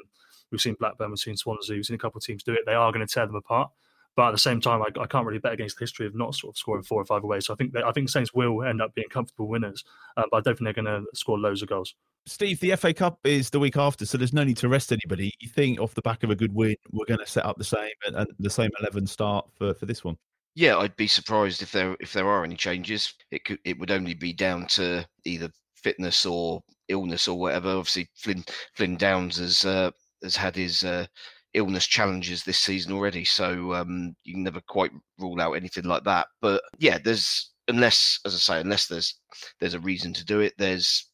we've 0.51 0.61
seen 0.61 0.75
Blackburn, 0.79 1.09
we've 1.09 1.19
seen 1.19 1.37
Swansea, 1.37 1.75
we've 1.75 1.85
seen 1.85 1.95
a 1.95 1.99
couple 1.99 2.17
of 2.17 2.25
teams 2.25 2.43
do 2.43 2.53
it. 2.53 2.61
They 2.65 2.73
are 2.73 2.91
going 2.91 3.05
to 3.05 3.13
tear 3.13 3.25
them 3.25 3.35
apart. 3.35 3.71
But 4.15 4.27
at 4.27 4.31
the 4.31 4.37
same 4.37 4.61
time, 4.61 4.81
I, 4.81 5.01
I, 5.01 5.07
can't 5.07 5.25
really 5.25 5.39
bet 5.39 5.53
against 5.53 5.77
the 5.77 5.83
history 5.83 6.05
of 6.05 6.13
not 6.13 6.35
sort 6.35 6.53
of 6.53 6.57
scoring 6.57 6.83
four 6.83 7.01
or 7.01 7.05
five 7.05 7.23
away. 7.23 7.39
So 7.39 7.53
I 7.53 7.55
think 7.55 7.75
I 7.75 7.91
think 7.91 8.09
Saints 8.09 8.33
will 8.33 8.63
end 8.63 8.81
up 8.81 8.93
being 8.93 9.09
comfortable 9.09 9.47
winners, 9.47 9.83
uh, 10.17 10.23
but 10.29 10.37
I 10.37 10.41
don't 10.41 10.57
think 10.57 10.65
they're 10.65 10.83
going 10.83 11.03
to 11.03 11.05
score 11.15 11.39
loads 11.39 11.63
of 11.63 11.69
goals. 11.69 11.95
Steve, 12.25 12.59
the 12.59 12.75
FA 12.75 12.93
Cup 12.93 13.19
is 13.25 13.49
the 13.49 13.59
week 13.59 13.75
after, 13.75 14.05
so 14.05 14.17
there's 14.17 14.31
no 14.31 14.43
need 14.43 14.57
to 14.57 14.69
rest 14.69 14.91
anybody. 14.91 15.33
You 15.39 15.49
think 15.49 15.79
off 15.79 15.93
the 15.93 16.01
back 16.01 16.23
of 16.23 16.29
a 16.29 16.35
good 16.35 16.53
win, 16.53 16.75
we're 16.91 17.05
going 17.05 17.19
to 17.19 17.27
set 17.27 17.45
up 17.45 17.57
the 17.57 17.63
same 17.63 17.91
and 18.05 18.27
the 18.39 18.49
same 18.49 18.69
eleven 18.79 19.07
start 19.07 19.47
for, 19.57 19.73
for 19.73 19.85
this 19.85 20.03
one? 20.03 20.17
Yeah, 20.55 20.77
I'd 20.77 20.95
be 20.95 21.07
surprised 21.07 21.61
if 21.63 21.71
there 21.71 21.97
if 21.99 22.13
there 22.13 22.27
are 22.27 22.43
any 22.43 22.55
changes. 22.55 23.13
It 23.31 23.43
could 23.43 23.59
it 23.65 23.79
would 23.79 23.91
only 23.91 24.13
be 24.13 24.31
down 24.31 24.67
to 24.67 25.05
either 25.25 25.49
fitness 25.75 26.25
or 26.25 26.61
illness 26.87 27.27
or 27.27 27.39
whatever. 27.39 27.69
Obviously, 27.69 28.07
Flynn 28.15 28.45
Flynn 28.75 28.95
Downes 28.95 29.37
has 29.37 29.65
uh, 29.65 29.91
has 30.21 30.35
had 30.35 30.55
his 30.55 30.83
uh, 30.83 31.07
illness 31.53 31.85
challenges 31.85 32.43
this 32.43 32.59
season 32.59 32.93
already, 32.93 33.25
so 33.25 33.73
um, 33.73 34.15
you 34.23 34.33
can 34.33 34.43
never 34.43 34.61
quite 34.67 34.91
rule 35.19 35.39
out 35.41 35.53
anything 35.53 35.85
like 35.85 36.03
that. 36.03 36.27
But 36.41 36.63
yeah, 36.79 36.97
there's 37.03 37.51
unless, 37.67 38.19
as 38.25 38.33
I 38.35 38.37
say, 38.37 38.61
unless 38.61 38.87
there's 38.87 39.19
there's 39.59 39.73
a 39.73 39.79
reason 39.79 40.13
to 40.13 40.25
do 40.25 40.39
it, 40.39 40.53
there's 40.57 41.09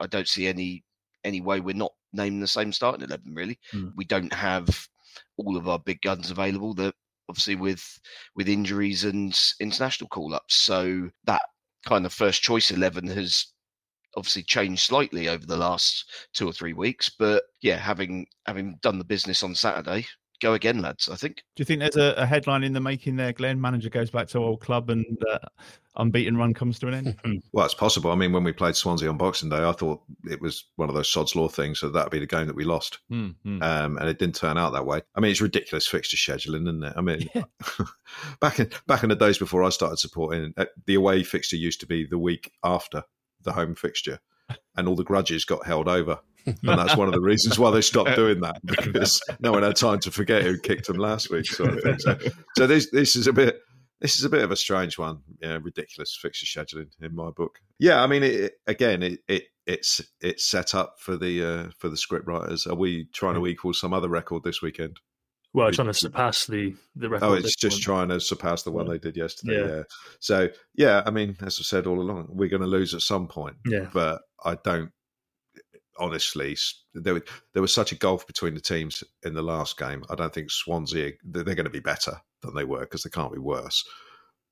I 0.00 0.06
don't 0.06 0.28
see 0.28 0.46
any 0.46 0.84
any 1.24 1.40
way 1.40 1.60
we're 1.60 1.74
not 1.74 1.92
naming 2.12 2.40
the 2.40 2.46
same 2.46 2.72
starting 2.72 3.04
eleven. 3.04 3.34
Really, 3.34 3.58
mm. 3.74 3.92
we 3.96 4.04
don't 4.04 4.32
have 4.32 4.68
all 5.38 5.56
of 5.56 5.68
our 5.68 5.78
big 5.78 6.00
guns 6.02 6.30
available. 6.30 6.74
That 6.74 6.94
obviously 7.28 7.56
with 7.56 7.84
with 8.34 8.48
injuries 8.48 9.04
and 9.04 9.38
international 9.60 10.08
call 10.08 10.34
ups, 10.34 10.54
so 10.54 11.10
that 11.24 11.42
kind 11.84 12.06
of 12.06 12.12
first 12.12 12.42
choice 12.42 12.70
eleven 12.70 13.06
has 13.08 13.46
obviously 14.16 14.42
changed 14.42 14.82
slightly 14.82 15.28
over 15.28 15.46
the 15.46 15.56
last 15.56 16.10
two 16.32 16.48
or 16.48 16.52
three 16.52 16.72
weeks. 16.72 17.08
But 17.10 17.44
yeah, 17.60 17.76
having 17.76 18.26
having 18.46 18.78
done 18.82 18.98
the 18.98 19.04
business 19.04 19.42
on 19.42 19.54
Saturday, 19.54 20.06
go 20.40 20.54
again, 20.54 20.80
lads. 20.80 21.08
I 21.08 21.16
think. 21.16 21.36
Do 21.54 21.60
you 21.60 21.64
think 21.64 21.80
there's 21.80 21.96
a, 21.96 22.14
a 22.16 22.26
headline 22.26 22.64
in 22.64 22.72
the 22.72 22.80
making 22.80 23.16
there? 23.16 23.32
Glen, 23.32 23.60
manager 23.60 23.90
goes 23.90 24.10
back 24.10 24.28
to 24.28 24.38
old 24.38 24.60
club 24.60 24.90
and 24.90 25.04
uh, 25.30 25.38
unbeaten 25.96 26.36
run 26.36 26.54
comes 26.54 26.78
to 26.78 26.88
an 26.88 26.94
end. 26.94 27.42
well, 27.52 27.64
it's 27.64 27.74
possible. 27.74 28.10
I 28.10 28.14
mean, 28.14 28.32
when 28.32 28.44
we 28.44 28.52
played 28.52 28.76
Swansea 28.76 29.08
on 29.08 29.16
Boxing 29.16 29.48
Day, 29.48 29.64
I 29.64 29.72
thought 29.72 30.02
it 30.24 30.40
was 30.40 30.64
one 30.76 30.88
of 30.88 30.94
those 30.94 31.10
sod's 31.10 31.34
law 31.34 31.48
things, 31.48 31.80
so 31.80 31.88
that'd 31.88 32.12
be 32.12 32.18
the 32.18 32.26
game 32.26 32.46
that 32.46 32.56
we 32.56 32.64
lost, 32.64 32.98
mm-hmm. 33.10 33.62
um, 33.62 33.98
and 33.98 34.08
it 34.08 34.18
didn't 34.18 34.36
turn 34.36 34.58
out 34.58 34.72
that 34.72 34.86
way. 34.86 35.02
I 35.14 35.20
mean, 35.20 35.30
it's 35.30 35.40
ridiculous 35.40 35.86
fixture 35.86 36.16
scheduling, 36.16 36.62
isn't 36.62 36.84
it? 36.84 36.94
I 36.96 37.00
mean, 37.00 37.28
yeah. 37.34 37.44
back 38.40 38.60
in 38.60 38.70
back 38.86 39.02
in 39.02 39.08
the 39.08 39.16
days 39.16 39.38
before 39.38 39.62
I 39.62 39.70
started 39.70 39.98
supporting, 39.98 40.52
uh, 40.56 40.66
the 40.86 40.94
away 40.94 41.22
fixture 41.22 41.56
used 41.56 41.80
to 41.80 41.86
be 41.86 42.06
the 42.06 42.18
week 42.18 42.52
after 42.62 43.02
the 43.46 43.52
home 43.52 43.74
fixture, 43.74 44.18
and 44.76 44.86
all 44.86 44.96
the 44.96 45.04
grudges 45.04 45.44
got 45.44 45.64
held 45.64 45.88
over. 45.88 46.18
and 46.46 46.78
that's 46.78 46.96
one 46.96 47.08
of 47.08 47.14
the 47.14 47.20
reasons 47.20 47.58
why 47.58 47.70
they 47.70 47.80
stopped 47.80 48.14
doing 48.14 48.40
that 48.40 48.60
because 48.64 49.20
no 49.40 49.50
one 49.50 49.64
had 49.64 49.74
time 49.74 49.98
to 49.98 50.12
forget 50.12 50.42
who 50.42 50.58
kicked 50.58 50.86
them 50.86 50.98
last 50.98 51.30
week, 51.30 51.46
sort 51.46 51.74
of 51.74 51.82
thing. 51.82 51.98
So, 51.98 52.18
so 52.56 52.66
this 52.66 52.90
this 52.90 53.16
is 53.16 53.26
a 53.26 53.32
bit 53.32 53.58
this 54.00 54.16
is 54.16 54.24
a 54.24 54.28
bit 54.28 54.42
of 54.42 54.50
a 54.50 54.56
strange 54.56 54.98
one. 54.98 55.20
Yeah, 55.40 55.58
ridiculous 55.62 56.16
fixture 56.20 56.46
scheduling 56.46 56.90
in 57.00 57.14
my 57.14 57.30
book. 57.30 57.60
Yeah, 57.78 58.02
I 58.02 58.06
mean, 58.06 58.22
it, 58.22 58.54
again, 58.66 59.02
it, 59.02 59.20
it 59.26 59.44
it's 59.66 60.00
it's 60.20 60.44
set 60.44 60.74
up 60.74 60.96
for 60.98 61.16
the 61.16 61.44
uh, 61.44 61.70
for 61.78 61.88
the 61.88 61.96
script 61.96 62.26
writers. 62.26 62.66
Are 62.66 62.74
we 62.74 63.06
trying 63.12 63.34
to 63.34 63.46
equal 63.46 63.72
some 63.72 63.92
other 63.92 64.08
record 64.08 64.42
this 64.44 64.62
weekend? 64.62 64.98
Well, 65.56 65.72
trying 65.72 65.86
to 65.86 65.94
surpass 65.94 66.44
the 66.44 66.76
the 66.96 67.08
record. 67.08 67.24
Oh, 67.24 67.32
it's 67.32 67.56
just 67.56 67.80
trying 67.80 68.10
to 68.10 68.20
surpass 68.20 68.62
the 68.62 68.70
one 68.70 68.86
they 68.86 68.98
did 68.98 69.16
yesterday. 69.16 69.58
Yeah. 69.58 69.76
yeah. 69.76 69.82
So 70.20 70.48
yeah, 70.74 71.02
I 71.06 71.10
mean, 71.10 71.34
as 71.40 71.58
I 71.58 71.62
said 71.62 71.86
all 71.86 71.98
along, 71.98 72.26
we're 72.28 72.50
going 72.50 72.60
to 72.60 72.68
lose 72.68 72.92
at 72.92 73.00
some 73.00 73.26
point. 73.26 73.56
Yeah. 73.64 73.88
But 73.90 74.20
I 74.44 74.56
don't 74.56 74.92
honestly. 75.98 76.58
There, 76.92 77.22
there 77.54 77.62
was 77.62 77.72
such 77.72 77.90
a 77.90 77.94
gulf 77.94 78.26
between 78.26 78.52
the 78.52 78.60
teams 78.60 79.02
in 79.24 79.32
the 79.32 79.40
last 79.40 79.78
game. 79.78 80.04
I 80.10 80.14
don't 80.14 80.32
think 80.32 80.50
Swansea 80.50 81.12
they're 81.24 81.44
going 81.44 81.64
to 81.64 81.70
be 81.70 81.80
better 81.80 82.20
than 82.42 82.54
they 82.54 82.64
were 82.64 82.80
because 82.80 83.02
they 83.02 83.10
can't 83.10 83.32
be 83.32 83.38
worse. 83.38 83.82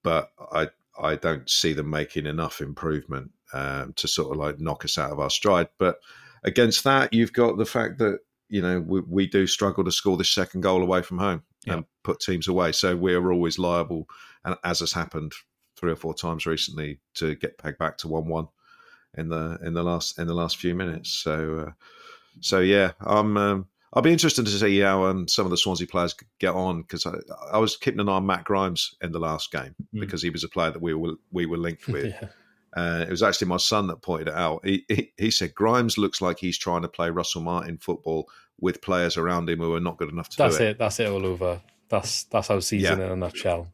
But 0.03 0.31
I 0.53 0.69
I 0.99 1.17
don't 1.17 1.51
see 1.51 1.75
them 1.75 1.91
making 1.91 2.25
enough 2.25 2.63
improvement 2.63 3.31
um, 3.53 3.93
to 3.97 4.09
sort 4.09 4.33
of 4.33 4.39
like 4.39 4.59
knock 4.59 4.87
us 4.87 4.97
out 4.97 5.13
of 5.13 5.21
our 5.21 5.29
stride. 5.29 5.69
But 5.79 5.97
against 6.45 6.83
that, 6.85 7.13
you've 7.13 7.35
got 7.35 7.59
the 7.59 7.67
fact 7.67 7.99
that 7.99 8.21
you 8.55 8.63
know, 8.63 8.79
we, 8.79 9.01
we 9.01 9.27
do 9.27 9.49
struggle 9.49 9.83
to 9.83 9.91
score 9.91 10.17
this 10.17 10.31
second 10.31 10.61
goal 10.61 10.81
away 10.81 11.03
from 11.03 11.19
home 11.19 11.43
yeah. 11.67 11.75
and 11.75 11.85
put 12.05 12.21
teams 12.21 12.47
away. 12.47 12.71
So 12.71 12.95
we're 12.95 13.33
always 13.33 13.59
liable, 13.59 14.07
and 14.45 14.55
as 14.63 14.79
has 14.79 14.93
happened 14.93 15.33
three 15.77 15.91
or 15.91 15.97
four 15.97 16.15
times 16.15 16.47
recently, 16.47 17.01
to 17.15 17.35
get 17.35 17.59
pegged 17.59 17.79
back 17.79 17.99
to 17.99 18.09
one-one 18.09 18.47
in 19.19 19.29
the 19.29 19.59
in 19.65 19.75
the 19.75 19.83
last 19.83 20.21
in 20.21 20.29
the 20.29 20.35
last 20.35 20.59
few 20.59 20.73
minutes. 20.73 21.11
So, 21.11 21.67
uh, 21.67 21.73
so 22.39 22.61
yeah, 22.61 22.93
I'm. 23.01 23.37
Um, 23.37 23.67
I'll 23.93 24.03
be 24.03 24.13
interested 24.13 24.45
to 24.45 24.51
see 24.51 24.81
how 24.81 25.05
um, 25.05 25.29
some 25.29 25.45
of 25.45 25.53
the 25.53 25.57
Swansea 25.57 25.87
players 25.87 26.17
get 26.41 26.53
on 26.53 26.83
because 26.83 27.07
I, 27.07 27.15
I, 27.53 27.59
was 27.59 27.77
keeping 27.77 28.01
an 28.01 28.09
eye 28.09 28.15
on 28.15 28.27
Matt 28.27 28.43
Grimes 28.43 28.97
in 29.01 29.13
the 29.13 29.21
last 29.21 29.53
game 29.53 29.77
mm. 29.95 30.01
because 30.01 30.21
he 30.21 30.31
was 30.31 30.43
a 30.43 30.49
player 30.49 30.73
that 30.73 30.83
we 30.83 30.95
were 30.95 31.15
we 31.33 31.47
were 31.47 31.57
linked 31.57 31.87
with. 31.87 32.07
yeah. 32.23 32.29
Uh, 32.77 33.05
it 33.07 33.11
was 33.11 33.23
actually 33.23 33.47
my 33.47 33.57
son 33.57 33.87
that 33.87 34.03
pointed 34.03 34.27
it 34.27 34.35
out. 34.35 34.67
He, 34.67 34.85
he, 34.89 35.13
he, 35.17 35.31
said 35.31 35.55
Grimes 35.55 35.97
looks 35.97 36.21
like 36.21 36.41
he's 36.41 36.59
trying 36.59 36.83
to 36.83 36.89
play 36.89 37.09
Russell 37.09 37.41
Martin 37.41 37.79
football 37.79 38.29
with 38.61 38.81
players 38.81 39.17
around 39.17 39.49
him 39.49 39.59
who 39.59 39.75
are 39.75 39.81
not 39.81 39.99
good 39.99 40.11
enough 40.11 40.29
to 40.31 40.37
that's 40.37 40.59
do 40.59 40.65
it. 40.65 40.79
That's 40.79 40.99
it. 40.99 41.07
That's 41.07 41.11
it 41.11 41.13
all 41.13 41.27
over. 41.27 41.61
That's 41.89 42.25
that's 42.25 42.51
our 42.51 42.61
season 42.61 42.99
yeah. 42.99 43.07
in 43.07 43.13
a 43.13 43.17
nutshell, 43.17 43.73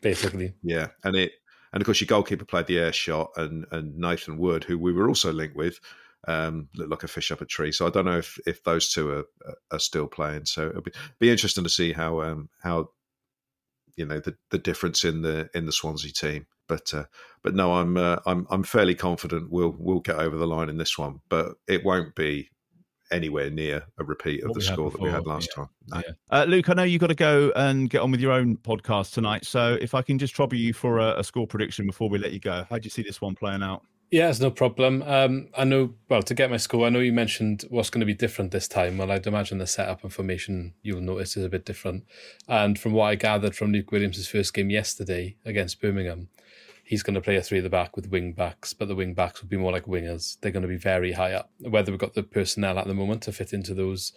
basically. 0.00 0.54
Yeah, 0.62 0.88
and 1.02 1.16
it 1.16 1.32
and 1.72 1.80
of 1.80 1.86
course 1.86 2.00
your 2.00 2.06
goalkeeper 2.06 2.44
played 2.44 2.66
the 2.66 2.78
air 2.78 2.92
shot, 2.92 3.30
and 3.36 3.66
and 3.70 3.96
Nathan 3.96 4.38
Wood, 4.38 4.64
who 4.64 4.78
we 4.78 4.92
were 4.92 5.08
also 5.08 5.32
linked 5.32 5.56
with, 5.56 5.80
um, 6.28 6.68
looked 6.76 6.90
like 6.90 7.02
a 7.02 7.08
fish 7.08 7.30
up 7.32 7.40
a 7.40 7.46
tree. 7.46 7.72
So 7.72 7.86
I 7.86 7.90
don't 7.90 8.04
know 8.04 8.18
if 8.18 8.38
if 8.46 8.62
those 8.62 8.92
two 8.92 9.10
are 9.10 9.24
are 9.70 9.78
still 9.78 10.06
playing. 10.06 10.46
So 10.46 10.68
it'll 10.68 10.82
be 10.82 10.92
be 11.18 11.30
interesting 11.30 11.64
to 11.64 11.70
see 11.70 11.92
how 11.92 12.20
um 12.20 12.48
how 12.62 12.90
you 13.96 14.06
know 14.06 14.20
the 14.20 14.36
the 14.50 14.58
difference 14.58 15.04
in 15.04 15.22
the 15.22 15.48
in 15.54 15.66
the 15.66 15.72
Swansea 15.72 16.12
team. 16.12 16.46
But 16.68 16.94
uh, 16.94 17.04
but 17.42 17.54
no, 17.54 17.74
I'm 17.74 17.96
uh, 17.96 18.18
I'm 18.26 18.46
I'm 18.50 18.62
fairly 18.62 18.94
confident 18.94 19.50
we'll 19.50 19.74
we'll 19.78 20.00
get 20.00 20.16
over 20.16 20.36
the 20.36 20.46
line 20.46 20.68
in 20.68 20.78
this 20.78 20.96
one. 20.96 21.20
But 21.28 21.54
it 21.68 21.84
won't 21.84 22.14
be 22.14 22.50
anywhere 23.10 23.50
near 23.50 23.84
a 23.98 24.04
repeat 24.04 24.42
of 24.42 24.50
what 24.50 24.58
the 24.58 24.62
score 24.62 24.90
that 24.90 25.00
we 25.00 25.10
had 25.10 25.26
last 25.26 25.48
yeah. 25.50 25.64
time. 25.64 25.70
No. 25.88 26.02
Yeah. 26.06 26.12
Uh, 26.30 26.44
Luke, 26.44 26.68
I 26.68 26.74
know 26.74 26.82
you've 26.82 27.00
got 27.00 27.08
to 27.08 27.14
go 27.14 27.52
and 27.56 27.90
get 27.90 28.00
on 28.00 28.10
with 28.10 28.20
your 28.20 28.32
own 28.32 28.56
podcast 28.56 29.12
tonight. 29.12 29.44
So 29.44 29.76
if 29.80 29.94
I 29.94 30.02
can 30.02 30.18
just 30.18 30.34
trouble 30.34 30.56
you 30.56 30.72
for 30.72 30.98
a, 30.98 31.18
a 31.18 31.24
score 31.24 31.46
prediction 31.46 31.86
before 31.86 32.08
we 32.08 32.18
let 32.18 32.32
you 32.32 32.40
go, 32.40 32.66
how 32.68 32.78
do 32.78 32.84
you 32.84 32.90
see 32.90 33.02
this 33.02 33.20
one 33.20 33.34
playing 33.34 33.62
out? 33.62 33.82
Yeah, 34.10 34.28
it's 34.28 34.38
no 34.38 34.50
problem. 34.50 35.02
Um, 35.02 35.48
I 35.56 35.64
know, 35.64 35.94
well, 36.08 36.22
to 36.22 36.34
get 36.34 36.50
my 36.50 36.56
score, 36.56 36.86
I 36.86 36.88
know 36.88 37.00
you 37.00 37.12
mentioned 37.12 37.64
what's 37.68 37.90
going 37.90 38.00
to 38.00 38.06
be 38.06 38.14
different 38.14 38.52
this 38.52 38.68
time. 38.68 38.98
Well, 38.98 39.10
I'd 39.10 39.26
imagine 39.26 39.58
the 39.58 39.66
setup 39.66 40.04
and 40.04 40.12
formation 40.12 40.74
you'll 40.82 41.00
notice 41.00 41.36
is 41.36 41.44
a 41.44 41.48
bit 41.48 41.64
different. 41.64 42.04
And 42.46 42.78
from 42.78 42.92
what 42.92 43.06
I 43.06 43.16
gathered 43.16 43.56
from 43.56 43.72
Luke 43.72 43.90
Williams' 43.90 44.28
first 44.28 44.54
game 44.54 44.70
yesterday 44.70 45.36
against 45.44 45.80
Birmingham, 45.80 46.28
he's 46.84 47.02
going 47.02 47.14
to 47.14 47.20
play 47.20 47.36
a 47.36 47.42
three 47.42 47.58
at 47.58 47.64
the 47.64 47.70
back 47.70 47.96
with 47.96 48.10
wing 48.10 48.32
backs, 48.32 48.72
but 48.72 48.88
the 48.88 48.94
wing 48.94 49.14
backs 49.14 49.40
will 49.40 49.48
be 49.48 49.56
more 49.56 49.72
like 49.72 49.86
wingers. 49.86 50.38
They're 50.40 50.52
going 50.52 50.62
to 50.62 50.68
be 50.68 50.76
very 50.76 51.12
high 51.12 51.32
up. 51.32 51.50
Whether 51.58 51.90
we've 51.90 51.98
got 51.98 52.14
the 52.14 52.22
personnel 52.22 52.78
at 52.78 52.86
the 52.86 52.94
moment 52.94 53.22
to 53.22 53.32
fit 53.32 53.52
into 53.52 53.74
those 53.74 54.12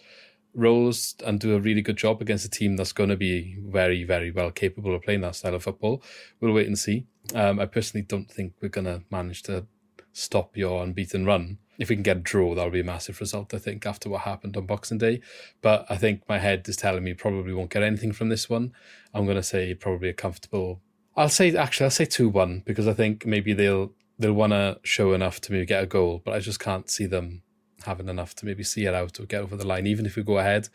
roles 0.54 1.14
and 1.24 1.40
do 1.40 1.54
a 1.54 1.60
really 1.60 1.82
good 1.82 1.96
job 1.96 2.20
against 2.20 2.44
a 2.44 2.50
team 2.50 2.76
that's 2.76 2.92
going 2.92 3.10
to 3.10 3.16
be 3.16 3.56
very, 3.60 4.04
very 4.04 4.30
well 4.30 4.50
capable 4.50 4.94
of 4.94 5.02
playing 5.02 5.20
that 5.22 5.36
style 5.36 5.54
of 5.54 5.62
football, 5.62 6.02
we'll 6.40 6.52
wait 6.52 6.66
and 6.66 6.78
see. 6.78 7.06
Um, 7.34 7.60
I 7.60 7.66
personally 7.66 8.04
don't 8.06 8.30
think 8.30 8.54
we're 8.60 8.68
going 8.68 8.86
to 8.86 9.02
manage 9.10 9.42
to 9.44 9.66
stop 10.12 10.56
your 10.56 10.82
unbeaten 10.82 11.24
run. 11.24 11.58
If 11.78 11.90
we 11.90 11.96
can 11.96 12.02
get 12.02 12.16
a 12.16 12.20
draw, 12.20 12.54
that'll 12.54 12.72
be 12.72 12.80
a 12.80 12.84
massive 12.84 13.20
result, 13.20 13.54
I 13.54 13.58
think, 13.58 13.86
after 13.86 14.08
what 14.08 14.22
happened 14.22 14.56
on 14.56 14.66
Boxing 14.66 14.98
Day. 14.98 15.20
But 15.62 15.86
I 15.88 15.96
think 15.96 16.28
my 16.28 16.38
head 16.38 16.68
is 16.68 16.76
telling 16.76 17.04
me 17.04 17.14
probably 17.14 17.52
won't 17.52 17.70
get 17.70 17.84
anything 17.84 18.10
from 18.12 18.28
this 18.28 18.50
one. 18.50 18.72
I'm 19.14 19.26
going 19.26 19.36
to 19.36 19.42
say 19.44 19.72
probably 19.74 20.08
a 20.08 20.14
comfortable. 20.14 20.80
I'll 21.18 21.28
say 21.28 21.54
actually 21.56 21.84
I'll 21.84 21.90
say 21.90 22.04
two 22.04 22.28
one 22.28 22.62
because 22.64 22.86
I 22.86 22.94
think 22.94 23.26
maybe 23.26 23.52
they'll 23.52 23.90
they'll 24.20 24.32
want 24.32 24.52
to 24.52 24.78
show 24.84 25.12
enough 25.14 25.40
to 25.42 25.52
maybe 25.52 25.66
get 25.66 25.82
a 25.82 25.86
goal, 25.86 26.22
but 26.24 26.32
I 26.32 26.38
just 26.38 26.60
can't 26.60 26.88
see 26.88 27.06
them 27.06 27.42
having 27.84 28.08
enough 28.08 28.34
to 28.36 28.46
maybe 28.46 28.64
see 28.64 28.86
it 28.86 28.94
out 28.94 29.18
or 29.20 29.24
get 29.24 29.42
over 29.42 29.56
the 29.56 29.66
line, 29.66 29.86
even 29.86 30.06
if 30.06 30.16
we 30.16 30.22
go 30.22 30.38
ahead 30.38 30.68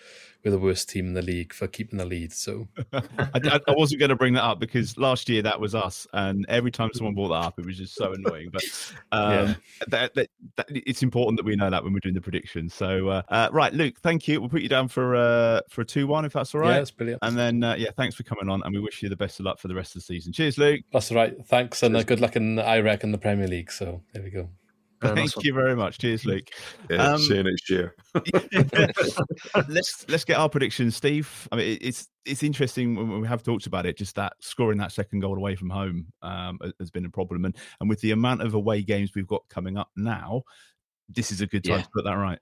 we're 0.43 0.51
the 0.51 0.59
worst 0.59 0.89
team 0.89 1.07
in 1.07 1.13
the 1.13 1.21
league 1.21 1.53
for 1.53 1.67
keeping 1.67 1.97
the 1.97 2.05
lead. 2.05 2.33
So 2.33 2.67
I, 2.93 3.59
I, 3.67 3.71
wasn't 3.71 3.99
going 3.99 4.09
to 4.09 4.15
bring 4.15 4.33
that 4.33 4.43
up 4.43 4.59
because 4.59 4.97
last 4.97 5.29
year 5.29 5.41
that 5.41 5.59
was 5.59 5.73
us, 5.73 6.05
and 6.13 6.45
every 6.49 6.71
time 6.71 6.89
someone 6.93 7.15
brought 7.15 7.29
that 7.29 7.47
up, 7.47 7.59
it 7.59 7.65
was 7.65 7.77
just 7.77 7.95
so 7.95 8.13
annoying. 8.13 8.49
But 8.51 8.63
um, 9.11 9.31
yeah. 9.31 9.55
that, 9.87 10.15
that, 10.15 10.29
that, 10.57 10.65
it's 10.69 11.01
important 11.01 11.37
that 11.37 11.45
we 11.45 11.55
know 11.55 11.69
that 11.69 11.83
when 11.83 11.93
we're 11.93 11.99
doing 11.99 12.15
the 12.15 12.21
predictions. 12.21 12.73
So 12.73 13.07
uh, 13.07 13.21
uh, 13.29 13.49
right, 13.51 13.73
Luke, 13.73 13.99
thank 14.01 14.27
you. 14.27 14.41
We'll 14.41 14.49
put 14.49 14.61
you 14.61 14.69
down 14.69 14.89
for 14.89 15.15
uh, 15.15 15.61
for 15.69 15.81
a 15.81 15.85
two 15.85 16.07
one 16.07 16.25
if 16.25 16.33
that's 16.33 16.53
all 16.53 16.61
right. 16.61 16.71
Yeah, 16.71 16.79
that's 16.79 16.91
brilliant. 16.91 17.19
And 17.21 17.37
then 17.37 17.63
uh, 17.63 17.75
yeah, 17.77 17.91
thanks 17.95 18.15
for 18.15 18.23
coming 18.23 18.49
on, 18.49 18.61
and 18.63 18.73
we 18.73 18.81
wish 18.81 19.01
you 19.01 19.09
the 19.09 19.15
best 19.15 19.39
of 19.39 19.45
luck 19.45 19.59
for 19.59 19.69
the 19.69 19.75
rest 19.75 19.95
of 19.95 20.01
the 20.01 20.05
season. 20.05 20.33
Cheers, 20.33 20.57
Luke. 20.57 20.81
That's 20.91 21.09
all 21.11 21.17
right. 21.17 21.33
Thanks, 21.45 21.83
and 21.83 21.95
uh, 21.95 22.03
good 22.03 22.19
luck 22.19 22.35
in 22.35 22.59
I 22.59 22.79
reckon 22.79 23.11
the 23.11 23.17
Premier 23.17 23.47
League. 23.47 23.71
So 23.71 24.01
there 24.13 24.23
we 24.23 24.29
go. 24.29 24.49
Thank 25.03 25.43
you 25.43 25.53
very 25.53 25.75
much. 25.75 25.97
Cheers, 25.99 26.25
Luke. 26.25 26.49
Yeah, 26.89 27.13
um, 27.13 27.19
see 27.19 27.35
you 27.35 27.43
next 27.43 27.69
year. 27.69 27.95
let's 29.69 30.05
let's 30.09 30.25
get 30.25 30.37
our 30.37 30.49
predictions, 30.49 30.95
Steve. 30.95 31.47
I 31.51 31.55
mean, 31.55 31.77
it's 31.81 32.09
it's 32.25 32.43
interesting 32.43 32.95
when 32.95 33.21
we 33.21 33.27
have 33.27 33.41
talked 33.41 33.67
about 33.67 33.85
it. 33.85 33.97
Just 33.97 34.15
that 34.15 34.33
scoring 34.39 34.77
that 34.79 34.91
second 34.91 35.21
goal 35.21 35.37
away 35.37 35.55
from 35.55 35.69
home 35.69 36.07
um, 36.21 36.59
has 36.79 36.91
been 36.91 37.05
a 37.05 37.09
problem, 37.09 37.45
and 37.45 37.55
and 37.79 37.89
with 37.89 38.01
the 38.01 38.11
amount 38.11 38.41
of 38.41 38.53
away 38.53 38.81
games 38.81 39.11
we've 39.15 39.27
got 39.27 39.47
coming 39.49 39.77
up 39.77 39.89
now, 39.95 40.43
this 41.09 41.31
is 41.31 41.41
a 41.41 41.47
good 41.47 41.63
time 41.63 41.77
yeah. 41.77 41.83
to 41.83 41.89
put 41.93 42.03
that 42.03 42.15
right. 42.15 42.39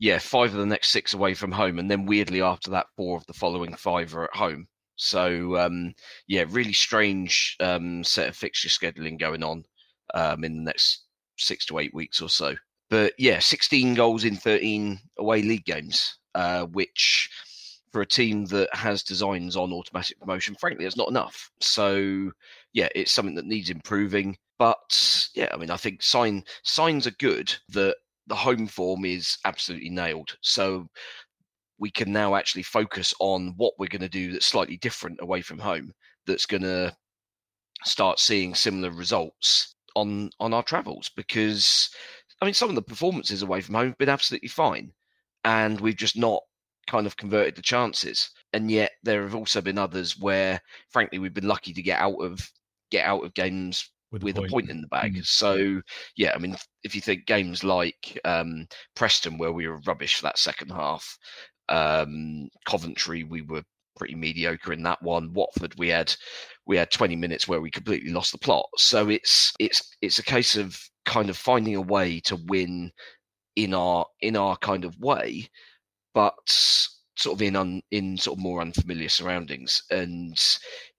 Yeah, 0.00 0.18
five 0.18 0.52
of 0.52 0.58
the 0.58 0.66
next 0.66 0.88
six 0.88 1.14
away 1.14 1.34
from 1.34 1.52
home, 1.52 1.78
and 1.78 1.90
then 1.90 2.04
weirdly 2.04 2.42
after 2.42 2.70
that, 2.72 2.86
four 2.96 3.16
of 3.16 3.26
the 3.26 3.34
following 3.34 3.74
five 3.74 4.14
are 4.14 4.24
at 4.24 4.34
home. 4.34 4.66
So 4.96 5.56
um, 5.56 5.94
yeah, 6.26 6.44
really 6.48 6.72
strange 6.72 7.56
um, 7.60 8.02
set 8.02 8.28
of 8.28 8.36
fixture 8.36 8.68
scheduling 8.68 9.18
going 9.18 9.44
on 9.44 9.64
um, 10.14 10.44
in 10.44 10.56
the 10.56 10.62
next 10.62 11.04
six 11.38 11.64
to 11.66 11.78
eight 11.78 11.94
weeks 11.94 12.20
or 12.20 12.28
so. 12.28 12.54
But 12.90 13.12
yeah, 13.18 13.38
16 13.38 13.94
goals 13.94 14.24
in 14.24 14.36
13 14.36 14.98
away 15.18 15.42
league 15.42 15.64
games, 15.64 16.18
uh, 16.34 16.64
which 16.66 17.30
for 17.92 18.00
a 18.02 18.06
team 18.06 18.44
that 18.46 18.74
has 18.74 19.02
designs 19.02 19.56
on 19.56 19.72
automatic 19.72 20.18
promotion, 20.18 20.54
frankly, 20.54 20.84
is 20.84 20.96
not 20.96 21.08
enough. 21.08 21.50
So 21.60 22.30
yeah, 22.72 22.88
it's 22.94 23.12
something 23.12 23.34
that 23.34 23.46
needs 23.46 23.70
improving. 23.70 24.36
But 24.58 25.28
yeah, 25.34 25.48
I 25.52 25.56
mean, 25.56 25.70
I 25.70 25.76
think 25.76 26.02
sign 26.02 26.44
signs 26.64 27.06
are 27.06 27.12
good 27.12 27.54
that 27.70 27.96
the 28.26 28.34
home 28.34 28.66
form 28.66 29.04
is 29.04 29.38
absolutely 29.44 29.90
nailed. 29.90 30.36
So 30.42 30.88
we 31.78 31.90
can 31.90 32.12
now 32.12 32.34
actually 32.34 32.64
focus 32.64 33.14
on 33.20 33.54
what 33.56 33.74
we're 33.78 33.86
going 33.86 34.02
to 34.02 34.08
do 34.08 34.32
that's 34.32 34.46
slightly 34.46 34.76
different 34.78 35.20
away 35.20 35.42
from 35.42 35.58
home. 35.58 35.92
That's 36.26 36.46
going 36.46 36.64
to 36.64 36.94
start 37.84 38.18
seeing 38.18 38.54
similar 38.54 38.90
results 38.90 39.74
on 40.00 40.30
on 40.40 40.54
our 40.54 40.62
travels 40.62 41.10
because 41.16 41.90
I 42.40 42.44
mean 42.44 42.54
some 42.54 42.68
of 42.68 42.74
the 42.74 42.82
performances 42.82 43.42
away 43.42 43.60
from 43.60 43.74
home 43.74 43.88
have 43.88 43.98
been 43.98 44.08
absolutely 44.08 44.48
fine, 44.48 44.92
and 45.44 45.80
we've 45.80 45.96
just 45.96 46.16
not 46.16 46.42
kind 46.88 47.06
of 47.06 47.16
converted 47.16 47.54
the 47.54 47.62
chances. 47.62 48.30
And 48.52 48.70
yet 48.70 48.92
there 49.02 49.22
have 49.22 49.34
also 49.34 49.60
been 49.60 49.78
others 49.78 50.18
where, 50.18 50.60
frankly, 50.88 51.18
we've 51.18 51.34
been 51.34 51.46
lucky 51.46 51.72
to 51.74 51.82
get 51.82 52.00
out 52.00 52.16
of 52.16 52.50
get 52.90 53.04
out 53.04 53.24
of 53.24 53.34
games 53.34 53.90
with, 54.10 54.22
with 54.22 54.38
a, 54.38 54.40
point. 54.40 54.50
a, 54.50 54.52
point. 54.52 54.70
in 54.70 54.80
the 54.80 54.88
bag. 54.88 55.14
Mm. 55.14 55.26
So 55.26 55.82
yeah, 56.16 56.32
I 56.34 56.38
mean, 56.38 56.56
if 56.82 56.94
you 56.94 57.00
think 57.00 57.26
games 57.26 57.62
like 57.62 58.18
um, 58.24 58.66
Preston, 58.96 59.38
where 59.38 59.52
we 59.52 59.68
were 59.68 59.80
rubbish 59.86 60.16
for 60.16 60.22
that 60.22 60.38
second 60.38 60.70
half, 60.70 61.18
um, 61.68 62.48
Coventry, 62.64 63.24
we 63.24 63.42
were 63.42 63.62
pretty 63.96 64.14
mediocre 64.14 64.72
in 64.72 64.82
that 64.84 65.02
one. 65.02 65.34
Watford, 65.34 65.74
we 65.76 65.88
had 65.88 66.14
we 66.68 66.76
had 66.76 66.90
20 66.90 67.16
minutes 67.16 67.48
where 67.48 67.60
we 67.60 67.70
completely 67.70 68.12
lost 68.12 68.30
the 68.30 68.38
plot. 68.38 68.66
So 68.76 69.08
it's 69.08 69.52
it's 69.58 69.96
it's 70.02 70.18
a 70.18 70.22
case 70.22 70.56
of 70.56 70.78
kind 71.06 71.30
of 71.30 71.36
finding 71.36 71.74
a 71.74 71.80
way 71.80 72.20
to 72.20 72.36
win 72.46 72.92
in 73.56 73.74
our 73.74 74.06
in 74.20 74.36
our 74.36 74.56
kind 74.58 74.84
of 74.84 74.96
way, 75.00 75.48
but 76.14 76.34
sort 77.16 77.34
of 77.34 77.42
in 77.42 77.56
un, 77.56 77.82
in 77.90 78.16
sort 78.16 78.38
of 78.38 78.42
more 78.42 78.60
unfamiliar 78.60 79.08
surroundings. 79.08 79.82
And 79.90 80.38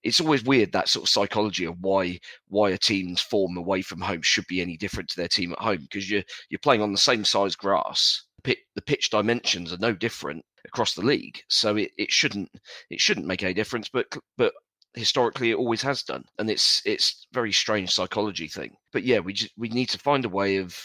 it's 0.02 0.20
always 0.20 0.44
weird 0.44 0.72
that 0.72 0.88
sort 0.88 1.04
of 1.04 1.08
psychology 1.08 1.64
of 1.64 1.76
why 1.80 2.18
why 2.48 2.70
a 2.70 2.78
team's 2.78 3.20
form 3.20 3.56
away 3.56 3.80
from 3.80 4.00
home 4.00 4.22
should 4.22 4.46
be 4.48 4.60
any 4.60 4.76
different 4.76 5.08
to 5.10 5.16
their 5.16 5.28
team 5.28 5.52
at 5.52 5.60
home 5.60 5.82
because 5.82 6.10
you're 6.10 6.24
you're 6.50 6.58
playing 6.58 6.82
on 6.82 6.92
the 6.92 6.98
same 6.98 7.24
size 7.24 7.54
grass. 7.54 8.24
The 8.44 8.82
pitch 8.82 9.10
dimensions 9.10 9.72
are 9.72 9.78
no 9.78 9.92
different 9.92 10.44
across 10.64 10.94
the 10.94 11.02
league. 11.02 11.40
So 11.48 11.76
it, 11.76 11.92
it 11.96 12.10
shouldn't 12.10 12.50
it 12.90 13.00
shouldn't 13.00 13.26
make 13.26 13.42
any 13.44 13.54
difference 13.54 13.88
but 13.88 14.06
but 14.36 14.52
historically 14.94 15.50
it 15.50 15.56
always 15.56 15.82
has 15.82 16.02
done 16.02 16.24
and 16.38 16.50
it's 16.50 16.82
it's 16.84 17.26
very 17.32 17.52
strange 17.52 17.90
psychology 17.90 18.48
thing 18.48 18.74
but 18.92 19.04
yeah 19.04 19.18
we 19.18 19.32
just 19.32 19.52
we 19.56 19.68
need 19.68 19.88
to 19.88 19.98
find 19.98 20.24
a 20.24 20.28
way 20.28 20.56
of 20.56 20.76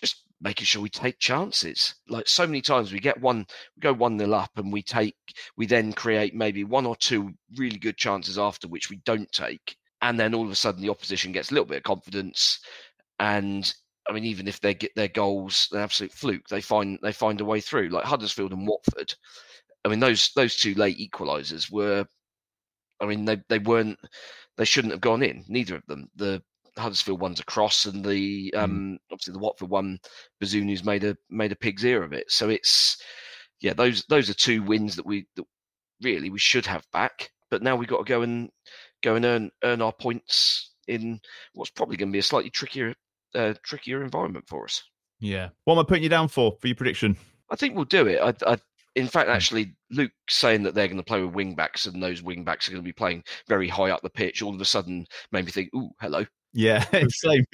just 0.00 0.22
making 0.40 0.64
sure 0.64 0.80
we 0.80 0.88
take 0.88 1.18
chances 1.18 1.94
like 2.08 2.26
so 2.26 2.46
many 2.46 2.62
times 2.62 2.92
we 2.92 2.98
get 2.98 3.20
one 3.20 3.44
we 3.76 3.80
go 3.80 3.92
one 3.92 4.16
nil 4.16 4.34
up 4.34 4.50
and 4.56 4.72
we 4.72 4.82
take 4.82 5.16
we 5.56 5.66
then 5.66 5.92
create 5.92 6.34
maybe 6.34 6.64
one 6.64 6.86
or 6.86 6.96
two 6.96 7.30
really 7.56 7.78
good 7.78 7.96
chances 7.96 8.38
after 8.38 8.66
which 8.66 8.88
we 8.88 8.96
don't 9.04 9.30
take 9.30 9.76
and 10.00 10.18
then 10.18 10.34
all 10.34 10.44
of 10.44 10.50
a 10.50 10.54
sudden 10.54 10.80
the 10.80 10.90
opposition 10.90 11.32
gets 11.32 11.50
a 11.50 11.54
little 11.54 11.66
bit 11.66 11.78
of 11.78 11.82
confidence 11.82 12.60
and 13.18 13.74
I 14.08 14.12
mean, 14.12 14.24
even 14.24 14.46
if 14.46 14.60
they 14.60 14.74
get 14.74 14.94
their 14.94 15.08
goals, 15.08 15.68
an 15.72 15.80
absolute 15.80 16.12
fluke, 16.12 16.46
they 16.48 16.60
find 16.60 16.98
they 17.02 17.12
find 17.12 17.40
a 17.40 17.44
way 17.44 17.60
through. 17.60 17.88
Like 17.88 18.04
Huddersfield 18.04 18.52
and 18.52 18.66
Watford. 18.66 19.12
I 19.84 19.88
mean, 19.88 20.00
those 20.00 20.30
those 20.36 20.56
two 20.56 20.74
late 20.74 20.98
equalisers 20.98 21.70
were 21.72 22.06
I 23.00 23.06
mean, 23.06 23.24
they 23.24 23.38
they 23.48 23.58
weren't 23.58 23.98
they 24.56 24.64
shouldn't 24.64 24.92
have 24.92 25.00
gone 25.00 25.22
in. 25.22 25.44
Neither 25.48 25.76
of 25.76 25.86
them. 25.86 26.08
The 26.16 26.42
Huddersfield 26.78 27.20
one's 27.20 27.40
a 27.40 27.44
cross, 27.44 27.86
and 27.86 28.04
the 28.04 28.52
mm. 28.54 28.58
um, 28.58 28.98
obviously 29.10 29.32
the 29.32 29.38
Watford 29.38 29.70
one, 29.70 29.98
Bazunu's 30.42 30.84
made 30.84 31.04
a 31.04 31.16
made 31.30 31.52
a 31.52 31.56
pig's 31.56 31.84
ear 31.84 32.02
of 32.02 32.12
it. 32.12 32.30
So 32.30 32.48
it's 32.48 33.00
yeah, 33.60 33.72
those 33.72 34.04
those 34.08 34.28
are 34.30 34.34
two 34.34 34.62
wins 34.62 34.96
that 34.96 35.06
we 35.06 35.26
that 35.36 35.44
really 36.02 36.30
we 36.30 36.38
should 36.38 36.66
have 36.66 36.84
back. 36.92 37.30
But 37.50 37.62
now 37.62 37.76
we've 37.76 37.88
got 37.88 37.98
to 37.98 38.04
go 38.04 38.22
and 38.22 38.50
go 39.02 39.14
and 39.14 39.24
earn 39.24 39.50
earn 39.64 39.82
our 39.82 39.92
points 39.92 40.72
in 40.88 41.20
what's 41.54 41.70
probably 41.70 41.96
going 41.96 42.10
to 42.10 42.12
be 42.12 42.18
a 42.18 42.22
slightly 42.22 42.50
trickier 42.50 42.94
uh, 43.34 43.54
trickier 43.64 44.02
environment 44.02 44.46
for 44.48 44.64
us. 44.64 44.82
Yeah. 45.20 45.48
What 45.64 45.74
am 45.74 45.80
I 45.80 45.84
putting 45.84 46.02
you 46.02 46.08
down 46.08 46.28
for 46.28 46.56
for 46.60 46.66
your 46.66 46.76
prediction? 46.76 47.16
I 47.50 47.56
think 47.56 47.74
we'll 47.74 47.84
do 47.84 48.06
it. 48.06 48.20
I, 48.20 48.52
I 48.52 48.58
in 48.96 49.06
fact, 49.06 49.28
hmm. 49.28 49.34
actually, 49.34 49.76
Luke 49.90 50.10
saying 50.28 50.64
that 50.64 50.74
they're 50.74 50.88
going 50.88 50.96
to 50.96 51.04
play 51.04 51.22
with 51.22 51.34
wing 51.34 51.54
backs 51.54 51.86
and 51.86 52.02
those 52.02 52.22
wing 52.22 52.42
backs 52.42 52.66
are 52.66 52.72
going 52.72 52.82
to 52.82 52.88
be 52.88 52.92
playing 52.92 53.22
very 53.46 53.68
high 53.68 53.90
up 53.90 54.02
the 54.02 54.10
pitch, 54.10 54.42
all 54.42 54.54
of 54.54 54.60
a 54.60 54.64
sudden 54.64 55.06
made 55.30 55.44
me 55.44 55.52
think, 55.52 55.70
"Ooh, 55.76 55.90
hello." 56.00 56.24
Yeah, 56.54 56.82
same. 57.10 57.44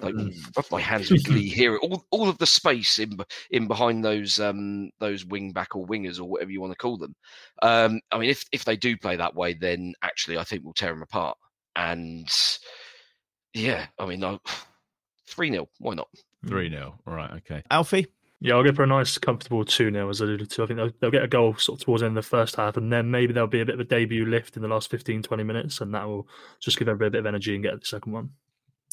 like, 0.00 0.14
rub 0.14 0.70
my 0.70 0.80
hands 0.80 1.10
with 1.10 1.24
glee 1.24 1.48
here. 1.48 1.76
All, 1.78 2.04
all 2.12 2.28
of 2.28 2.38
the 2.38 2.46
space 2.46 3.00
in 3.00 3.18
in 3.50 3.66
behind 3.66 4.04
those 4.04 4.38
um 4.38 4.90
those 5.00 5.24
wing 5.24 5.52
back 5.52 5.74
or 5.74 5.84
wingers 5.84 6.20
or 6.20 6.24
whatever 6.24 6.52
you 6.52 6.60
want 6.60 6.72
to 6.72 6.78
call 6.78 6.96
them. 6.96 7.16
Um, 7.62 8.00
I 8.12 8.18
mean, 8.18 8.30
if 8.30 8.44
if 8.52 8.64
they 8.64 8.76
do 8.76 8.96
play 8.96 9.16
that 9.16 9.34
way, 9.34 9.54
then 9.54 9.94
actually, 10.02 10.38
I 10.38 10.44
think 10.44 10.62
we'll 10.62 10.74
tear 10.74 10.92
them 10.92 11.02
apart. 11.02 11.36
And 11.74 12.30
yeah, 13.52 13.86
I 13.98 14.06
mean, 14.06 14.38
three 15.26 15.50
0 15.50 15.68
Why 15.80 15.94
not? 15.94 16.08
Three 16.46 16.70
0 16.70 16.94
All 17.04 17.14
right. 17.14 17.32
Okay. 17.38 17.64
Alfie. 17.70 18.06
Yeah, 18.40 18.54
I'll 18.54 18.64
go 18.64 18.72
for 18.72 18.82
a 18.82 18.86
nice, 18.86 19.16
comfortable 19.16 19.64
2 19.64 19.90
0, 19.90 20.10
as 20.10 20.20
I 20.20 20.26
alluded 20.26 20.50
to. 20.50 20.62
I 20.62 20.66
think 20.66 20.76
they'll, 20.78 20.90
they'll, 21.00 21.10
get 21.10 21.22
a 21.22 21.28
goal 21.28 21.56
sort 21.56 21.80
of 21.80 21.84
towards 21.86 22.02
the 22.02 22.06
end 22.06 22.18
of 22.18 22.24
the 22.24 22.28
first 22.28 22.56
half, 22.56 22.76
and 22.76 22.92
then 22.92 23.10
maybe 23.10 23.32
there'll 23.32 23.48
be 23.48 23.60
a 23.60 23.64
bit 23.64 23.74
of 23.74 23.80
a 23.80 23.84
debut 23.84 24.26
lift 24.26 24.56
in 24.56 24.62
the 24.62 24.68
last 24.68 24.90
15, 24.90 25.22
20 25.22 25.42
minutes, 25.42 25.80
and 25.80 25.94
that 25.94 26.06
will 26.06 26.28
just 26.60 26.78
give 26.78 26.88
everybody 26.88 27.08
a 27.08 27.10
bit 27.12 27.20
of 27.20 27.26
energy 27.26 27.54
and 27.54 27.64
get 27.64 27.80
the 27.80 27.86
second 27.86 28.12
one. 28.12 28.30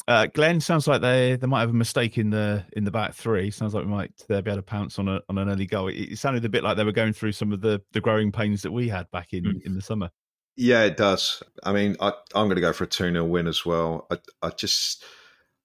Uh, 0.06 0.26
Glen, 0.26 0.60
sounds 0.60 0.86
like 0.86 1.00
they 1.00 1.36
they 1.36 1.46
might 1.46 1.60
have 1.60 1.70
a 1.70 1.74
mistake 1.74 2.18
in 2.18 2.28
the 2.28 2.64
in 2.72 2.84
the 2.84 2.90
back 2.90 3.14
three. 3.14 3.50
Sounds 3.50 3.72
like 3.72 3.84
we 3.84 3.90
might 3.90 4.12
uh, 4.28 4.42
be 4.42 4.50
able 4.50 4.56
to 4.56 4.62
pounce 4.62 4.98
on 4.98 5.08
a 5.08 5.20
on 5.30 5.38
an 5.38 5.48
early 5.48 5.66
goal. 5.66 5.88
It, 5.88 5.94
it, 5.94 6.18
sounded 6.18 6.44
a 6.44 6.48
bit 6.50 6.62
like 6.62 6.76
they 6.76 6.84
were 6.84 6.92
going 6.92 7.14
through 7.14 7.32
some 7.32 7.52
of 7.52 7.62
the 7.62 7.80
the 7.92 8.02
growing 8.02 8.30
pains 8.30 8.60
that 8.62 8.72
we 8.72 8.88
had 8.88 9.10
back 9.10 9.32
in 9.32 9.44
mm. 9.44 9.62
in 9.64 9.74
the 9.74 9.80
summer. 9.80 10.10
Yeah, 10.56 10.82
it 10.82 10.98
does. 10.98 11.42
I 11.62 11.72
mean, 11.72 11.96
I, 12.00 12.12
I'm 12.34 12.46
going 12.46 12.56
to 12.56 12.60
go 12.60 12.72
for 12.74 12.84
a 12.84 12.86
two 12.86 13.10
0 13.10 13.24
win 13.24 13.46
as 13.46 13.64
well. 13.64 14.06
I 14.10 14.18
I 14.42 14.50
just 14.50 15.04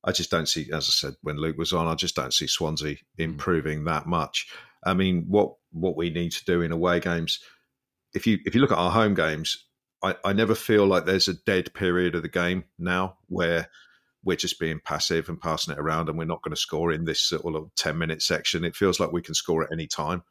I 0.04 0.12
just 0.12 0.32
don't 0.32 0.48
see, 0.48 0.70
as 0.72 0.88
I 0.88 0.92
said 0.92 1.16
when 1.22 1.38
Luke 1.38 1.58
was 1.58 1.74
on, 1.74 1.88
I 1.88 1.96
just 1.96 2.16
don't 2.16 2.34
see 2.34 2.48
Swansea 2.48 2.96
mm. 2.96 3.00
improving 3.18 3.86
that 3.86 4.06
much. 4.06 4.48
I 4.84 4.94
mean, 4.94 5.26
what 5.28 5.56
what 5.72 5.98
we 5.98 6.10
need 6.10 6.32
to 6.32 6.46
do 6.46 6.62
in 6.62 6.72
away 6.72 7.00
games, 7.00 7.40
if 8.14 8.26
you 8.26 8.40
if 8.46 8.56
you 8.56 8.62
look 8.62 8.72
at 8.72 8.78
our 8.78 8.92
home 8.92 9.14
games, 9.14 9.66
I, 10.02 10.16
I 10.24 10.34
never 10.34 10.56
feel 10.56 10.86
like 10.86 11.06
there's 11.06 11.28
a 11.28 11.34
dead 11.34 11.74
period 11.74 12.16
of 12.16 12.22
the 12.22 12.30
game 12.30 12.64
now 12.78 13.18
where 13.28 13.70
we're 14.24 14.38
just 14.38 14.60
being 14.60 14.80
passive 14.84 15.30
and 15.30 15.40
passing 15.40 15.74
it 15.74 15.80
around 15.80 16.10
and 16.10 16.18
we're 16.18 16.26
not 16.26 16.42
going 16.42 16.54
to 16.54 16.60
score 16.60 16.92
in 16.92 17.06
this 17.06 17.22
sort 17.22 17.56
of 17.56 17.74
10 17.76 17.98
minute 17.98 18.22
section. 18.22 18.66
It 18.66 18.76
feels 18.76 19.00
like 19.00 19.12
we 19.12 19.22
can 19.22 19.34
score 19.34 19.64
at 19.64 19.72
any 19.72 19.88
time 19.88 20.24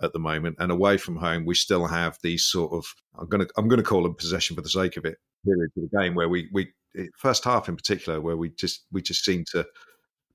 at 0.00 0.12
the 0.12 0.20
moment. 0.20 0.56
And 0.58 0.70
away 0.70 0.98
from 0.98 1.16
home, 1.16 1.44
we 1.44 1.54
still 1.54 1.86
have 1.86 2.18
these 2.22 2.46
sort 2.46 2.72
of 2.72 2.84
I'm 3.18 3.28
going 3.28 3.46
to 3.46 3.52
I'm 3.56 3.68
to 3.68 3.82
call 3.82 4.02
them 4.02 4.14
possession 4.14 4.56
for 4.56 4.62
the 4.62 4.68
sake 4.68 4.96
of 4.96 5.04
it 5.04 5.18
period 5.44 5.70
of 5.76 5.90
the 5.90 5.98
game 5.98 6.14
where 6.14 6.28
we 6.28 6.48
we 6.52 6.72
first 7.16 7.44
half 7.44 7.68
in 7.68 7.76
particular 7.76 8.20
where 8.20 8.36
we 8.36 8.50
just 8.50 8.84
we 8.92 9.02
just 9.02 9.24
seem 9.24 9.44
to 9.52 9.66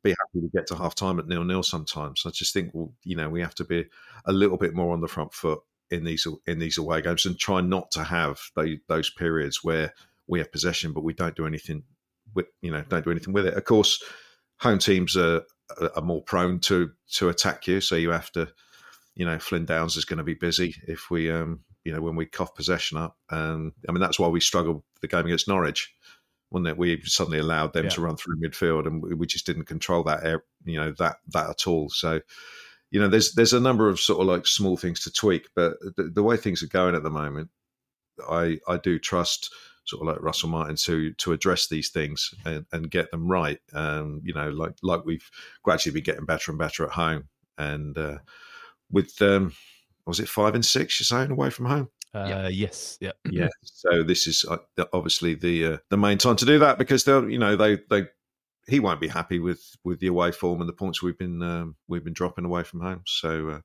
be 0.03 0.12
happy 0.12 0.41
to 0.41 0.49
get 0.53 0.68
to 0.68 0.76
half 0.76 0.95
time 0.95 1.20
at 1.20 1.28
nil 1.28 1.43
nil 1.43 1.64
sometimes. 1.64 2.24
I 2.26 2.30
just 2.30 2.53
think 2.53 2.72
well, 2.74 2.93
you 3.03 3.16
know 3.16 3.30
we 3.30 3.41
have 3.41 3.55
to 3.55 3.66
be 3.66 3.86
a 4.26 4.32
little 4.32 4.57
bit 4.57 4.74
more 4.74 4.93
on 4.93 5.01
the 5.01 5.07
front 5.07 5.34
foot 5.34 5.60
in 5.91 6.03
these 6.03 6.28
in 6.47 6.60
these 6.60 6.78
away 6.78 7.01
games 7.01 7.26
and 7.26 7.38
try 7.38 7.62
not 7.62 7.91
to 7.91 8.03
have 8.03 8.39
those, 8.55 8.78
those 8.88 9.10
periods 9.10 9.64
where 9.64 9.93
we 10.28 10.39
have 10.39 10.51
possession 10.51 10.93
but 10.93 11.03
we 11.03 11.14
don't 11.14 11.36
do 11.36 11.47
anything 11.47 11.84
with 12.36 12.45
you 12.62 12.72
know 12.72 12.84
don't 12.89 13.03
do 13.03 13.12
anything 13.12 13.34
with 13.34 13.45
it. 13.45 13.55
Of 13.55 13.66
course, 13.66 14.01
home 14.60 14.80
teams 14.80 15.16
are 15.18 15.43
are 15.95 16.01
more 16.01 16.24
prone 16.24 16.60
to 16.60 16.91
to 17.14 17.30
attack 17.30 17.68
you, 17.68 17.82
so 17.82 17.95
you 17.95 18.12
have 18.12 18.32
to 18.32 18.49
you 19.16 19.26
know 19.26 19.39
Flynn 19.39 19.66
Downes 19.66 19.97
is 19.97 20.05
going 20.05 20.18
to 20.18 20.24
be 20.24 20.34
busy 20.34 20.76
if 20.88 21.10
we 21.10 21.32
um 21.32 21.62
you 21.84 21.93
know 21.93 22.01
when 22.01 22.16
we 22.16 22.26
cough 22.26 22.55
possession 22.55 22.97
up. 22.97 23.18
And 23.30 23.72
I 23.88 23.91
mean 23.91 24.01
that's 24.01 24.20
why 24.20 24.28
we 24.28 24.39
struggled 24.39 24.84
the 25.01 25.07
game 25.07 25.26
against 25.26 25.47
Norwich 25.47 25.93
when 26.50 26.64
that 26.64 26.78
we 26.78 27.02
suddenly 27.04 27.39
allowed 27.39 27.74
them 27.74 27.86
Yeah. 27.86 27.91
to 27.91 28.02
run 28.02 28.16
through 28.18 28.39
midfield 28.39 28.88
and 28.88 29.02
we 29.02 29.28
just 29.28 29.45
didn't 29.45 29.66
control 29.66 30.04
that 30.04 30.24
air, 30.26 30.43
you 30.66 30.78
know 30.80 30.91
that 30.93 31.18
that 31.34 31.50
at 31.50 31.68
all. 31.68 31.89
So 31.89 32.22
you 32.91 33.00
know 33.00 33.08
there's 33.08 33.34
there's 33.34 33.54
a 33.54 33.60
number 33.60 33.88
of 33.88 34.00
sort 34.00 34.20
of 34.22 34.28
like 34.28 34.47
small 34.47 34.78
things 34.78 35.04
to 35.04 35.12
tweak, 35.12 35.47
but 35.56 35.80
the, 35.95 36.04
the 36.04 36.24
way 36.24 36.38
things 36.38 36.64
are 36.64 36.68
going 36.68 36.95
at 36.95 37.04
the 37.04 37.10
moment, 37.10 37.50
I 38.30 38.60
I 38.68 38.78
do 38.78 38.97
trust 39.00 39.54
sort 39.86 40.02
of 40.02 40.08
like 40.08 40.22
Russell 40.24 40.50
Martin 40.50 40.76
to 40.76 41.14
to 41.14 41.32
address 41.34 41.68
these 41.68 41.89
things 41.89 42.34
and, 42.45 42.66
and 42.72 42.91
get 42.91 43.12
them 43.12 43.28
right. 43.28 43.60
Um, 43.74 44.22
you 44.24 44.34
know, 44.34 44.50
like 44.50 44.76
like 44.84 45.06
we've 45.06 45.30
gradually 45.64 45.93
been 45.93 46.04
getting 46.04 46.26
better 46.26 46.52
and 46.52 46.60
better 46.60 46.84
at 46.84 46.91
home, 46.91 47.30
and 47.58 47.97
uh, 47.97 48.18
with 48.91 49.22
um, 49.22 49.54
was 50.06 50.20
it 50.20 50.28
five 50.30 50.56
and 50.56 50.66
six 50.66 51.00
you're 51.00 51.06
saying 51.06 51.32
away 51.32 51.50
from 51.50 51.66
home? 51.66 51.89
Uh, 52.14 52.49
Yes. 52.51 52.97
Yeah. 52.99 53.12
yeah. 53.30 53.49
So 53.64 54.03
this 54.03 54.28
is 54.28 54.45
uh, 54.49 54.57
obviously 54.93 55.36
the 55.36 55.66
uh, 55.66 55.78
the 55.89 55.97
main 55.97 56.18
time 56.18 56.36
to 56.38 56.45
do 56.45 56.60
that 56.60 56.78
because 56.78 57.03
they'll 57.03 57.30
you 57.30 57.39
know 57.39 57.55
they 57.55 57.80
they 57.89 58.07
he 58.68 58.80
won't 58.80 59.01
be 59.01 59.07
happy 59.07 59.39
with 59.39 59.62
with 59.84 59.99
the 59.99 60.07
away 60.07 60.32
form 60.32 60.60
and 60.62 60.70
the 60.70 60.74
points 60.74 61.01
we've 61.01 61.18
been 61.18 61.41
um, 61.41 61.76
we've 61.88 62.03
been 62.03 62.14
dropping 62.14 62.45
away 62.45 62.64
from 62.64 62.82
home. 62.82 63.03
So 63.05 63.49
uh, 63.49 63.62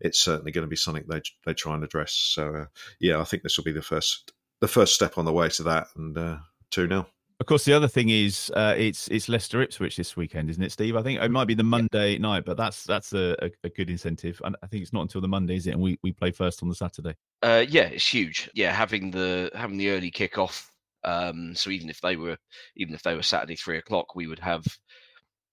it's 0.00 0.20
certainly 0.20 0.52
going 0.52 0.66
to 0.66 0.70
be 0.70 0.76
something 0.76 1.04
they 1.08 1.22
they 1.44 1.54
try 1.54 1.74
and 1.74 1.84
address. 1.84 2.12
So 2.12 2.54
uh, 2.54 2.66
yeah, 3.00 3.20
I 3.20 3.24
think 3.24 3.42
this 3.42 3.56
will 3.56 3.64
be 3.64 3.72
the 3.72 3.82
first 3.82 4.32
the 4.60 4.68
first 4.68 4.94
step 4.94 5.18
on 5.18 5.24
the 5.24 5.32
way 5.32 5.48
to 5.50 5.62
that 5.64 5.88
and 5.96 6.16
uh, 6.16 6.38
two 6.70 6.88
0 6.88 7.06
Of 7.40 7.46
course, 7.46 7.64
the 7.64 7.72
other 7.72 7.86
thing 7.86 8.08
is 8.08 8.50
uh, 8.56 8.74
it's 8.76 9.06
it's 9.08 9.28
Leicester 9.28 9.62
Ipswich 9.62 9.96
this 9.96 10.16
weekend, 10.16 10.50
isn't 10.50 10.62
it, 10.62 10.72
Steve? 10.72 10.96
I 10.96 11.02
think 11.02 11.20
it 11.20 11.30
might 11.30 11.44
be 11.46 11.54
the 11.54 11.62
Monday 11.62 12.18
night, 12.18 12.44
but 12.44 12.56
that's 12.56 12.82
that's 12.82 13.12
a, 13.12 13.36
a, 13.40 13.50
a 13.62 13.68
good 13.68 13.90
incentive. 13.90 14.42
And 14.44 14.56
I 14.62 14.66
think 14.66 14.82
it's 14.82 14.92
not 14.92 15.02
until 15.02 15.20
the 15.20 15.28
Monday, 15.28 15.54
is 15.54 15.68
it? 15.68 15.70
And 15.70 15.80
we, 15.80 16.00
we 16.02 16.12
play 16.12 16.32
first 16.32 16.64
on 16.64 16.68
the 16.68 16.74
Saturday. 16.74 17.14
Uh, 17.42 17.64
yeah, 17.68 17.84
it's 17.84 18.12
huge. 18.12 18.50
Yeah, 18.54 18.72
having 18.72 19.12
the 19.12 19.52
having 19.54 19.78
the 19.78 19.90
early 19.90 20.10
kickoff. 20.10 20.66
Um, 21.04 21.54
so 21.54 21.70
even 21.70 21.88
if 21.88 22.00
they 22.00 22.16
were 22.16 22.36
even 22.76 22.92
if 22.92 23.04
they 23.04 23.14
were 23.14 23.22
Saturday 23.22 23.54
three 23.54 23.78
o'clock, 23.78 24.16
we 24.16 24.26
would 24.26 24.40
have 24.40 24.66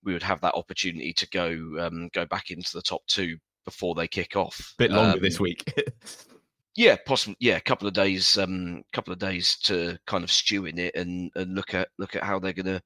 we 0.04 0.12
would 0.14 0.24
have 0.24 0.42
that 0.42 0.56
opportunity 0.56 1.14
to 1.14 1.30
go 1.30 1.52
um, 1.80 2.10
go 2.14 2.26
back 2.26 2.50
into 2.50 2.72
the 2.74 2.82
top 2.82 3.02
two 3.08 3.38
before 3.64 3.94
they 3.94 4.08
kick 4.08 4.36
off. 4.36 4.74
A 4.80 4.84
bit 4.84 4.92
longer 4.92 5.18
Um, 5.18 5.22
this 5.22 5.40
week. 5.40 5.72
Yeah, 6.76 6.98
possibly. 7.06 7.38
Yeah, 7.40 7.56
a 7.58 7.62
couple 7.62 7.88
of 7.88 7.94
days, 7.94 8.38
um, 8.38 8.84
couple 8.94 9.14
of 9.14 9.20
days 9.20 9.58
to 9.64 9.98
kind 10.08 10.24
of 10.24 10.32
stew 10.32 10.66
in 10.66 10.78
it 10.78 10.94
and, 10.96 11.32
and 11.36 11.56
look 11.56 11.74
at 11.74 11.90
look 11.98 12.16
at 12.16 12.24
how 12.24 12.38
they're 12.40 12.54
gonna 12.54 12.82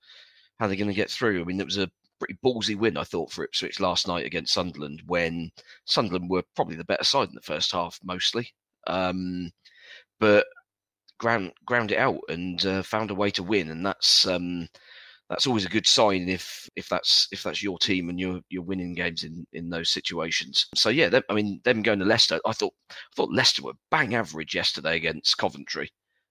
how 0.59 0.67
they're 0.67 0.75
gonna 0.77 0.93
get 0.93 1.11
through. 1.11 1.41
I 1.41 1.45
mean, 1.45 1.59
it 1.61 1.65
was 1.65 1.77
a 1.77 1.91
pretty 2.19 2.37
ballsy 2.45 2.77
win, 2.77 2.97
I 2.97 3.03
thought, 3.05 3.31
for 3.31 3.45
Ipswich 3.45 3.79
last 3.79 4.07
night 4.07 4.25
against 4.25 4.53
Sunderland 4.53 5.03
when 5.07 5.51
Sunderland 5.85 6.29
were 6.29 6.43
probably 6.55 6.75
the 6.77 6.85
better 6.85 7.03
side 7.05 7.29
in 7.29 7.35
the 7.35 7.41
first 7.41 7.71
half, 7.73 7.99
mostly. 8.03 8.51
Um, 8.87 9.51
but 10.19 10.47
ground 11.19 11.53
ground 11.65 11.91
it 11.91 11.97
out 11.99 12.19
and 12.29 12.65
uh, 12.65 12.83
found 12.83 13.11
a 13.11 13.15
way 13.15 13.31
to 13.31 13.43
win, 13.43 13.69
and 13.71 13.85
that's 13.85 14.27
um, 14.27 14.67
that's 15.29 15.45
always 15.45 15.65
a 15.65 15.69
good 15.69 15.85
sign 15.85 16.27
if 16.27 16.67
if 16.75 16.89
that's 16.89 17.27
if 17.31 17.43
that's 17.43 17.61
your 17.61 17.77
team 17.77 18.09
and 18.09 18.19
you're 18.19 18.41
you're 18.49 18.63
winning 18.63 18.95
games 18.95 19.23
in 19.23 19.45
in 19.53 19.69
those 19.69 19.89
situations. 19.89 20.67
So 20.75 20.89
yeah, 20.89 21.09
them, 21.09 21.23
I 21.29 21.33
mean 21.33 21.61
them 21.63 21.83
going 21.83 21.99
to 21.99 22.05
Leicester, 22.05 22.39
I 22.45 22.53
thought 22.53 22.73
I 22.91 22.95
thought 23.15 23.31
Leicester 23.31 23.63
were 23.63 23.73
bang 23.91 24.15
average 24.15 24.55
yesterday 24.55 24.95
against 24.95 25.37
Coventry. 25.37 25.89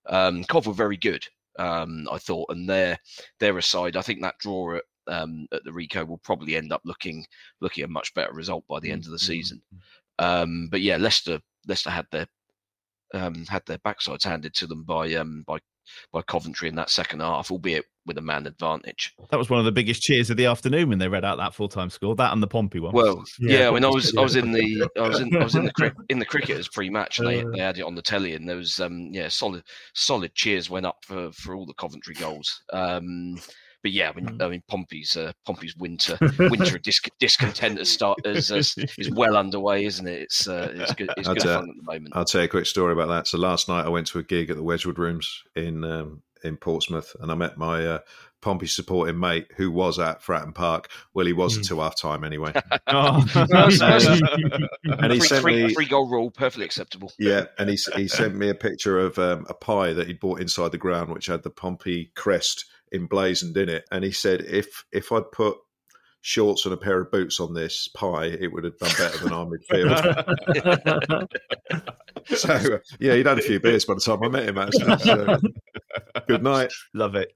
Um, 0.08 0.42
Cov 0.44 0.66
were 0.66 0.72
very 0.72 0.96
good, 0.96 1.24
um, 1.58 2.08
I 2.10 2.18
thought, 2.18 2.50
and 2.50 2.68
they're 2.68 2.98
they're 3.38 3.58
a 3.58 3.62
side. 3.62 3.96
I 3.96 4.02
think 4.02 4.22
that 4.22 4.38
draw 4.38 4.76
at 4.76 4.84
um, 5.06 5.46
at 5.52 5.62
the 5.64 5.70
Ricoh 5.70 6.06
will 6.06 6.18
probably 6.18 6.56
end 6.56 6.72
up 6.72 6.82
looking 6.84 7.24
looking 7.60 7.84
a 7.84 7.88
much 7.88 8.12
better 8.14 8.32
result 8.32 8.64
by 8.68 8.80
the 8.80 8.90
end 8.90 9.04
of 9.04 9.12
the 9.12 9.18
season. 9.18 9.62
Um, 10.18 10.68
but 10.70 10.80
yeah, 10.80 10.96
Leicester 10.96 11.40
Leicester 11.68 11.90
had 11.90 12.06
their 12.10 12.26
um, 13.14 13.44
had 13.46 13.62
their 13.66 13.78
backsides 13.78 14.24
handed 14.24 14.54
to 14.54 14.66
them 14.66 14.82
by 14.84 15.14
um, 15.14 15.44
by 15.46 15.58
by 16.12 16.22
Coventry 16.22 16.68
in 16.68 16.74
that 16.76 16.90
second 16.90 17.20
half, 17.20 17.50
albeit 17.50 17.84
with 18.06 18.16
a 18.18 18.22
man 18.22 18.46
advantage. 18.46 19.12
That 19.30 19.36
was 19.36 19.50
one 19.50 19.58
of 19.58 19.66
the 19.66 19.72
biggest 19.72 20.00
cheers 20.02 20.30
of 20.30 20.36
the 20.38 20.46
afternoon 20.46 20.88
when 20.88 20.98
they 20.98 21.08
read 21.08 21.24
out 21.24 21.36
that 21.38 21.54
full 21.54 21.68
time 21.68 21.90
score. 21.90 22.14
That 22.16 22.32
and 22.32 22.42
the 22.42 22.46
Pompey 22.46 22.80
one. 22.80 22.92
Well, 22.94 23.22
yeah, 23.38 23.68
I 23.68 23.70
mean, 23.72 23.84
I 23.84 23.88
was 23.88 24.16
I 24.16 24.22
was 24.22 24.36
in 24.36 24.52
the 24.52 24.88
I 24.98 25.08
was 25.08 25.20
in 25.20 25.36
I 25.36 25.44
was 25.44 25.54
in 25.54 25.64
the 25.66 25.72
cri- 25.72 25.92
in 26.08 26.18
the 26.18 26.24
cricketers 26.24 26.68
pre-match, 26.68 27.18
and 27.18 27.28
they, 27.28 27.42
Uh. 27.42 27.50
they 27.52 27.58
had 27.60 27.78
it 27.78 27.82
on 27.84 27.94
the 27.94 28.02
telly, 28.02 28.34
and 28.34 28.48
there 28.48 28.56
was 28.56 28.80
um 28.80 29.10
yeah 29.12 29.28
solid 29.28 29.62
solid 29.94 30.34
cheers 30.34 30.70
went 30.70 30.86
up 30.86 30.96
for 31.04 31.30
for 31.32 31.54
all 31.54 31.66
the 31.66 31.74
Coventry 31.74 32.14
goals. 32.14 32.62
Um, 32.72 33.38
but 33.82 33.92
yeah, 33.92 34.10
I 34.10 34.12
mean, 34.20 34.40
I 34.42 34.48
mean 34.48 34.62
Pompey's 34.68 35.16
uh, 35.16 35.32
Pompey's 35.46 35.76
winter 35.76 36.18
winter 36.38 36.78
dis- 36.82 37.00
discontent 37.20 37.78
has 37.78 37.88
start 37.88 38.18
is, 38.24 38.50
is 38.50 38.74
is 38.98 39.10
well 39.10 39.36
underway, 39.36 39.84
isn't 39.84 40.06
it? 40.06 40.22
It's 40.22 40.48
uh, 40.48 40.72
it's 40.74 40.94
good 40.94 41.10
it's 41.16 41.28
I'll 41.28 41.34
good 41.34 41.42
tell- 41.44 41.60
fun 41.60 41.70
at 41.70 41.76
the 41.76 41.82
moment. 41.92 42.16
I'll 42.16 42.24
tell 42.24 42.40
you 42.40 42.46
a 42.46 42.50
quick 42.50 42.66
story 42.66 42.92
about 42.92 43.08
that. 43.08 43.26
So 43.28 43.38
last 43.38 43.68
night 43.68 43.86
I 43.86 43.88
went 43.88 44.06
to 44.08 44.18
a 44.18 44.22
gig 44.22 44.50
at 44.50 44.56
the 44.56 44.62
Wedgwood 44.62 44.98
Rooms 44.98 45.42
in 45.54 45.84
um, 45.84 46.22
in 46.44 46.56
Portsmouth, 46.56 47.14
and 47.20 47.30
I 47.32 47.34
met 47.34 47.56
my 47.58 47.84
uh, 47.84 47.98
Pompey 48.40 48.68
supporting 48.68 49.18
mate 49.18 49.48
who 49.56 49.72
was 49.72 49.98
at 49.98 50.22
Fratton 50.22 50.54
Park. 50.54 50.88
Well, 51.12 51.26
he 51.26 51.32
was 51.32 51.56
until 51.56 51.80
half 51.80 52.00
time 52.00 52.22
anyway. 52.24 52.52
Oh. 52.86 53.24
That's- 53.34 53.78
that's- 53.80 54.20
and 54.84 55.12
he 55.12 55.18
free, 55.18 55.28
sent 55.28 55.42
free, 55.42 55.66
me 55.66 55.74
free 55.74 55.86
goal 55.86 56.08
rule, 56.08 56.30
perfectly 56.30 56.64
acceptable. 56.64 57.12
yeah, 57.18 57.46
and 57.58 57.68
he 57.68 57.76
he 57.96 58.06
sent 58.08 58.34
me 58.36 58.48
a 58.48 58.54
picture 58.54 58.98
of 58.98 59.18
um, 59.18 59.46
a 59.48 59.54
pie 59.54 59.92
that 59.92 60.06
he'd 60.06 60.20
bought 60.20 60.40
inside 60.40 60.70
the 60.72 60.78
ground, 60.78 61.12
which 61.12 61.26
had 61.26 61.42
the 61.42 61.50
Pompey 61.50 62.12
crest 62.14 62.64
emblazoned 62.92 63.56
in 63.56 63.68
it. 63.68 63.84
And 63.90 64.04
he 64.04 64.12
said, 64.12 64.42
if 64.42 64.84
if 64.92 65.12
I'd 65.12 65.30
put 65.32 65.58
shorts 66.20 66.64
and 66.64 66.74
a 66.74 66.76
pair 66.76 67.00
of 67.00 67.10
boots 67.10 67.40
on 67.40 67.54
this 67.54 67.88
pie, 67.88 68.26
it 68.26 68.52
would 68.52 68.64
have 68.64 68.76
done 68.78 68.92
better 68.98 69.18
than 69.18 69.32
our 69.32 69.46
midfield. 69.70 71.28
so 72.36 72.78
yeah, 73.00 73.14
he'd 73.14 73.26
had 73.26 73.38
a 73.38 73.42
few 73.42 73.60
beers 73.60 73.84
by 73.84 73.94
the 73.94 74.00
time 74.00 74.22
I 74.22 74.28
met 74.28 74.48
him. 74.48 74.58
Actually, 74.58 74.98
so, 74.98 75.38
good 76.26 76.42
night. 76.42 76.72
Love 76.94 77.14
it. 77.14 77.32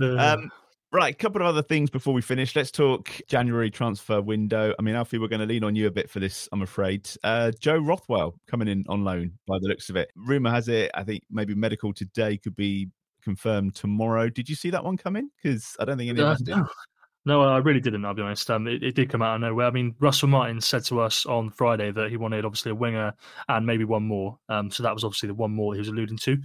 Um, 0.00 0.50
right, 0.92 1.14
a 1.14 1.16
couple 1.16 1.40
of 1.42 1.48
other 1.48 1.62
things 1.62 1.90
before 1.90 2.14
we 2.14 2.22
finish. 2.22 2.54
Let's 2.54 2.70
talk 2.70 3.10
January 3.28 3.70
transfer 3.70 4.20
window. 4.20 4.74
I 4.78 4.82
mean, 4.82 4.94
Alfie, 4.94 5.18
we're 5.18 5.28
going 5.28 5.40
to 5.40 5.46
lean 5.46 5.64
on 5.64 5.74
you 5.74 5.86
a 5.86 5.90
bit 5.90 6.08
for 6.08 6.20
this, 6.20 6.48
I'm 6.52 6.62
afraid. 6.62 7.10
Uh, 7.24 7.52
Joe 7.58 7.78
Rothwell 7.78 8.34
coming 8.46 8.68
in 8.68 8.84
on 8.88 9.04
loan 9.04 9.32
by 9.46 9.58
the 9.60 9.68
looks 9.68 9.90
of 9.90 9.96
it. 9.96 10.10
Rumor 10.16 10.50
has 10.50 10.68
it, 10.68 10.90
I 10.94 11.04
think 11.04 11.24
maybe 11.30 11.54
medical 11.54 11.92
today 11.92 12.38
could 12.38 12.56
be 12.56 12.88
confirmed 13.22 13.74
tomorrow. 13.74 14.28
Did 14.28 14.48
you 14.48 14.54
see 14.54 14.70
that 14.70 14.84
one 14.84 14.96
coming? 14.96 15.30
Because 15.42 15.76
I 15.78 15.84
don't 15.84 15.98
think 15.98 16.10
any 16.10 16.20
of 16.20 16.26
Uh, 16.26 16.30
us 16.32 16.42
did. 16.42 16.56
no. 16.56 16.66
No, 17.26 17.42
I 17.42 17.58
really 17.58 17.80
didn't. 17.80 18.04
I'll 18.06 18.14
be 18.14 18.22
honest. 18.22 18.50
Um, 18.50 18.66
it, 18.66 18.82
it 18.82 18.94
did 18.94 19.10
come 19.10 19.20
out 19.20 19.34
of 19.34 19.42
nowhere. 19.42 19.66
I 19.66 19.70
mean, 19.70 19.94
Russell 20.00 20.28
Martin 20.28 20.58
said 20.58 20.84
to 20.86 21.00
us 21.00 21.26
on 21.26 21.50
Friday 21.50 21.90
that 21.90 22.08
he 22.08 22.16
wanted 22.16 22.46
obviously 22.46 22.72
a 22.72 22.74
winger 22.74 23.12
and 23.48 23.66
maybe 23.66 23.84
one 23.84 24.04
more. 24.04 24.38
Um, 24.48 24.70
so 24.70 24.82
that 24.82 24.94
was 24.94 25.04
obviously 25.04 25.26
the 25.26 25.34
one 25.34 25.50
more 25.50 25.74
he 25.74 25.80
was 25.80 25.88
alluding 25.88 26.16
to. 26.16 26.38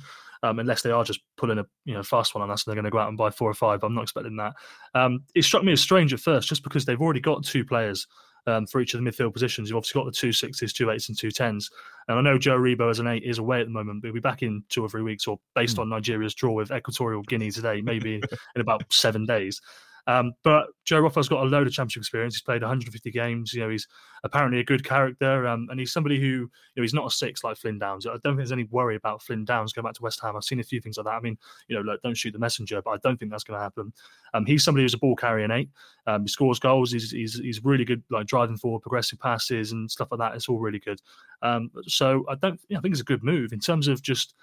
Um, 0.43 0.59
unless 0.59 0.81
they 0.81 0.91
are 0.91 1.03
just 1.05 1.21
pulling 1.37 1.59
a 1.59 1.65
you 1.85 1.93
know 1.93 2.03
fast 2.03 2.35
one 2.35 2.41
on 2.41 2.51
us 2.51 2.65
and 2.65 2.71
they're 2.71 2.75
going 2.81 2.91
to 2.91 2.91
go 2.91 2.99
out 2.99 3.07
and 3.07 3.17
buy 3.17 3.29
four 3.29 3.49
or 3.49 3.53
five. 3.53 3.83
I'm 3.83 3.95
not 3.95 4.03
expecting 4.03 4.35
that. 4.35 4.53
Um, 4.93 5.23
it 5.33 5.43
struck 5.43 5.63
me 5.63 5.71
as 5.71 5.79
strange 5.79 6.13
at 6.13 6.19
first, 6.19 6.49
just 6.49 6.61
because 6.61 6.83
they've 6.83 7.01
already 7.01 7.21
got 7.21 7.45
two 7.45 7.63
players 7.63 8.05
um, 8.47 8.65
for 8.65 8.81
each 8.81 8.93
of 8.93 9.03
the 9.03 9.09
midfield 9.09 9.33
positions. 9.33 9.69
You've 9.69 9.77
obviously 9.77 9.99
got 9.99 10.05
the 10.05 10.11
two 10.11 10.31
sixes, 10.31 10.73
two 10.73 10.91
eights, 10.91 11.09
and 11.09 11.17
two 11.17 11.31
tens. 11.31 11.69
And 12.07 12.17
I 12.17 12.21
know 12.21 12.37
Joe 12.37 12.57
Aribo 12.57 12.89
as 12.89 12.99
an 12.99 13.07
eight 13.07 13.23
is 13.23 13.39
away 13.39 13.61
at 13.61 13.67
the 13.67 13.73
moment, 13.73 14.01
but 14.01 14.07
he'll 14.07 14.13
be 14.13 14.19
back 14.19 14.43
in 14.43 14.63
two 14.69 14.83
or 14.83 14.89
three 14.89 15.01
weeks, 15.01 15.27
or 15.27 15.39
based 15.55 15.79
on 15.79 15.89
Nigeria's 15.89 16.35
draw 16.35 16.53
with 16.53 16.71
Equatorial 16.71 17.23
Guinea 17.23 17.51
today, 17.51 17.81
maybe 17.81 18.15
in 18.55 18.61
about 18.61 18.91
seven 18.91 19.25
days. 19.25 19.61
Um, 20.07 20.33
but 20.43 20.67
Joe 20.83 20.99
Rothwell's 20.99 21.29
got 21.29 21.43
a 21.43 21.49
load 21.49 21.65
of 21.65 21.73
championship 21.73 22.01
experience. 22.01 22.35
He's 22.35 22.41
played 22.41 22.61
150 22.61 23.11
games. 23.11 23.53
You 23.53 23.61
know, 23.61 23.69
he's 23.69 23.87
apparently 24.23 24.59
a 24.59 24.63
good 24.63 24.83
character, 24.83 25.47
um, 25.47 25.67
and 25.69 25.79
he's 25.79 25.91
somebody 25.91 26.19
who, 26.19 26.25
you 26.27 26.49
know, 26.75 26.83
he's 26.83 26.93
not 26.93 27.07
a 27.07 27.09
six 27.09 27.43
like 27.43 27.57
Flynn 27.57 27.79
Downes. 27.79 28.05
I 28.05 28.11
don't 28.11 28.21
think 28.21 28.37
there's 28.37 28.51
any 28.51 28.65
worry 28.65 28.95
about 28.95 29.21
Flynn 29.23 29.45
Downes 29.45 29.73
going 29.73 29.83
back 29.83 29.93
to 29.95 30.03
West 30.03 30.21
Ham. 30.21 30.35
I've 30.35 30.43
seen 30.43 30.59
a 30.59 30.63
few 30.63 30.79
things 30.79 30.97
like 30.97 31.05
that. 31.05 31.13
I 31.13 31.19
mean, 31.21 31.37
you 31.67 31.75
know, 31.75 31.81
like, 31.81 32.01
don't 32.03 32.15
shoot 32.15 32.31
the 32.31 32.39
messenger, 32.39 32.81
but 32.83 32.91
I 32.91 32.97
don't 33.03 33.17
think 33.19 33.31
that's 33.31 33.43
going 33.43 33.57
to 33.57 33.63
happen. 33.63 33.93
Um, 34.33 34.45
he's 34.45 34.63
somebody 34.63 34.83
who's 34.83 34.93
a 34.93 34.99
ball 34.99 35.15
carrying 35.15 35.51
eight. 35.51 35.69
Um, 36.07 36.23
he 36.23 36.27
scores 36.27 36.59
goals. 36.59 36.91
He's, 36.91 37.11
he's 37.11 37.39
he's 37.39 37.63
really 37.63 37.85
good, 37.85 38.03
like 38.11 38.27
driving 38.27 38.57
forward, 38.57 38.81
progressive 38.81 39.19
passes 39.19 39.71
and 39.71 39.89
stuff 39.89 40.09
like 40.11 40.19
that. 40.19 40.35
It's 40.35 40.49
all 40.49 40.59
really 40.59 40.79
good. 40.79 41.01
Um, 41.41 41.71
so 41.87 42.25
I 42.29 42.35
don't, 42.35 42.59
you 42.67 42.75
know, 42.75 42.79
I 42.79 42.81
think 42.81 42.93
it's 42.93 43.01
a 43.01 43.05
good 43.05 43.23
move 43.23 43.53
in 43.53 43.59
terms 43.59 43.87
of 43.87 44.01
just 44.01 44.35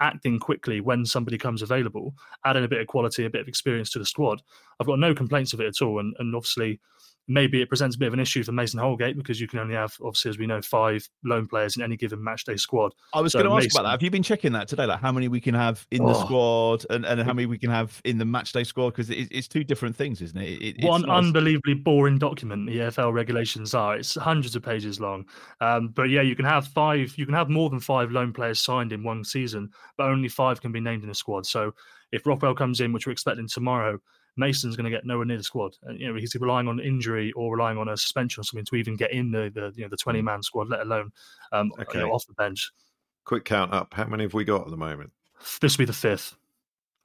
acting 0.00 0.38
quickly 0.38 0.80
when 0.80 1.04
somebody 1.04 1.38
comes 1.38 1.62
available, 1.62 2.14
adding 2.44 2.64
a 2.64 2.68
bit 2.68 2.80
of 2.80 2.86
quality, 2.86 3.24
a 3.24 3.30
bit 3.30 3.40
of 3.40 3.48
experience 3.48 3.90
to 3.90 3.98
the 3.98 4.04
squad. 4.06 4.42
I've 4.78 4.86
got 4.86 4.98
no 4.98 5.14
complaints 5.14 5.52
of 5.52 5.60
it 5.60 5.66
at 5.66 5.82
all. 5.82 6.00
And, 6.00 6.14
and 6.18 6.34
obviously, 6.34 6.80
maybe 7.28 7.60
it 7.60 7.68
presents 7.68 7.94
a 7.94 7.98
bit 7.98 8.08
of 8.08 8.14
an 8.14 8.20
issue 8.20 8.42
for 8.42 8.52
Mason 8.52 8.80
Holgate 8.80 9.16
because 9.16 9.38
you 9.40 9.46
can 9.46 9.58
only 9.58 9.74
have, 9.74 9.94
obviously, 10.02 10.30
as 10.30 10.38
we 10.38 10.46
know, 10.46 10.62
five 10.62 11.06
loan 11.24 11.46
players 11.46 11.76
in 11.76 11.82
any 11.82 11.96
given 11.96 12.24
match 12.24 12.44
day 12.44 12.56
squad. 12.56 12.92
I 13.14 13.20
was 13.20 13.32
So 13.32 13.40
going 13.40 13.50
to 13.50 13.56
ask 13.56 13.64
Mason- 13.66 13.80
about 13.80 13.88
that. 13.88 13.90
Have 13.92 14.02
you 14.02 14.10
been 14.10 14.22
checking 14.22 14.52
that 14.52 14.66
today? 14.66 14.86
Like 14.86 15.00
how 15.00 15.12
many 15.12 15.28
we 15.28 15.40
can 15.40 15.54
have 15.54 15.86
in 15.90 16.04
the 16.04 16.14
Oh. 16.14 16.24
squad 16.24 16.86
and, 16.90 17.04
and 17.04 17.20
how 17.22 17.34
many 17.34 17.44
we 17.46 17.58
can 17.58 17.70
have 17.70 18.00
in 18.04 18.16
the 18.18 18.24
match 18.24 18.52
day 18.52 18.64
squad? 18.64 18.90
Because 18.90 19.10
it, 19.10 19.28
it's 19.30 19.46
two 19.46 19.62
different 19.62 19.94
things, 19.94 20.22
isn't 20.22 20.40
it? 20.40 20.48
it 20.62 20.76
it's 20.78 20.84
What 20.84 21.02
an 21.04 21.10
unbelievably 21.10 21.74
boring 21.74 22.18
document 22.18 22.66
the 22.66 22.78
EFL 22.78 23.12
regulations 23.12 23.74
are. 23.74 23.96
It's 23.96 24.14
hundreds 24.14 24.56
of 24.56 24.62
pages 24.62 24.98
long. 24.98 25.26
Um, 25.60 25.88
but 25.88 26.04
yeah, 26.08 26.22
you 26.22 26.34
can 26.34 26.46
have 26.46 26.66
five. 26.68 27.12
You 27.18 27.26
can 27.26 27.34
have 27.34 27.50
more 27.50 27.68
than 27.68 27.80
five 27.80 28.10
loan 28.10 28.32
players 28.32 28.58
signed 28.60 28.92
in 28.92 29.02
one 29.02 29.22
season, 29.22 29.70
but 29.98 30.06
only 30.08 30.28
five 30.28 30.60
can 30.62 30.72
be 30.72 30.80
named 30.80 31.04
in 31.04 31.10
a 31.10 31.14
squad. 31.14 31.44
So 31.46 31.74
if 32.10 32.26
Rothwell 32.26 32.54
comes 32.54 32.80
in, 32.80 32.92
which 32.94 33.06
we're 33.06 33.12
expecting 33.12 33.46
tomorrow, 33.48 33.98
Mason's 34.38 34.76
going 34.76 34.84
to 34.84 34.90
get 34.90 35.04
nowhere 35.04 35.26
near 35.26 35.36
the 35.36 35.42
squad. 35.44 35.76
And, 35.82 35.98
you 35.98 36.08
know, 36.08 36.18
he's 36.18 36.34
relying 36.34 36.68
on 36.68 36.80
injury 36.80 37.32
or 37.32 37.56
relying 37.56 37.78
on 37.78 37.88
a 37.88 37.96
suspension 37.96 38.40
or 38.40 38.44
something 38.44 38.64
to 38.66 38.76
even 38.76 38.96
get 38.96 39.12
in 39.12 39.30
the, 39.30 39.50
the 39.54 39.72
you 39.74 39.82
know 39.82 39.88
the 39.88 39.96
twenty 39.96 40.22
man 40.22 40.42
squad, 40.42 40.68
let 40.68 40.80
alone 40.80 41.10
um, 41.52 41.72
you 41.92 42.00
know, 42.00 42.12
off 42.12 42.26
the 42.26 42.34
bench. 42.34 42.70
Quick 43.24 43.44
count 43.44 43.72
up. 43.72 43.92
How 43.92 44.06
many 44.06 44.24
have 44.24 44.34
we 44.34 44.44
got 44.44 44.62
at 44.62 44.70
the 44.70 44.76
moment? 44.76 45.10
This 45.60 45.76
will 45.76 45.82
be 45.82 45.86
the 45.86 45.92
fifth, 45.92 46.34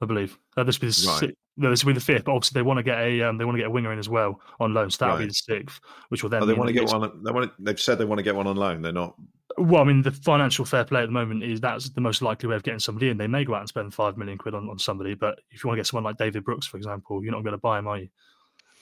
I 0.00 0.06
believe. 0.06 0.38
Uh, 0.56 0.64
this 0.64 0.80
will 0.80 0.86
be 0.88 0.92
the 0.92 1.08
Right. 1.08 1.20
sixth. 1.20 1.36
No, 1.56 1.70
this 1.70 1.84
will 1.84 1.92
be 1.92 1.98
the 1.98 2.04
fifth. 2.04 2.24
But 2.24 2.32
obviously, 2.32 2.58
they 2.58 2.62
want 2.62 2.78
to 2.78 2.82
get 2.82 2.98
a 2.98 3.22
um, 3.22 3.38
they 3.38 3.44
want 3.44 3.56
to 3.56 3.60
get 3.60 3.68
a 3.68 3.70
winger 3.70 3.92
in 3.92 3.98
as 3.98 4.08
well 4.08 4.40
on 4.58 4.74
loan. 4.74 4.90
So 4.90 5.04
that'll 5.04 5.20
be 5.20 5.26
the 5.26 5.34
sixth, 5.34 5.80
which 6.08 6.22
will 6.22 6.30
then. 6.30 6.42
Oh, 6.42 6.46
they 6.46 6.54
want 6.54 6.68
to 6.68 6.72
get 6.72 6.88
one. 6.88 7.22
They 7.22 7.30
want. 7.30 7.52
They've 7.58 7.78
said 7.78 7.98
they 7.98 8.04
want 8.04 8.18
to 8.18 8.24
get 8.24 8.34
one 8.34 8.46
on 8.46 8.56
loan. 8.56 8.82
They're 8.82 8.92
not. 8.92 9.14
Well, 9.56 9.82
I 9.82 9.84
mean, 9.84 10.02
the 10.02 10.10
financial 10.10 10.64
fair 10.64 10.84
play 10.84 11.02
at 11.02 11.06
the 11.06 11.12
moment 11.12 11.44
is 11.44 11.60
that's 11.60 11.88
the 11.90 12.00
most 12.00 12.22
likely 12.22 12.48
way 12.48 12.56
of 12.56 12.62
getting 12.62 12.80
somebody 12.80 13.08
in. 13.08 13.16
They 13.16 13.26
may 13.26 13.44
go 13.44 13.54
out 13.54 13.60
and 13.60 13.68
spend 13.68 13.94
five 13.94 14.16
million 14.16 14.38
quid 14.38 14.54
on, 14.54 14.68
on 14.68 14.78
somebody, 14.78 15.14
but 15.14 15.38
if 15.50 15.62
you 15.62 15.68
want 15.68 15.76
to 15.76 15.80
get 15.80 15.86
someone 15.86 16.04
like 16.04 16.16
David 16.16 16.44
Brooks, 16.44 16.66
for 16.66 16.76
example, 16.76 17.22
you're 17.22 17.32
not 17.32 17.44
going 17.44 17.52
to 17.52 17.58
buy 17.58 17.78
him, 17.78 17.86
are 17.86 17.98
you? 17.98 18.08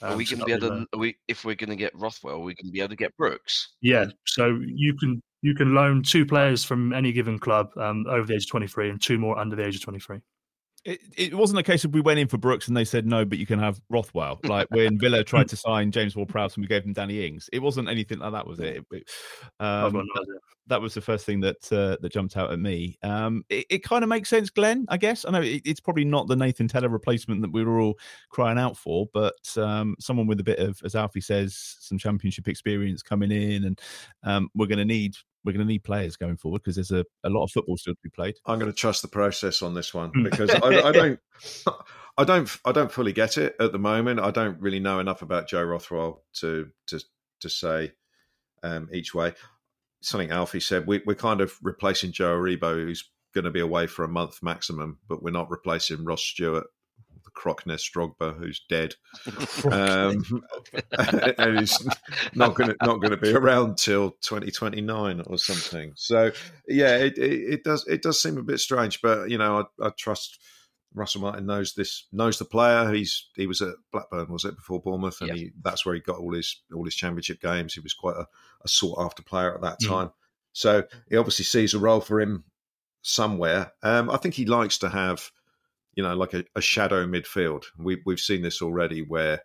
are 0.01 0.11
Um, 0.11 0.17
we 0.17 0.25
so 0.25 0.35
going 0.35 0.39
to 0.39 0.45
be 0.45 0.65
able 0.65 0.77
to? 0.79 0.85
Are 0.93 0.99
we, 0.99 1.15
if 1.27 1.45
we're 1.45 1.55
going 1.55 1.69
to 1.69 1.75
get 1.75 1.93
Rothwell, 1.95 2.41
we 2.41 2.55
can 2.55 2.71
be 2.71 2.79
able 2.79 2.89
to 2.89 2.95
get 2.95 3.15
Brooks. 3.17 3.73
Yeah, 3.81 4.05
so 4.25 4.59
you 4.65 4.95
can 4.95 5.21
you 5.43 5.53
can 5.53 5.75
loan 5.75 6.01
two 6.01 6.25
players 6.25 6.63
from 6.63 6.93
any 6.93 7.11
given 7.11 7.37
club 7.37 7.69
um, 7.77 8.05
over 8.07 8.25
the 8.25 8.33
age 8.33 8.45
of 8.45 8.49
23 8.49 8.89
and 8.89 9.01
two 9.01 9.19
more 9.19 9.37
under 9.37 9.55
the 9.55 9.65
age 9.65 9.75
of 9.75 9.81
23. 9.83 10.19
It, 10.85 10.99
it 11.15 11.33
wasn't 11.33 11.59
a 11.59 11.63
case 11.63 11.85
of 11.85 11.93
we 11.93 12.01
went 12.01 12.19
in 12.19 12.27
for 12.27 12.37
Brooks 12.37 12.67
and 12.67 12.75
they 12.75 12.83
said 12.83 13.05
no, 13.05 13.23
but 13.23 13.37
you 13.37 13.45
can 13.45 13.59
have 13.59 13.79
Rothwell. 13.89 14.39
Like 14.43 14.67
when 14.71 14.99
Villa 14.99 15.23
tried 15.23 15.47
to 15.49 15.55
sign 15.55 15.91
James 15.91 16.15
Ward-Prowse 16.15 16.55
and 16.55 16.63
we 16.63 16.67
gave 16.67 16.83
him 16.83 16.91
Danny 16.91 17.25
Ings. 17.25 17.49
It 17.53 17.59
wasn't 17.59 17.87
anything 17.87 18.19
like 18.19 18.33
that, 18.33 18.45
was 18.45 18.59
it? 18.59 18.83
It- 18.91 19.09
um, 19.59 19.95
idea. 19.95 20.05
that 20.67 20.81
was 20.81 20.93
the 20.93 21.01
first 21.01 21.25
thing 21.25 21.39
that 21.41 21.71
uh, 21.71 21.97
that 22.01 22.11
jumped 22.11 22.35
out 22.35 22.51
at 22.51 22.59
me. 22.59 22.97
Um, 23.01 23.45
it, 23.49 23.65
it 23.69 23.83
kind 23.83 24.03
of 24.03 24.09
makes 24.09 24.29
sense, 24.29 24.49
Glen. 24.49 24.85
I 24.89 24.97
guess 24.97 25.23
I 25.25 25.31
know 25.31 25.41
it, 25.41 25.61
it's 25.63 25.79
probably 25.79 26.05
not 26.05 26.27
the 26.27 26.35
Nathan 26.35 26.67
Tella 26.67 26.89
replacement 26.89 27.41
that 27.41 27.53
we 27.53 27.63
were 27.63 27.79
all 27.79 27.97
crying 28.29 28.57
out 28.57 28.75
for, 28.77 29.07
but 29.13 29.35
um, 29.57 29.95
someone 29.99 30.27
with 30.27 30.39
a 30.41 30.43
bit 30.43 30.59
of, 30.59 30.81
as 30.83 30.95
Alfie 30.95 31.21
says, 31.21 31.77
some 31.79 31.97
championship 31.97 32.47
experience 32.49 33.01
coming 33.01 33.31
in, 33.31 33.63
and 33.63 33.81
um, 34.23 34.49
we're 34.53 34.67
going 34.67 34.79
to 34.79 34.85
need 34.85 35.15
we're 35.43 35.51
going 35.53 35.65
to 35.65 35.71
need 35.71 35.83
players 35.83 36.15
going 36.15 36.37
forward 36.37 36.61
because 36.63 36.75
there's 36.75 36.91
a, 36.91 37.05
a 37.23 37.29
lot 37.29 37.43
of 37.43 37.51
football 37.51 37.77
still 37.77 37.93
to 37.93 37.99
be 38.03 38.09
played. 38.09 38.35
I'm 38.45 38.59
going 38.59 38.71
to 38.71 38.75
trust 38.77 39.01
the 39.01 39.07
process 39.07 39.61
on 39.61 39.73
this 39.73 39.93
one 39.93 40.11
Mm. 40.13 40.23
because 40.29 40.49
I, 40.51 40.87
I 40.87 40.91
don't. 40.91 41.19
I 42.17 42.23
don't. 42.23 42.49
I 42.63 42.71
don't 42.71 42.91
fully 42.91 43.11
get 43.11 43.37
it 43.37 43.55
at 43.59 43.71
the 43.71 43.79
moment. 43.79 44.19
I 44.19 44.29
don't 44.31 44.61
really 44.61 44.79
know 44.79 44.99
enough 44.99 45.21
about 45.23 45.47
Joe 45.47 45.63
Rothwell 45.63 46.23
to 46.35 46.69
to 46.87 46.99
to 47.41 47.49
say 47.49 47.93
um, 48.61 48.87
each 48.93 49.13
way. 49.15 49.33
Something 50.01 50.31
Alfie 50.31 50.59
said. 50.59 50.85
We, 50.85 51.01
we're 51.05 51.15
kind 51.15 51.41
of 51.41 51.57
replacing 51.61 52.11
Joe 52.11 52.37
Aribo, 52.37 52.75
who's 52.75 53.09
going 53.33 53.45
to 53.45 53.51
be 53.51 53.61
away 53.61 53.87
for 53.87 54.03
a 54.05 54.07
month 54.09 54.43
maximum, 54.43 54.99
but 55.09 55.23
we're 55.23 55.31
not 55.31 55.49
replacing 55.49 56.05
Ross 56.05 56.21
Stewart, 56.21 56.67
Crockness 57.33 57.87
Strogba, 57.87 58.37
who's 58.37 58.61
dead, 58.69 58.95
um, 59.71 60.23
and 61.37 61.59
he's 61.59 61.87
not 62.35 62.55
going 62.55 62.69
to 62.69 62.75
not 62.81 62.99
going 62.99 63.11
to 63.11 63.17
be 63.17 63.31
around 63.31 63.77
till 63.77 64.11
2029 64.21 65.23
or 65.27 65.37
something. 65.37 65.93
So 65.95 66.31
yeah, 66.67 66.97
it, 66.97 67.17
it, 67.17 67.31
it 67.53 67.63
does 67.63 67.85
it 67.87 68.01
does 68.01 68.21
seem 68.21 68.37
a 68.37 68.43
bit 68.43 68.59
strange, 68.59 69.01
but 69.01 69.29
you 69.29 69.37
know 69.37 69.67
I, 69.81 69.87
I 69.87 69.89
trust 69.97 70.39
Russell 70.95 71.21
Martin 71.21 71.45
knows 71.45 71.73
this 71.73 72.05
knows 72.11 72.37
the 72.37 72.45
player. 72.45 72.91
He's 72.93 73.29
he 73.35 73.47
was 73.47 73.61
at 73.61 73.75
Blackburn, 73.91 74.31
was 74.31 74.45
it 74.45 74.55
before 74.55 74.81
Bournemouth, 74.81 75.21
and 75.21 75.31
he 75.33 75.51
that's 75.61 75.85
where 75.85 75.95
he 75.95 76.01
got 76.01 76.19
all 76.19 76.33
his 76.33 76.61
all 76.73 76.85
his 76.85 76.95
championship 76.95 77.41
games. 77.41 77.73
He 77.73 77.79
was 77.79 77.93
quite 77.93 78.15
a, 78.15 78.27
a 78.63 78.67
sought 78.67 79.03
after 79.03 79.23
player 79.23 79.53
at 79.55 79.61
that 79.61 79.79
Mm. 79.81 79.87
time. 79.87 80.11
So 80.53 80.83
he 81.09 81.17
obviously 81.17 81.45
sees 81.45 81.73
a 81.73 81.79
role 81.79 81.99
for 82.01 82.21
him 82.21 82.43
somewhere. 83.01 83.73
Um, 83.81 84.09
I 84.09 84.17
think 84.17 84.35
he 84.35 84.45
likes 84.45 84.77
to 84.79 84.89
have, 84.89 85.31
you 85.95 86.03
know, 86.03 86.15
like 86.15 86.33
a, 86.33 86.43
a 86.55 86.61
shadow 86.61 87.05
midfield. 87.05 87.65
We, 87.77 88.01
we've 88.05 88.19
seen 88.19 88.41
this 88.41 88.61
already 88.61 89.01
where 89.01 89.41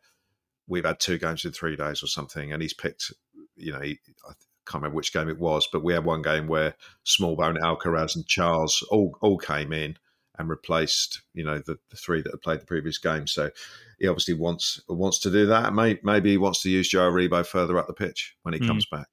we've 0.67 0.85
had 0.85 1.01
two 1.01 1.19
games 1.19 1.45
in 1.45 1.53
three 1.53 1.77
days 1.77 2.03
or 2.03 2.07
something, 2.07 2.53
and 2.53 2.63
he's 2.63 2.75
picked, 2.75 3.13
you 3.57 3.73
know, 3.73 3.81
he, 3.81 3.99
I 4.29 4.33
can't 4.67 4.83
remember 4.83 4.97
which 4.97 5.13
game 5.13 5.29
it 5.29 5.39
was, 5.39 5.69
but 5.73 5.83
we 5.83 5.95
had 5.95 6.05
one 6.05 6.23
game 6.23 6.47
where 6.47 6.75
Smallbone, 7.07 7.59
Alcaraz, 7.59 8.17
and 8.17 8.27
Charles 8.27 8.87
all, 8.91 9.17
all 9.21 9.39
came 9.39 9.73
in 9.73 9.97
and 10.39 10.49
replaced, 10.49 11.23
you 11.35 11.45
know, 11.45 11.59
the, 11.59 11.79
the 11.91 11.97
three 11.97 12.23
that 12.23 12.31
had 12.31 12.43
played 12.43 12.61
the 12.61 12.67
previous 12.67 12.99
game. 12.99 13.27
So 13.27 13.51
he 13.99 14.07
obviously 14.07 14.35
wants 14.35 14.81
wants 14.89 15.19
to 15.21 15.31
do 15.31 15.47
that. 15.47 15.75
May, 15.75 15.99
maybe 16.05 16.31
he 16.31 16.39
wants 16.39 16.63
to 16.63 16.71
use 16.71 16.89
Joe 16.89 17.11
Aribo 17.11 17.45
further 17.45 17.79
up 17.79 17.89
the 17.89 17.95
pitch 17.95 18.37
when 18.43 18.55
he 18.55 18.61
Mm. 18.61 18.67
comes 18.69 18.87
back. 18.87 19.07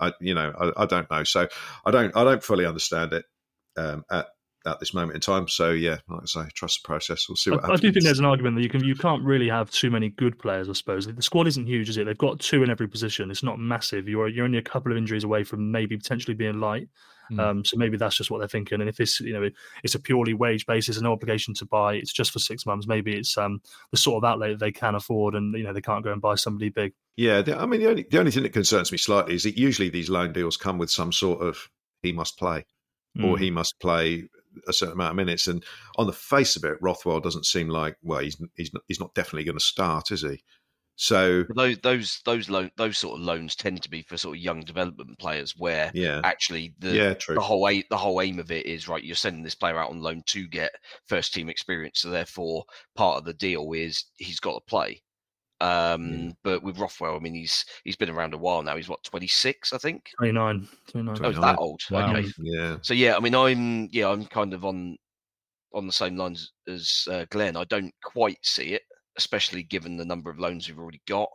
I, 0.00 0.12
you 0.20 0.34
know, 0.34 0.52
I, 0.58 0.82
I 0.82 0.86
don't 0.86 1.08
know. 1.10 1.22
So 1.24 1.46
I 1.84 1.90
don't, 1.90 2.16
I 2.16 2.24
don't 2.24 2.42
fully 2.42 2.66
understand 2.66 3.12
it 3.12 3.24
um, 3.76 4.04
at 4.10 4.26
at 4.66 4.80
this 4.80 4.94
moment 4.94 5.14
in 5.14 5.20
time. 5.20 5.48
So 5.48 5.70
yeah, 5.70 5.98
like 6.08 6.22
I 6.22 6.26
say, 6.26 6.48
trust 6.54 6.82
the 6.82 6.86
process. 6.86 7.28
We'll 7.28 7.36
see 7.36 7.50
what 7.50 7.64
I, 7.64 7.72
I 7.72 7.76
do 7.76 7.92
think 7.92 8.04
there's 8.04 8.18
an 8.18 8.24
argument 8.24 8.56
that 8.56 8.62
you 8.62 8.68
can 8.68 8.84
you 8.84 8.94
can't 8.94 9.22
really 9.22 9.48
have 9.48 9.70
too 9.70 9.90
many 9.90 10.10
good 10.10 10.38
players. 10.38 10.68
I 10.68 10.72
suppose 10.72 11.06
the 11.06 11.22
squad 11.22 11.46
isn't 11.48 11.66
huge, 11.66 11.88
is 11.88 11.98
it? 11.98 12.04
They've 12.04 12.16
got 12.16 12.40
two 12.40 12.62
in 12.62 12.70
every 12.70 12.88
position. 12.88 13.30
It's 13.30 13.42
not 13.42 13.58
massive. 13.58 14.08
You're 14.08 14.28
you're 14.28 14.44
only 14.44 14.58
a 14.58 14.62
couple 14.62 14.92
of 14.92 14.98
injuries 14.98 15.24
away 15.24 15.44
from 15.44 15.70
maybe 15.70 15.96
potentially 15.96 16.34
being 16.34 16.60
light. 16.60 16.88
Mm. 17.30 17.40
Um, 17.40 17.64
so 17.64 17.76
maybe 17.76 17.96
that's 17.96 18.16
just 18.16 18.30
what 18.30 18.38
they're 18.38 18.48
thinking. 18.48 18.80
And 18.80 18.88
if 18.88 19.00
it's 19.00 19.20
you 19.20 19.32
know, 19.32 19.48
it's 19.82 19.94
a 19.94 20.00
purely 20.00 20.34
wage 20.34 20.66
basis, 20.66 21.00
no 21.00 21.12
obligation 21.12 21.54
to 21.54 21.64
buy. 21.64 21.94
It's 21.94 22.12
just 22.12 22.30
for 22.30 22.38
six 22.38 22.66
months. 22.66 22.86
Maybe 22.86 23.16
it's 23.16 23.36
um 23.38 23.60
the 23.90 23.96
sort 23.96 24.22
of 24.22 24.28
outlay 24.28 24.50
that 24.50 24.60
they 24.60 24.72
can 24.72 24.94
afford, 24.94 25.34
and 25.34 25.56
you 25.56 25.64
know 25.64 25.72
they 25.72 25.80
can't 25.80 26.04
go 26.04 26.12
and 26.12 26.20
buy 26.20 26.34
somebody 26.34 26.68
big. 26.68 26.92
Yeah, 27.16 27.42
the, 27.42 27.60
I 27.60 27.66
mean, 27.66 27.80
the 27.80 27.88
only 27.88 28.06
the 28.10 28.18
only 28.18 28.30
thing 28.30 28.42
that 28.42 28.52
concerns 28.52 28.92
me 28.92 28.98
slightly 28.98 29.34
is 29.34 29.42
that 29.42 29.58
usually 29.58 29.88
these 29.88 30.10
loan 30.10 30.32
deals 30.32 30.56
come 30.56 30.78
with 30.78 30.90
some 30.90 31.12
sort 31.12 31.40
of 31.42 31.68
he 32.02 32.12
must 32.12 32.38
play 32.38 32.64
or 33.22 33.36
Mm. 33.36 33.40
he 33.40 33.50
must 33.50 33.78
play 33.78 34.24
a 34.68 34.72
certain 34.72 34.94
amount 34.94 35.10
of 35.10 35.16
minutes. 35.16 35.46
And 35.46 35.64
on 35.96 36.06
the 36.06 36.12
face 36.12 36.56
of 36.56 36.64
it, 36.64 36.78
Rothwell 36.80 37.20
doesn't 37.20 37.46
seem 37.46 37.68
like 37.68 37.96
well, 38.02 38.20
he's 38.20 38.40
he's 38.56 38.72
not, 38.72 38.82
he's 38.88 39.00
not 39.00 39.14
definitely 39.14 39.44
going 39.44 39.58
to 39.58 39.64
start, 39.64 40.10
is 40.10 40.22
he? 40.22 40.42
So 40.96 41.44
those 41.54 41.78
those 41.78 42.20
those 42.24 42.50
loan 42.50 42.70
those 42.76 42.98
sort 42.98 43.18
of 43.18 43.24
loans 43.24 43.56
tend 43.56 43.82
to 43.82 43.90
be 43.90 44.02
for 44.02 44.16
sort 44.16 44.36
of 44.36 44.42
young 44.42 44.60
development 44.60 45.18
players 45.18 45.54
where 45.56 45.90
Yeah. 45.94 46.20
actually 46.22 46.74
the 46.78 46.94
Yeah, 46.94 47.14
the 47.34 47.40
whole 47.40 47.68
aim, 47.68 47.82
the 47.90 47.96
whole 47.96 48.20
aim 48.20 48.38
of 48.38 48.50
it 48.50 48.66
is 48.66 48.88
right 48.88 49.02
you're 49.02 49.16
sending 49.16 49.42
this 49.42 49.54
player 49.54 49.78
out 49.78 49.90
on 49.90 50.00
loan 50.00 50.22
to 50.26 50.46
get 50.46 50.70
first 51.06 51.34
team 51.34 51.48
experience 51.48 52.00
so 52.00 52.10
therefore 52.10 52.64
part 52.94 53.18
of 53.18 53.24
the 53.24 53.34
deal 53.34 53.72
is 53.72 54.04
he's 54.16 54.38
got 54.40 54.54
to 54.54 54.60
play 54.68 55.02
um 55.62 56.34
but 56.42 56.62
with 56.62 56.78
Rothwell 56.78 57.16
I 57.16 57.18
mean 57.20 57.34
he's 57.34 57.64
he's 57.84 57.96
been 57.96 58.10
around 58.10 58.34
a 58.34 58.38
while 58.38 58.62
now 58.62 58.76
he's 58.76 58.88
what 58.88 59.02
26 59.04 59.72
I 59.72 59.78
think 59.78 60.10
29, 60.18 60.68
29. 60.86 61.16
Oh, 61.22 61.28
it's 61.28 61.40
that 61.40 61.58
old. 61.58 61.80
Wow. 61.90 62.14
Okay. 62.14 62.28
yeah, 62.38 62.76
So 62.82 62.94
yeah, 62.94 63.16
I 63.16 63.20
mean, 63.20 63.34
I'm 63.34 63.88
yeah, 63.92 64.08
I'm 64.08 64.24
kind 64.26 64.54
of 64.54 64.64
on 64.64 64.96
on 65.74 65.86
the 65.86 65.92
same 65.92 66.16
lines 66.16 66.52
as 66.68 67.06
uh, 67.10 67.24
Glen. 67.30 67.56
I 67.56 67.64
don't 67.64 67.92
quite 68.02 68.38
see 68.42 68.74
it, 68.74 68.82
especially 69.16 69.62
given 69.62 69.96
the 69.96 70.04
number 70.04 70.30
of 70.30 70.38
loans 70.38 70.68
we've 70.68 70.78
already 70.78 71.02
got. 71.06 71.28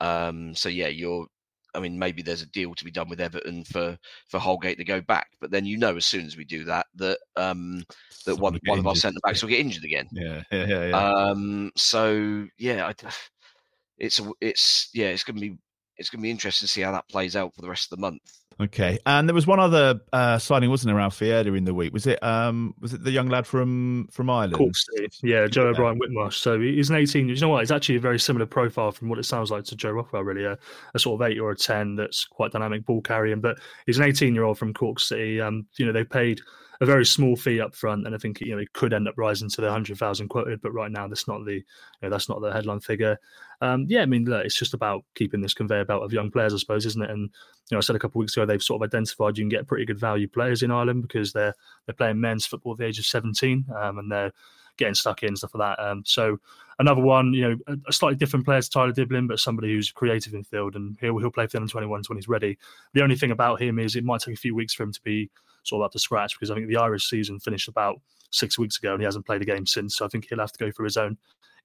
Um, 0.00 0.54
so 0.54 0.68
yeah, 0.68 0.88
you're. 0.88 1.26
I 1.74 1.80
mean, 1.80 1.98
maybe 1.98 2.20
there's 2.20 2.42
a 2.42 2.50
deal 2.50 2.74
to 2.74 2.84
be 2.84 2.90
done 2.90 3.08
with 3.08 3.20
Everton 3.20 3.64
for 3.64 3.96
for 4.28 4.38
Holgate 4.38 4.76
to 4.76 4.84
go 4.84 5.00
back, 5.00 5.28
but 5.40 5.50
then 5.50 5.64
you 5.64 5.78
know, 5.78 5.96
as 5.96 6.04
soon 6.04 6.26
as 6.26 6.36
we 6.36 6.44
do 6.44 6.64
that, 6.64 6.86
that 6.96 7.18
um, 7.36 7.82
that 8.26 8.34
Someone 8.34 8.42
one 8.42 8.52
will 8.52 8.60
get 8.60 8.70
one 8.70 8.78
of 8.78 8.86
our 8.86 8.94
centre 8.94 9.20
backs 9.24 9.42
will 9.42 9.48
get 9.48 9.60
injured 9.60 9.84
again. 9.84 10.06
Yeah, 10.12 10.42
yeah, 10.52 10.66
yeah. 10.68 10.86
yeah. 10.88 10.96
Um, 10.96 11.72
so 11.76 12.46
yeah, 12.58 12.86
I, 12.86 13.10
it's 14.02 14.20
it's 14.40 14.90
yeah, 14.92 15.06
it's 15.06 15.24
gonna 15.24 15.40
be 15.40 15.56
it's 15.96 16.10
gonna 16.10 16.22
be 16.22 16.30
interesting 16.30 16.66
to 16.66 16.70
see 16.70 16.82
how 16.82 16.92
that 16.92 17.08
plays 17.08 17.36
out 17.36 17.54
for 17.54 17.62
the 17.62 17.68
rest 17.68 17.90
of 17.90 17.98
the 17.98 18.02
month. 18.02 18.20
Okay, 18.60 18.98
and 19.06 19.28
there 19.28 19.34
was 19.34 19.46
one 19.46 19.60
other 19.60 20.00
uh, 20.12 20.38
signing, 20.38 20.68
wasn't 20.68 20.92
there, 20.92 21.00
Alfie, 21.00 21.32
earlier 21.32 21.56
in 21.56 21.64
the 21.64 21.72
week? 21.72 21.92
Was 21.92 22.06
it 22.06 22.22
um 22.22 22.74
was 22.80 22.92
it 22.92 23.02
the 23.02 23.12
young 23.12 23.28
lad 23.28 23.46
from 23.46 24.08
from 24.10 24.28
Ireland? 24.28 24.54
Cork 24.54 24.76
City. 24.76 25.08
Yeah, 25.22 25.46
Joe 25.46 25.68
O'Brien 25.68 25.98
Whitmarsh. 25.98 26.34
So 26.34 26.60
he's 26.60 26.90
an 26.90 26.96
18. 26.96 27.28
You 27.28 27.36
know 27.36 27.48
what? 27.48 27.62
It's 27.62 27.70
actually 27.70 27.96
a 27.96 28.00
very 28.00 28.18
similar 28.18 28.44
profile 28.44 28.92
from 28.92 29.08
what 29.08 29.18
it 29.18 29.24
sounds 29.24 29.50
like 29.50 29.64
to 29.64 29.76
Joe 29.76 29.92
Rothwell, 29.92 30.24
really. 30.24 30.44
A, 30.44 30.58
a 30.94 30.98
sort 30.98 31.20
of 31.20 31.26
eight 31.26 31.38
or 31.38 31.52
a 31.52 31.56
10 31.56 31.96
that's 31.96 32.24
quite 32.24 32.52
dynamic 32.52 32.84
ball 32.84 33.00
carrying. 33.00 33.40
But 33.40 33.58
he's 33.86 33.98
an 33.98 34.04
18 34.04 34.34
year 34.34 34.44
old 34.44 34.58
from 34.58 34.74
Cork 34.74 35.00
City. 35.00 35.40
Um, 35.40 35.66
you 35.78 35.86
know, 35.86 35.92
they 35.92 36.04
paid 36.04 36.40
a 36.82 36.84
very 36.84 37.06
small 37.06 37.36
fee 37.36 37.60
up 37.60 37.76
front, 37.76 38.06
and 38.06 38.14
I 38.14 38.18
think 38.18 38.40
you 38.40 38.50
know 38.50 38.58
it 38.58 38.72
could 38.72 38.92
end 38.92 39.06
up 39.06 39.14
rising 39.16 39.48
to 39.50 39.60
the 39.60 39.70
hundred 39.70 39.98
thousand 39.98 40.28
quoted, 40.28 40.60
but 40.60 40.72
right 40.72 40.90
now 40.90 41.06
that's 41.06 41.28
not 41.28 41.44
the 41.44 41.54
you 41.54 41.62
know, 42.02 42.10
that's 42.10 42.28
not 42.28 42.40
the 42.40 42.52
headline 42.52 42.80
figure. 42.80 43.18
Um, 43.60 43.86
yeah, 43.88 44.02
I 44.02 44.06
mean, 44.06 44.24
look, 44.24 44.44
it's 44.44 44.58
just 44.58 44.74
about 44.74 45.04
keeping 45.14 45.40
this 45.40 45.54
conveyor 45.54 45.84
belt 45.84 46.02
of 46.02 46.12
young 46.12 46.32
players, 46.32 46.52
I 46.52 46.56
suppose, 46.56 46.84
isn't 46.84 47.00
it? 47.00 47.10
And 47.10 47.30
you 47.70 47.76
know, 47.76 47.78
I 47.78 47.82
said 47.82 47.94
a 47.94 48.00
couple 48.00 48.20
of 48.20 48.24
weeks 48.24 48.36
ago 48.36 48.44
they've 48.44 48.60
sort 48.60 48.82
of 48.82 48.88
identified 48.88 49.38
you 49.38 49.44
can 49.44 49.48
get 49.48 49.68
pretty 49.68 49.84
good 49.84 50.00
value 50.00 50.26
players 50.26 50.64
in 50.64 50.72
Ireland 50.72 51.02
because 51.02 51.32
they're 51.32 51.54
they're 51.86 51.94
playing 51.94 52.20
men's 52.20 52.46
football 52.46 52.72
at 52.72 52.78
the 52.78 52.86
age 52.86 52.98
of 52.98 53.06
seventeen, 53.06 53.64
um, 53.80 53.98
and 53.98 54.10
they're 54.10 54.32
getting 54.76 54.94
stuck 54.94 55.22
in 55.22 55.36
stuff 55.36 55.54
like 55.54 55.76
that. 55.76 55.82
Um, 55.84 56.02
so 56.04 56.38
another 56.80 57.02
one, 57.02 57.32
you 57.32 57.48
know, 57.48 57.76
a, 57.86 57.92
slightly 57.92 58.16
different 58.16 58.44
player 58.44 58.60
to 58.60 58.68
Tyler 58.68 58.92
Dibling, 58.92 59.28
but 59.28 59.38
somebody 59.38 59.72
who's 59.72 59.92
creative 59.92 60.34
in 60.34 60.42
field 60.42 60.74
and 60.74 60.96
he'll 61.00 61.16
he'll 61.18 61.30
play 61.30 61.46
for 61.46 61.52
them 61.52 61.62
in 61.62 61.68
21 61.68 62.02
when 62.08 62.18
he's 62.18 62.26
ready. 62.26 62.58
The 62.94 63.02
only 63.02 63.14
thing 63.14 63.30
about 63.30 63.62
him 63.62 63.78
is 63.78 63.94
it 63.94 64.02
might 64.02 64.22
take 64.22 64.34
a 64.34 64.40
few 64.40 64.56
weeks 64.56 64.74
for 64.74 64.82
him 64.82 64.92
to 64.92 65.02
be 65.02 65.30
sort 65.62 65.80
of 65.80 65.86
up 65.86 65.92
to 65.92 65.98
scratch 65.98 66.38
because 66.38 66.50
I 66.50 66.54
think 66.54 66.68
the 66.68 66.76
Irish 66.76 67.08
season 67.08 67.38
finished 67.38 67.68
about 67.68 68.00
six 68.30 68.58
weeks 68.58 68.78
ago 68.78 68.92
and 68.92 69.00
he 69.00 69.04
hasn't 69.04 69.26
played 69.26 69.42
a 69.42 69.44
game 69.44 69.66
since. 69.66 69.96
So 69.96 70.04
I 70.04 70.08
think 70.08 70.26
he'll 70.28 70.40
have 70.40 70.52
to 70.52 70.64
go 70.64 70.70
through 70.70 70.84
his 70.84 70.96
own 70.96 71.16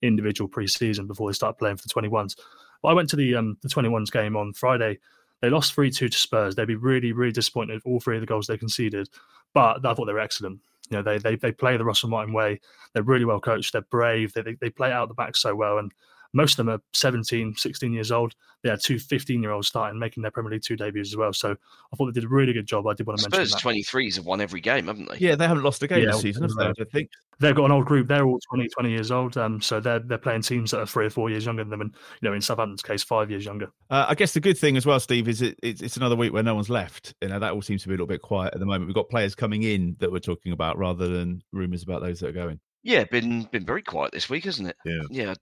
individual 0.01 0.47
pre-season 0.47 1.07
before 1.07 1.29
they 1.29 1.33
start 1.33 1.57
playing 1.57 1.77
for 1.77 1.87
the 1.87 2.09
21s. 2.09 2.35
But 2.81 2.89
I 2.89 2.93
went 2.93 3.09
to 3.09 3.15
the 3.15 3.35
um, 3.35 3.57
the 3.61 3.69
21s 3.69 4.11
game 4.11 4.35
on 4.35 4.53
Friday. 4.53 4.99
They 5.41 5.49
lost 5.49 5.73
3 5.73 5.91
2 5.91 6.09
to 6.09 6.17
Spurs. 6.17 6.55
They'd 6.55 6.67
be 6.67 6.75
really, 6.75 7.11
really 7.11 7.31
disappointed 7.31 7.75
with 7.75 7.85
all 7.85 7.99
three 7.99 8.17
of 8.17 8.21
the 8.21 8.27
goals 8.27 8.47
they 8.47 8.57
conceded. 8.57 9.09
But 9.53 9.85
I 9.85 9.93
thought 9.93 10.05
they 10.05 10.13
were 10.13 10.19
excellent. 10.19 10.59
You 10.89 10.97
know, 10.97 11.03
they 11.03 11.17
they, 11.17 11.35
they 11.35 11.51
play 11.51 11.77
the 11.77 11.85
Russell 11.85 12.09
Martin 12.09 12.33
way. 12.33 12.59
They're 12.93 13.03
really 13.03 13.25
well 13.25 13.39
coached. 13.39 13.73
They're 13.73 13.81
brave. 13.81 14.33
They, 14.33 14.41
they, 14.41 14.55
they 14.55 14.69
play 14.69 14.91
out 14.91 15.07
the 15.07 15.13
back 15.13 15.35
so 15.35 15.55
well. 15.55 15.79
And 15.79 15.91
most 16.33 16.53
of 16.59 16.65
them 16.65 16.69
are 16.69 16.81
17, 16.93 17.55
16 17.55 17.93
years 17.93 18.11
old. 18.11 18.33
They 18.63 18.69
had 18.69 18.79
two 18.83 18.99
15 18.99 19.41
year 19.41 19.51
olds 19.51 19.67
starting, 19.67 19.99
making 19.99 20.23
their 20.23 20.31
Premier 20.31 20.51
League 20.51 20.63
two 20.63 20.75
debuts 20.75 21.09
as 21.09 21.17
well. 21.17 21.33
So 21.33 21.51
I 21.51 21.95
thought 21.95 22.07
they 22.07 22.19
did 22.19 22.25
a 22.25 22.29
really 22.29 22.53
good 22.53 22.65
job. 22.65 22.87
I 22.87 22.93
did 22.93 23.05
want 23.05 23.19
to 23.19 23.29
mention 23.29 23.47
Spurs 23.47 23.61
that. 23.61 24.07
23s 24.07 24.15
have 24.15 24.25
won 24.25 24.41
every 24.41 24.61
game, 24.61 24.87
haven't 24.87 25.09
they? 25.09 25.17
Yeah, 25.17 25.35
they 25.35 25.47
haven't 25.47 25.63
lost 25.63 25.83
a 25.83 25.87
game 25.87 26.03
Yeah, 26.03 26.11
this 26.11 26.21
season, 26.21 26.43
have 26.43 26.55
they? 26.55 26.81
I 26.81 26.85
think 26.91 27.09
they've 27.39 27.55
got 27.55 27.65
an 27.65 27.71
old 27.71 27.85
group. 27.85 28.07
They're 28.07 28.25
all 28.25 28.39
20, 28.53 28.67
20 28.69 28.89
years 28.89 29.11
old. 29.11 29.37
Um, 29.37 29.61
so 29.61 29.79
they're 29.79 29.99
they're 29.99 30.17
playing 30.17 30.41
teams 30.41 30.71
that 30.71 30.79
are 30.79 30.85
three 30.85 31.05
or 31.05 31.09
four 31.09 31.29
years 31.29 31.45
younger 31.45 31.63
than 31.63 31.69
them, 31.69 31.81
and 31.81 31.95
you 32.21 32.29
know, 32.29 32.33
in 32.33 32.41
Southampton's 32.41 32.81
case, 32.81 33.03
five 33.03 33.29
years 33.29 33.45
younger. 33.45 33.67
Uh, 33.89 34.05
I 34.09 34.15
guess 34.15 34.33
the 34.33 34.39
good 34.39 34.57
thing 34.57 34.77
as 34.77 34.85
well, 34.85 34.99
Steve, 34.99 35.27
is 35.27 35.41
it, 35.41 35.57
it's, 35.61 35.81
it's 35.81 35.97
another 35.97 36.15
week 36.15 36.33
where 36.33 36.43
no 36.43 36.55
one's 36.55 36.69
left. 36.69 37.13
You 37.21 37.29
know 37.29 37.39
that 37.39 37.53
all 37.53 37.61
seems 37.61 37.83
to 37.83 37.87
be 37.87 37.93
a 37.93 37.95
little 37.95 38.07
bit 38.07 38.21
quiet 38.21 38.53
at 38.53 38.59
the 38.59 38.65
moment. 38.65 38.87
We've 38.87 38.95
got 38.95 39.09
players 39.09 39.35
coming 39.35 39.63
in 39.63 39.95
that 39.99 40.11
we're 40.11 40.19
talking 40.19 40.51
about 40.51 40.77
rather 40.77 41.07
than 41.07 41.41
rumours 41.51 41.83
about 41.83 42.01
those 42.01 42.19
that 42.19 42.29
are 42.29 42.33
going. 42.33 42.59
Yeah, 42.83 43.03
been 43.05 43.43
been 43.51 43.65
very 43.65 43.81
quiet 43.81 44.13
this 44.13 44.29
week, 44.29 44.45
hasn't 44.45 44.69
it? 44.69 44.77
Yeah. 44.85 45.01
Yeah. 45.09 45.33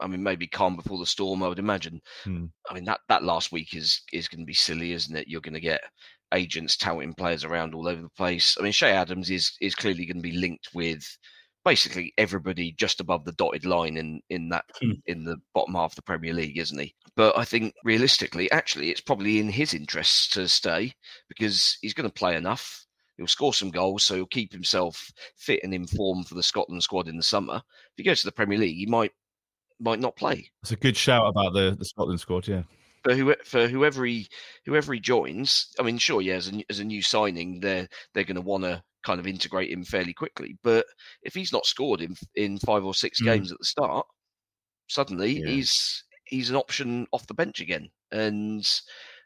I 0.00 0.06
mean, 0.06 0.22
maybe 0.22 0.46
calm 0.46 0.76
before 0.76 0.98
the 0.98 1.06
storm. 1.06 1.42
I 1.42 1.48
would 1.48 1.58
imagine. 1.58 2.00
Hmm. 2.24 2.46
I 2.70 2.74
mean, 2.74 2.84
that 2.84 3.00
that 3.08 3.22
last 3.24 3.52
week 3.52 3.74
is 3.74 4.02
is 4.12 4.28
going 4.28 4.40
to 4.40 4.46
be 4.46 4.54
silly, 4.54 4.92
isn't 4.92 5.16
it? 5.16 5.28
You're 5.28 5.40
going 5.40 5.54
to 5.54 5.60
get 5.60 5.80
agents 6.34 6.76
touting 6.76 7.14
players 7.14 7.44
around 7.44 7.74
all 7.74 7.88
over 7.88 8.02
the 8.02 8.08
place. 8.10 8.56
I 8.58 8.62
mean, 8.62 8.72
Che 8.72 8.90
Adams 8.90 9.30
is 9.30 9.52
is 9.60 9.74
clearly 9.74 10.06
going 10.06 10.16
to 10.18 10.22
be 10.28 10.36
linked 10.36 10.68
with 10.74 11.04
basically 11.64 12.12
everybody 12.16 12.72
just 12.78 13.00
above 13.00 13.24
the 13.24 13.32
dotted 13.32 13.64
line 13.66 13.96
in 13.96 14.20
in 14.30 14.48
that 14.50 14.64
Hmm. 14.80 14.92
in 15.06 15.24
the 15.24 15.36
bottom 15.54 15.74
half 15.74 15.92
of 15.92 15.96
the 15.96 16.02
Premier 16.02 16.32
League, 16.34 16.58
isn't 16.58 16.78
he? 16.78 16.94
But 17.16 17.36
I 17.38 17.44
think 17.44 17.74
realistically, 17.84 18.50
actually, 18.50 18.90
it's 18.90 19.00
probably 19.00 19.38
in 19.38 19.48
his 19.48 19.72
interests 19.74 20.28
to 20.30 20.48
stay 20.48 20.92
because 21.28 21.78
he's 21.80 21.94
going 21.94 22.08
to 22.08 22.12
play 22.12 22.36
enough. 22.36 22.84
He'll 23.16 23.26
score 23.26 23.54
some 23.54 23.70
goals, 23.70 24.04
so 24.04 24.14
he'll 24.14 24.26
keep 24.26 24.52
himself 24.52 25.10
fit 25.38 25.60
and 25.64 25.72
in 25.72 25.86
form 25.86 26.22
for 26.22 26.34
the 26.34 26.42
Scotland 26.42 26.82
squad 26.82 27.08
in 27.08 27.16
the 27.16 27.22
summer. 27.22 27.54
If 27.56 27.94
he 27.96 28.02
goes 28.02 28.20
to 28.20 28.26
the 28.26 28.32
Premier 28.32 28.58
League, 28.58 28.76
he 28.76 28.84
might 28.84 29.12
might 29.80 30.00
not 30.00 30.16
play. 30.16 30.50
It's 30.62 30.72
a 30.72 30.76
good 30.76 30.96
shout 30.96 31.26
about 31.28 31.52
the, 31.52 31.76
the 31.78 31.84
Scotland 31.84 32.20
squad, 32.20 32.46
yeah. 32.48 32.62
For 33.04 33.14
who 33.14 33.34
for 33.44 33.68
whoever 33.68 34.04
he 34.04 34.26
whoever 34.64 34.92
he 34.92 35.00
joins, 35.00 35.68
I 35.78 35.82
mean, 35.82 35.98
sure, 35.98 36.20
yeah, 36.22 36.34
as 36.34 36.52
a, 36.52 36.64
as 36.68 36.80
a 36.80 36.84
new 36.84 37.02
signing, 37.02 37.60
they're 37.60 37.88
they're 38.14 38.24
going 38.24 38.34
to 38.36 38.40
want 38.40 38.64
to 38.64 38.82
kind 39.04 39.20
of 39.20 39.26
integrate 39.28 39.70
him 39.70 39.84
fairly 39.84 40.12
quickly. 40.12 40.58
But 40.64 40.86
if 41.22 41.32
he's 41.34 41.52
not 41.52 41.66
scored 41.66 42.00
in 42.00 42.16
in 42.34 42.58
five 42.58 42.84
or 42.84 42.94
six 42.94 43.20
Mm. 43.22 43.24
games 43.26 43.52
at 43.52 43.58
the 43.58 43.64
start, 43.64 44.06
suddenly 44.88 45.40
Yeah. 45.40 45.46
he's 45.50 46.04
he's 46.24 46.50
an 46.50 46.56
option 46.56 47.06
off 47.12 47.26
the 47.28 47.34
bench 47.34 47.60
again, 47.60 47.88
and 48.10 48.66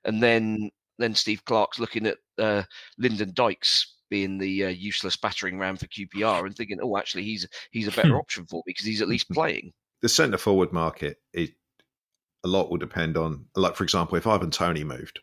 and 0.05 0.23
then 0.23 0.71
then 0.99 1.15
Steve 1.15 1.43
Clarke's 1.47 1.79
looking 1.79 2.07
at 2.07 2.19
uh, 2.39 2.63
Lyndon 2.99 3.33
Dykes 3.33 3.97
being 4.11 4.37
the 4.37 4.65
uh, 4.67 4.69
useless 4.69 5.17
battering 5.17 5.59
ram 5.59 5.77
for 5.77 5.87
QPR 5.87 6.45
and 6.45 6.55
thinking, 6.55 6.79
oh, 6.83 6.99
actually, 6.99 7.23
he's 7.25 7.47
he's 7.71 7.89
a 7.89 7.93
better 7.93 8.17
option 8.19 8.45
for 8.47 8.57
me 8.59 8.63
because 8.67 8.85
he's 8.85 9.01
at 9.01 9.09
least 9.09 9.31
playing. 9.33 9.73
The 10.03 10.09
centre 10.09 10.39
forward 10.39 10.73
market, 10.73 11.19
it, 11.33 11.51
a 12.45 12.49
lot 12.49 12.71
will 12.71 12.79
depend 12.79 13.17
on, 13.17 13.47
like 13.57 13.77
for 13.77 13.85
example, 13.85 14.17
if 14.17 14.27
Ivan 14.27 14.51
Toney 14.51 14.83
moved, 14.85 15.21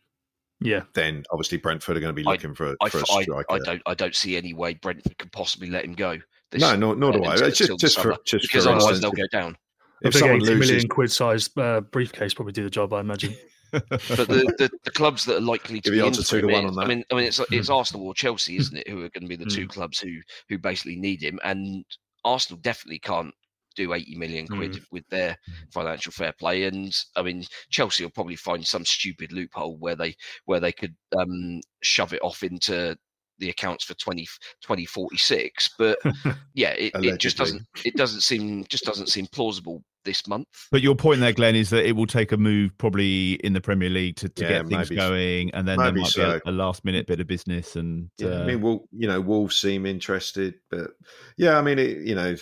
Yeah. 0.61 0.83
then 0.93 1.23
obviously 1.31 1.57
Brentford 1.57 1.97
are 1.97 1.99
going 1.99 2.11
to 2.11 2.15
be 2.15 2.23
looking 2.23 2.53
for, 2.53 2.75
I, 2.81 2.89
for 2.89 2.99
a 2.99 3.11
I, 3.11 3.23
striker. 3.23 3.45
I 3.49 3.59
don't 3.59 3.81
I 3.87 3.93
don't 3.95 4.15
see 4.15 4.37
any 4.37 4.53
way 4.53 4.75
Brentford 4.75 5.17
can 5.17 5.29
possibly 5.29 5.69
let 5.69 5.83
him 5.85 5.93
go. 5.93 6.17
this- 6.51 6.61
No, 6.61 6.75
nor- 6.75 6.95
nor 6.95 7.11
do 7.11 7.23
I. 7.23 7.33
until- 7.33 7.47
It's 7.47 7.57
just- 7.57 7.79
just 7.79 7.99
for- 7.99 8.15
just 8.25 8.43
because 8.43 8.65
for 8.65 8.69
otherwise 8.71 8.97
instance, 8.97 9.01
they'll 9.01 9.11
go 9.25 9.27
down. 9.31 9.57
A 10.03 10.07
if 10.07 10.13
big 10.13 10.19
someone 10.19 10.35
80 10.37 10.45
million 10.45 10.59
loses, 10.75 10.85
quid 10.89 11.11
sized 11.11 11.57
uh, 11.59 11.81
briefcase 11.81 12.33
probably 12.35 12.53
do 12.53 12.63
the 12.63 12.69
job, 12.69 12.93
I 12.93 12.99
imagine. 12.99 13.35
But 13.71 13.89
the, 13.89 14.53
the, 14.57 14.69
the 14.85 14.91
clubs 14.91 15.25
that 15.25 15.37
are 15.37 15.41
likely 15.41 15.81
to 15.81 15.89
Give 15.89 15.93
be 15.93 15.97
the 15.99 16.05
in 16.05 16.07
odds 16.13 16.19
are 16.19 16.23
for 16.23 16.29
two 16.41 16.47
to 16.47 16.53
one 16.53 16.65
is- 16.65 16.77
on 16.77 16.83
I 16.83 16.87
mean, 16.87 17.03
I 17.11 17.15
mean, 17.15 17.25
it's 17.25 17.39
it's 17.51 17.69
Arsenal 17.69 18.05
or 18.07 18.13
Chelsea, 18.13 18.55
isn't 18.57 18.77
it? 18.77 18.87
Who 18.87 18.97
are 19.03 19.09
going 19.09 19.23
to 19.23 19.27
be 19.27 19.35
the 19.35 19.49
two 19.49 19.65
Mm. 19.65 19.69
clubs 19.69 19.99
who 19.99 20.13
who 20.49 20.57
basically 20.59 20.95
need 20.95 21.21
him, 21.21 21.39
and 21.43 21.83
Arsenal 22.23 22.61
definitely 22.61 22.99
can't 22.99 23.33
do 23.77 23.93
80 23.93 24.15
million 24.15 24.47
quid 24.47 24.73
Mm. 24.73 24.81
with 24.91 25.07
their 25.09 25.37
financial 25.71 26.11
fair 26.11 26.33
play 26.33 26.63
and 26.63 26.93
i 27.15 27.21
mean 27.21 27.43
chelsea 27.69 28.03
will 28.03 28.11
probably 28.11 28.35
find 28.35 28.65
some 28.65 28.83
stupid 28.83 29.31
loophole 29.31 29.77
where 29.77 29.95
they 29.95 30.15
where 30.45 30.59
they 30.59 30.71
could 30.73 30.95
um 31.17 31.61
shove 31.81 32.13
it 32.13 32.21
off 32.21 32.43
into 32.43 32.97
the 33.39 33.49
accounts 33.49 33.83
for 33.85 33.93
20 33.93 34.25
2046 34.61 35.69
but 35.77 35.97
yeah 36.55 36.71
it, 36.71 36.91
it 37.03 37.19
just 37.19 37.37
doesn't 37.37 37.61
it 37.85 37.95
doesn't 37.95 38.21
seem 38.21 38.65
just 38.67 38.83
doesn't 38.83 39.07
seem 39.09 39.27
plausible 39.27 39.83
this 40.05 40.25
month 40.27 40.47
But 40.71 40.81
your 40.81 40.95
point 40.95 41.19
there, 41.19 41.33
Glen, 41.33 41.55
is 41.55 41.69
that 41.71 41.85
it 41.85 41.91
will 41.91 42.07
take 42.07 42.31
a 42.31 42.37
move 42.37 42.71
probably 42.77 43.33
in 43.33 43.51
the 43.51 43.59
Premier 43.59 43.89
League 43.89 44.15
to, 44.17 44.29
to 44.29 44.41
Yeah, 44.41 44.49
get 44.49 44.67
things 44.67 44.89
maybe 44.89 45.01
so. 45.01 45.09
going, 45.09 45.51
and 45.53 45.67
then 45.67 45.77
there 45.77 45.91
Maybe 45.91 46.01
might 46.01 46.13
so. 46.13 46.39
be 46.43 46.49
a, 46.49 46.49
a 46.49 46.53
last 46.53 46.85
minute 46.85 47.07
bit 47.07 47.19
of 47.19 47.27
business. 47.27 47.75
And 47.75 48.09
Yeah, 48.17 48.29
uh, 48.29 48.39
I 48.39 48.45
mean, 48.45 48.61
well, 48.61 48.87
you 48.93 49.07
know, 49.07 49.19
Wolves 49.19 49.57
seem 49.57 49.85
interested, 49.85 50.55
but 50.71 50.91
yeah, 51.35 51.57
I 51.57 51.61
mean, 51.61 51.77
it, 51.77 51.97
you 52.07 52.15
know, 52.15 52.35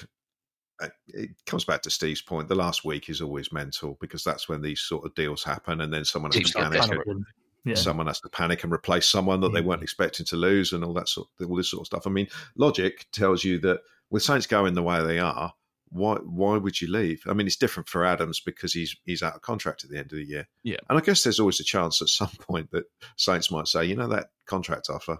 it- 0.82 0.92
it 1.08 1.30
comes 1.46 1.64
back 1.66 1.82
to 1.84 1.90
Steve's 1.90 2.22
point. 2.22 2.48
The 2.50 2.56
last 2.56 2.84
week 2.86 3.10
is 3.10 3.22
always 3.22 3.52
mental 3.52 3.98
because 4.02 4.24
that's 4.24 4.50
when 4.50 4.62
these 4.62 4.82
sort 4.82 5.06
of 5.06 5.16
deals 5.16 5.44
happen, 5.44 5.82
and 5.82 5.94
then 5.94 6.04
someone 6.06 6.32
has 6.32 6.38
Teams 6.38 6.52
to 6.52 6.60
panic. 6.60 7.08
and- 7.08 7.26
Yeah. 7.64 7.74
Someone 7.76 8.06
has 8.06 8.20
to 8.22 8.30
panic 8.30 8.64
and 8.64 8.72
replace 8.72 9.08
someone 9.08 9.40
that 9.42 9.52
they 9.52 9.62
Mm. 9.62 9.66
weren't 9.66 9.82
expecting 9.84 10.26
to 10.28 10.36
lose, 10.36 10.72
and 10.72 10.84
all 10.84 10.94
that 10.94 11.10
sort, 11.10 11.30
all 11.42 11.56
this 11.56 11.72
sort 11.72 11.82
of 11.82 11.88
stuff. 11.88 12.06
I 12.06 12.12
mean, 12.12 12.28
logic 12.56 13.08
tells 13.12 13.44
you 13.44 13.58
that 13.62 13.82
with 14.12 14.22
Saints 14.22 14.46
going 14.46 14.76
the 14.76 14.84
way 14.84 15.04
they 15.04 15.18
are, 15.18 15.52
why 15.90 16.16
why 16.18 16.58
would 16.58 16.80
you 16.82 16.88
leave? 16.90 17.24
I 17.26 17.34
mean, 17.34 17.48
it's 17.48 17.56
different 17.56 17.90
for 17.90 18.06
Adams 18.06 18.40
because 18.40 18.74
he's 18.74 18.96
he's 19.06 19.24
out 19.24 19.34
of 19.36 19.42
contract 19.42 19.84
at 19.84 19.90
the 19.90 19.98
end 19.98 20.12
of 20.12 20.18
the 20.18 20.26
year. 20.26 20.48
Yeah. 20.62 20.78
and 20.90 20.98
I 20.98 21.02
guess 21.02 21.24
there's 21.24 21.40
always 21.40 21.60
a 21.60 21.64
chance 21.64 22.02
at 22.04 22.10
some 22.10 22.30
point 22.40 22.70
that 22.72 22.86
Saints 23.16 23.50
might 23.50 23.68
say, 23.68 23.86
you 23.86 23.96
know, 23.96 24.10
that 24.10 24.30
contract 24.46 24.90
offer, 24.92 25.18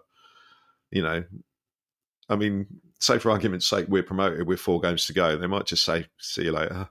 you 0.92 1.02
know, 1.02 1.24
I 2.30 2.36
mean, 2.36 2.68
say 3.00 3.20
for 3.20 3.32
argument's 3.32 3.68
sake, 3.68 3.86
we're 3.88 4.04
promoted 4.04 4.48
with 4.48 4.60
four 4.60 4.80
games 4.80 5.06
to 5.08 5.14
go. 5.14 5.38
They 5.38 5.48
might 5.48 5.66
just 5.66 5.86
say, 5.86 6.06
"See 6.20 6.44
you 6.44 6.52
later," 6.52 6.90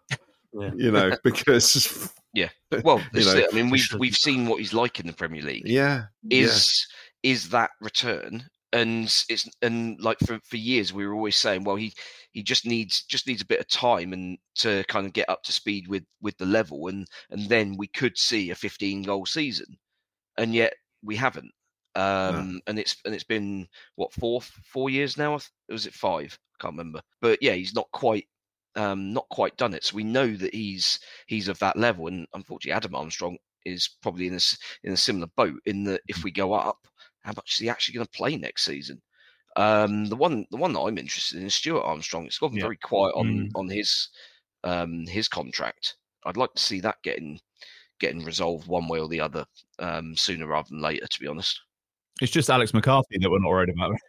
Yeah. 0.53 0.71
you 0.77 0.91
know, 0.91 1.17
because 1.25 2.13
yeah. 2.33 2.49
Well 2.83 3.03
You 3.13 3.25
know, 3.25 3.47
i 3.51 3.55
mean 3.55 3.71
we've 3.71 3.93
we've 3.99 4.17
seen 4.17 4.47
what 4.47 4.59
he's 4.59 4.75
like 4.75 5.01
in 5.01 5.07
the 5.07 5.13
premier 5.13 5.43
league. 5.43 5.67
Yeah, 5.67 6.05
is 6.31 6.87
is 7.23 7.49
that 7.51 7.71
return? 7.81 8.45
And 8.73 9.05
it's 9.29 9.49
and 9.63 10.01
like 10.01 10.19
for, 10.27 10.41
for 10.43 10.57
years 10.57 10.93
we 10.93 11.07
were 11.07 11.15
always 11.15 11.37
saying 11.37 11.63
well 11.63 11.77
he 11.77 11.95
he 12.33 12.43
just 12.43 12.67
needs 12.67 13.05
just 13.05 13.29
needs 13.29 13.41
a 13.41 13.47
bit 13.47 13.61
of 13.61 13.69
time 13.69 14.13
and 14.13 14.37
to 14.57 14.83
kind 14.89 15.07
of 15.07 15.13
get 15.13 15.29
up 15.29 15.45
to 15.45 15.53
speed 15.53 15.87
with 15.87 16.03
with 16.21 16.37
the 16.39 16.47
level 16.47 16.89
and 16.89 17.07
and 17.31 17.49
then 17.49 17.77
we 17.77 17.87
could 17.87 18.19
see 18.19 18.51
a 18.51 18.55
15 18.55 19.03
goal 19.03 19.27
season. 19.27 19.67
And 20.37 20.53
yet 20.53 20.75
we 21.05 21.15
haven't 21.15 21.53
um 21.97 22.61
and 22.67 22.79
it's 22.79 22.97
and 23.05 23.15
it's 23.15 23.25
been 23.25 23.69
what 23.97 24.13
four 24.13 24.41
four 24.43 24.91
years 24.91 25.17
now 25.17 25.39
was 25.69 25.87
it 25.87 25.95
five? 25.95 26.39
I 26.61 26.63
can't 26.63 26.75
remember. 26.75 27.03
But 27.21 27.43
yeah 27.43 27.53
he's 27.55 27.75
not 27.75 27.91
quite 27.93 28.27
um 28.77 29.13
not 29.13 29.29
quite 29.31 29.57
done 29.57 29.75
it. 29.75 29.85
So 29.85 29.97
we 29.97 30.05
know 30.05 30.35
that 30.37 30.55
he's 30.55 30.99
he's 31.27 31.49
of 31.49 31.59
that 31.61 31.77
level. 31.77 32.09
And 32.09 32.27
unfortunately 32.35 32.77
adam 32.77 32.95
armstrong 32.95 33.39
is 33.65 33.89
probably 34.03 34.27
in 34.27 34.35
a 34.35 34.41
in 34.83 34.93
a 34.93 34.97
similar 34.97 35.29
boat 35.37 35.61
in 35.67 35.85
that 35.85 36.03
if 36.09 36.25
we 36.25 36.31
go 36.31 36.53
up 36.55 36.87
how 37.23 37.33
much 37.37 37.53
is 37.55 37.59
he 37.59 37.69
actually 37.69 37.95
going 37.95 38.07
to 38.07 38.17
play 38.19 38.37
next 38.37 38.65
season? 38.65 39.01
Um 39.57 40.07
the 40.07 40.17
one 40.17 40.47
the 40.51 40.57
one 40.59 40.73
that 40.75 40.81
i'm 40.81 40.99
interested 40.99 41.41
in 41.41 41.47
is 41.47 41.55
stuart 41.55 41.83
armstrong. 41.85 42.27
It's 42.27 42.39
gotten 42.39 42.59
Yeah. 42.59 42.69
very 42.69 42.77
quiet 42.79 43.15
on 43.15 43.47
Mm. 43.47 43.55
on 43.55 43.69
his 43.69 44.09
um 44.65 45.07
his 45.07 45.29
contract. 45.29 45.97
I'd 46.27 46.37
like 46.39 46.55
to 46.55 46.63
see 46.63 46.81
that 46.81 47.03
getting 47.03 47.41
getting 48.01 48.25
resolved 48.25 48.67
one 48.69 48.89
way 48.89 49.01
or 49.01 49.09
the 49.09 49.21
other 49.21 49.47
um 49.81 50.17
sooner 50.17 50.47
rather 50.47 50.69
than 50.71 50.81
later 50.83 51.07
to 51.07 51.21
be 51.21 51.27
honest 51.29 51.61
it's 52.21 52.33
just 52.33 52.51
Alex 52.51 52.73
McCarthy 52.75 53.19
that 53.19 53.31
we're 53.31 53.41
not 53.41 53.51
worried 53.51 53.71
about. 53.71 53.97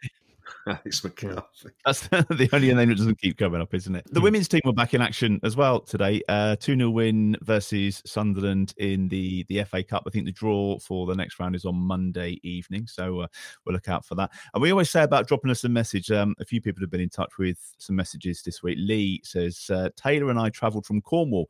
Alex 0.66 1.02
McCarthy. 1.04 1.70
That's 1.84 2.00
the 2.08 2.48
only 2.52 2.72
name 2.74 2.88
that 2.88 2.98
doesn't 2.98 3.20
keep 3.20 3.38
coming 3.38 3.60
up, 3.60 3.72
isn't 3.74 3.94
it? 3.94 4.06
The 4.10 4.20
women's 4.20 4.48
team 4.48 4.60
were 4.64 4.72
back 4.72 4.94
in 4.94 5.00
action 5.00 5.40
as 5.42 5.56
well 5.56 5.80
today. 5.80 6.22
Uh, 6.28 6.56
2 6.56 6.76
0 6.76 6.90
win 6.90 7.36
versus 7.42 8.02
Sunderland 8.06 8.74
in 8.78 9.08
the, 9.08 9.44
the 9.48 9.62
FA 9.64 9.82
Cup. 9.82 10.04
I 10.06 10.10
think 10.10 10.24
the 10.24 10.32
draw 10.32 10.78
for 10.78 11.06
the 11.06 11.14
next 11.14 11.38
round 11.38 11.54
is 11.54 11.64
on 11.64 11.76
Monday 11.76 12.40
evening. 12.42 12.86
So 12.86 13.20
uh, 13.20 13.26
we'll 13.64 13.74
look 13.74 13.88
out 13.88 14.04
for 14.04 14.14
that. 14.16 14.30
And 14.54 14.62
we 14.62 14.70
always 14.70 14.90
say 14.90 15.02
about 15.02 15.28
dropping 15.28 15.50
us 15.50 15.64
a 15.64 15.68
message. 15.68 16.10
Um, 16.10 16.34
a 16.40 16.44
few 16.44 16.60
people 16.60 16.80
have 16.80 16.90
been 16.90 17.00
in 17.00 17.10
touch 17.10 17.38
with 17.38 17.58
some 17.78 17.96
messages 17.96 18.42
this 18.42 18.62
week. 18.62 18.78
Lee 18.80 19.20
says 19.24 19.70
uh, 19.70 19.90
Taylor 19.96 20.30
and 20.30 20.38
I 20.38 20.50
travelled 20.50 20.86
from 20.86 21.00
Cornwall 21.00 21.48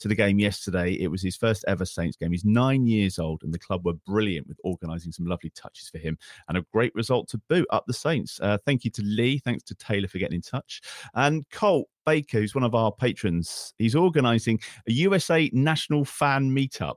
to 0.00 0.08
the 0.08 0.14
game 0.14 0.38
yesterday. 0.38 0.92
It 0.92 1.08
was 1.08 1.22
his 1.22 1.36
first 1.36 1.64
ever 1.68 1.84
Saints 1.84 2.16
game. 2.16 2.32
He's 2.32 2.44
nine 2.44 2.86
years 2.86 3.18
old, 3.18 3.42
and 3.42 3.52
the 3.52 3.58
club 3.58 3.84
were 3.84 3.94
brilliant 4.06 4.48
with 4.48 4.60
organising 4.64 5.12
some 5.12 5.26
lovely 5.26 5.50
touches 5.50 5.88
for 5.88 5.98
him 5.98 6.18
and 6.48 6.58
a 6.58 6.66
great 6.72 6.94
result 6.94 7.28
to 7.28 7.40
boot 7.48 7.66
up 7.70 7.84
the 7.86 7.92
Saints. 7.92 8.38
Uh, 8.40 8.58
thank 8.66 8.84
you 8.84 8.90
to 8.92 9.02
Lee. 9.02 9.38
Thanks 9.38 9.62
to 9.64 9.74
Taylor 9.74 10.08
for 10.08 10.18
getting 10.18 10.36
in 10.36 10.42
touch. 10.42 10.80
And 11.14 11.48
Colt 11.50 11.88
Baker, 12.04 12.38
who's 12.38 12.54
one 12.54 12.64
of 12.64 12.74
our 12.74 12.92
patrons, 12.92 13.74
he's 13.78 13.94
organising 13.94 14.60
a 14.88 14.92
USA 14.92 15.50
national 15.52 16.04
fan 16.04 16.50
meetup. 16.50 16.96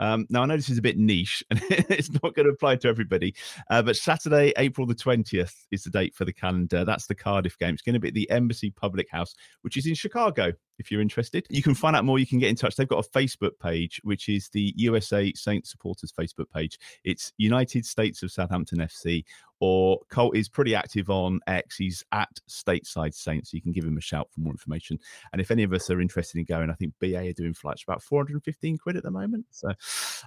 Um, 0.00 0.26
now, 0.30 0.42
I 0.42 0.46
know 0.46 0.56
this 0.56 0.70
is 0.70 0.78
a 0.78 0.82
bit 0.82 0.98
niche 0.98 1.44
and 1.50 1.62
it's 1.68 2.10
not 2.10 2.34
going 2.34 2.46
to 2.46 2.52
apply 2.52 2.76
to 2.76 2.88
everybody, 2.88 3.34
uh, 3.70 3.82
but 3.82 3.96
Saturday, 3.96 4.52
April 4.56 4.86
the 4.86 4.94
20th 4.94 5.54
is 5.70 5.84
the 5.84 5.90
date 5.90 6.14
for 6.14 6.24
the 6.24 6.32
calendar. 6.32 6.84
That's 6.84 7.06
the 7.06 7.14
Cardiff 7.14 7.58
game. 7.58 7.74
It's 7.74 7.82
going 7.82 7.94
to 7.94 8.00
be 8.00 8.08
at 8.08 8.14
the 8.14 8.28
Embassy 8.30 8.70
Public 8.70 9.08
House, 9.10 9.34
which 9.62 9.76
is 9.76 9.86
in 9.86 9.94
Chicago. 9.94 10.52
If 10.78 10.90
you're 10.90 11.02
interested, 11.02 11.46
you 11.50 11.62
can 11.62 11.74
find 11.74 11.94
out 11.94 12.06
more. 12.06 12.18
You 12.18 12.26
can 12.26 12.38
get 12.38 12.48
in 12.48 12.56
touch. 12.56 12.74
They've 12.74 12.88
got 12.88 13.04
a 13.04 13.10
Facebook 13.10 13.52
page, 13.62 14.00
which 14.02 14.30
is 14.30 14.48
the 14.48 14.72
USA 14.76 15.30
Saints 15.34 15.70
supporters 15.70 16.10
Facebook 16.10 16.50
page. 16.54 16.78
It's 17.04 17.34
United 17.36 17.84
States 17.84 18.22
of 18.22 18.32
Southampton 18.32 18.78
FC, 18.78 19.24
or 19.60 20.00
Colt 20.08 20.36
is 20.36 20.48
pretty 20.48 20.74
active 20.74 21.10
on 21.10 21.40
X. 21.46 21.76
He's 21.76 22.02
at 22.12 22.30
Stateside 22.48 23.14
Saints. 23.14 23.50
So 23.50 23.56
you 23.56 23.62
can 23.62 23.72
give 23.72 23.84
him 23.84 23.98
a 23.98 24.00
shout 24.00 24.28
for 24.32 24.40
more 24.40 24.52
information. 24.52 24.98
And 25.32 25.40
if 25.40 25.50
any 25.50 25.62
of 25.62 25.72
us 25.72 25.90
are 25.90 26.00
interested 26.00 26.38
in 26.38 26.46
going, 26.46 26.70
I 26.70 26.74
think 26.74 26.94
BA 26.98 27.28
are 27.28 27.32
doing 27.32 27.54
flights 27.54 27.82
about 27.82 28.02
415 28.02 28.78
quid 28.78 28.96
at 28.96 29.02
the 29.02 29.10
moment. 29.10 29.46
So 29.50 29.70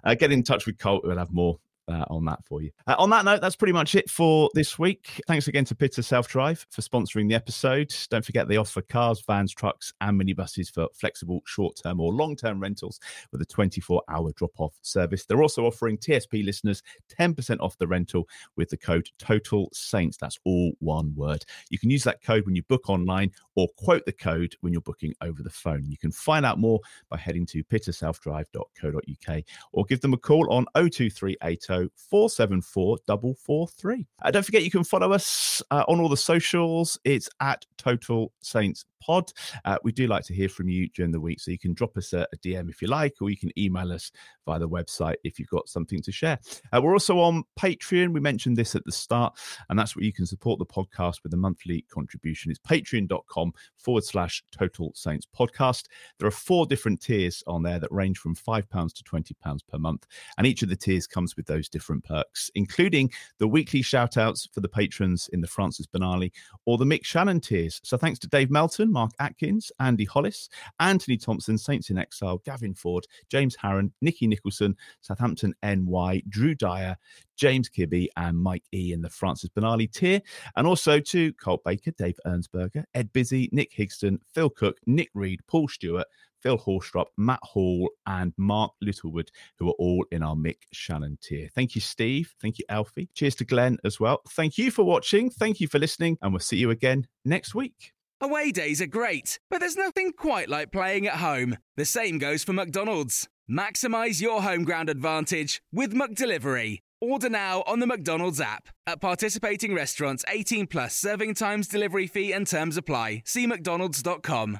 uh, 0.03 0.15
get 0.15 0.31
in 0.31 0.43
touch 0.43 0.65
with 0.65 0.77
Colt. 0.77 1.03
We'll 1.03 1.17
have 1.17 1.33
more 1.33 1.59
uh, 1.87 2.05
on 2.09 2.25
that 2.25 2.39
for 2.45 2.61
you. 2.61 2.71
Uh, 2.87 2.95
on 2.97 3.09
that 3.09 3.25
note, 3.25 3.41
that's 3.41 3.55
pretty 3.55 3.73
much 3.73 3.95
it 3.95 4.09
for 4.09 4.49
this 4.53 4.79
week. 4.79 5.21
Thanks 5.27 5.47
again 5.47 5.65
to 5.65 5.75
Pitter 5.75 6.01
Self 6.01 6.27
Drive 6.27 6.65
for 6.69 6.81
sponsoring 6.81 7.27
the 7.27 7.35
episode. 7.35 7.93
Don't 8.09 8.25
forget 8.25 8.47
they 8.47 8.57
offer 8.57 8.81
cars, 8.81 9.23
vans, 9.25 9.53
trucks, 9.53 9.93
and 10.01 10.19
minibuses 10.19 10.73
for 10.73 10.87
flexible 10.93 11.41
short 11.45 11.79
term 11.81 11.99
or 11.99 12.13
long 12.13 12.35
term 12.35 12.59
rentals 12.59 12.99
with 13.31 13.41
a 13.41 13.45
24 13.45 14.01
hour 14.09 14.31
drop 14.33 14.51
off 14.59 14.73
service. 14.81 15.25
They're 15.25 15.41
also 15.41 15.65
offering 15.65 15.97
TSP 15.97 16.45
listeners 16.45 16.83
10% 17.19 17.57
off 17.59 17.77
the 17.77 17.87
rental 17.87 18.27
with 18.55 18.69
the 18.69 18.77
code 18.77 19.09
Total 19.19 19.69
Saints. 19.73 20.17
That's 20.17 20.39
all 20.45 20.73
one 20.79 21.13
word. 21.15 21.43
You 21.69 21.79
can 21.79 21.89
use 21.89 22.03
that 22.03 22.23
code 22.23 22.45
when 22.45 22.55
you 22.55 22.63
book 22.63 22.89
online 22.89 23.31
or 23.55 23.67
quote 23.77 24.05
the 24.05 24.11
code 24.11 24.55
when 24.61 24.73
you're 24.73 24.81
booking 24.81 25.13
over 25.21 25.43
the 25.43 25.49
phone. 25.49 25.89
You 25.89 25.97
can 25.97 26.11
find 26.11 26.45
out 26.45 26.59
more 26.59 26.79
by 27.09 27.17
heading 27.17 27.45
to 27.47 27.63
pitterselfdrive.co.uk 27.63 29.43
or 29.71 29.85
give 29.85 30.01
them 30.01 30.13
a 30.13 30.17
call 30.17 30.51
on 30.51 30.65
02380 30.75 31.72
474 31.95 32.97
443. 33.07 34.07
Uh, 34.21 34.31
don't 34.31 34.45
forget, 34.45 34.63
you 34.63 34.71
can 34.71 34.83
follow 34.83 35.11
us 35.11 35.61
uh, 35.71 35.83
on 35.87 35.99
all 35.99 36.09
the 36.09 36.17
socials. 36.17 36.99
It's 37.03 37.29
at 37.39 37.65
Total 37.77 38.31
Saints 38.41 38.85
Pod. 39.03 39.31
Uh, 39.65 39.77
we 39.83 39.91
do 39.91 40.07
like 40.07 40.23
to 40.23 40.33
hear 40.33 40.47
from 40.47 40.69
you 40.69 40.87
during 40.89 41.11
the 41.11 41.19
week, 41.19 41.39
so 41.39 41.51
you 41.51 41.59
can 41.59 41.73
drop 41.73 41.97
us 41.97 42.13
a, 42.13 42.25
a, 42.33 42.37
DM 42.37 42.69
if 42.69 42.81
you 42.81 42.87
like, 42.87 43.15
or 43.21 43.29
you 43.29 43.37
can 43.37 43.51
email 43.59 43.91
us 43.91 44.11
via 44.45 44.59
the 44.59 44.69
website 44.69 45.15
if 45.23 45.39
you've 45.39 45.49
got 45.49 45.67
something 45.67 46.01
to 46.01 46.11
share. 46.11 46.39
Uh, 46.71 46.81
we're 46.81 46.93
also 46.93 47.19
on 47.19 47.43
Patreon. 47.59 48.13
We 48.13 48.19
mentioned 48.19 48.55
this 48.55 48.75
at 48.75 48.85
the 48.85 48.91
start, 48.91 49.37
and 49.69 49.77
that's 49.77 49.95
where 49.95 50.05
you 50.05 50.13
can 50.13 50.25
support 50.25 50.59
the 50.59 50.65
podcast 50.65 51.23
with 51.23 51.33
a 51.33 51.37
monthly 51.37 51.85
contribution. 51.89 52.51
It's 52.51 52.59
patreon.com 52.59 53.53
forward 53.77 54.05
slash 54.05 54.43
Total 54.51 54.91
Saints 54.95 55.27
Podcast. 55.37 55.87
There 56.19 56.27
are 56.27 56.31
four 56.31 56.65
different 56.65 57.01
tiers 57.01 57.43
on 57.45 57.63
there 57.63 57.79
that 57.79 57.91
range 57.91 58.19
from 58.19 58.35
£5 58.35 58.93
to 58.93 59.03
£20 59.03 59.33
per 59.67 59.77
month, 59.77 60.07
and 60.37 60.47
each 60.47 60.63
of 60.63 60.69
the 60.69 60.75
tiers 60.75 61.07
comes 61.07 61.35
with 61.35 61.45
those 61.45 61.62
different 61.69 62.03
perks, 62.03 62.49
including 62.55 63.11
the 63.37 63.47
weekly 63.47 63.81
shout 63.81 64.17
outs 64.17 64.47
for 64.51 64.61
the 64.61 64.69
patrons 64.69 65.29
in 65.33 65.41
the 65.41 65.47
Francis 65.47 65.87
Benali 65.87 66.31
or 66.65 66.77
the 66.77 66.85
Mick 66.85 67.03
Channon 67.03 67.41
tiers. 67.41 67.79
So 67.83 67.97
thanks 67.97 68.19
to 68.19 68.27
Dave 68.27 68.49
Melton, 68.49 68.91
Mark 68.91 69.11
Atkins, 69.19 69.71
Andy 69.79 70.05
Hollis, 70.05 70.49
Anthony 70.79 71.17
Thompson, 71.17 71.57
Saints 71.57 71.89
in 71.89 71.97
Exile, 71.97 72.41
Gavin 72.45 72.73
Ford, 72.73 73.05
James 73.29 73.55
Harron, 73.55 73.91
Nikki 74.01 74.27
Nicholson, 74.27 74.75
Southampton 75.01 75.53
NY, 75.63 76.23
Drew 76.29 76.55
Dyer, 76.55 76.97
James 77.35 77.69
Kibbe, 77.69 78.07
and 78.17 78.37
Mike 78.37 78.63
E 78.73 78.93
in 78.93 79.01
the 79.01 79.09
Francis 79.09 79.49
Benali 79.49 79.91
tier. 79.91 80.21
And 80.55 80.67
also 80.67 80.99
to 80.99 81.33
Colt 81.33 81.63
Baker, 81.63 81.91
Dave 81.91 82.19
Ernsberger, 82.25 82.83
Ed 82.93 83.11
Busy, 83.13 83.49
Nick 83.51 83.73
Higston, 83.73 84.19
Phil 84.33 84.49
Cook, 84.49 84.77
Nick 84.85 85.09
Reed, 85.13 85.41
Paul 85.47 85.67
Stewart, 85.67 86.07
Phil 86.43 86.57
Horstrop, 86.57 87.05
Matt 87.17 87.39
Hall, 87.41 87.89
and 88.05 88.33
Mark 88.37 88.73
Littlewood, 88.81 89.31
who 89.57 89.69
are 89.69 89.75
all 89.79 90.05
in 90.11 90.21
our 90.21 90.35
Mick 90.35 90.57
Channon 90.75 91.19
tier. 91.21 91.49
Thank 91.55 91.73
you, 91.73 91.81
Steve. 91.81 92.33
Thank 92.41 92.59
you, 92.59 92.65
Alfie. 92.69 93.09
Cheers 93.15 93.35
to 93.35 93.45
Glen 93.45 93.77
as 93.85 93.99
well. 93.99 94.21
Thank 94.29 94.57
you 94.57 94.69
for 94.69 94.83
watching. 94.83 95.29
Thank 95.29 95.61
you 95.61 95.67
for 95.67 95.79
listening, 95.79 96.17
and 96.21 96.33
we'll 96.33 96.39
see 96.41 96.57
you 96.57 96.69
again 96.69 97.07
next 97.23 97.55
week. 97.55 97.93
Away 98.21 98.51
days 98.51 98.81
are 98.81 98.87
great, 98.87 99.39
but 99.49 99.59
there's 99.59 99.75
nothing 99.75 100.13
quite 100.13 100.49
like 100.49 100.71
playing 100.71 101.07
at 101.07 101.15
home. 101.15 101.57
The 101.75 101.85
same 101.85 102.19
goes 102.19 102.43
for 102.43 102.53
McDonald's. 102.53 103.27
Maximize 103.49 104.21
your 104.21 104.41
home 104.41 104.63
ground 104.63 104.89
advantage 104.89 105.61
with 105.73 105.93
McDelivery. 105.93 106.79
Order 107.01 107.29
now 107.29 107.63
on 107.67 107.79
the 107.79 107.87
McDonald's 107.87 108.39
app. 108.39 108.69
At 108.87 109.01
participating 109.01 109.75
restaurants, 109.75 110.23
18 110.29 110.67
plus 110.67 110.95
serving 110.95 111.33
times, 111.33 111.67
delivery 111.67 112.07
fee, 112.07 112.31
and 112.31 112.47
terms 112.47 112.77
apply. 112.77 113.23
See 113.25 113.45
McDonald's.com. 113.45 114.59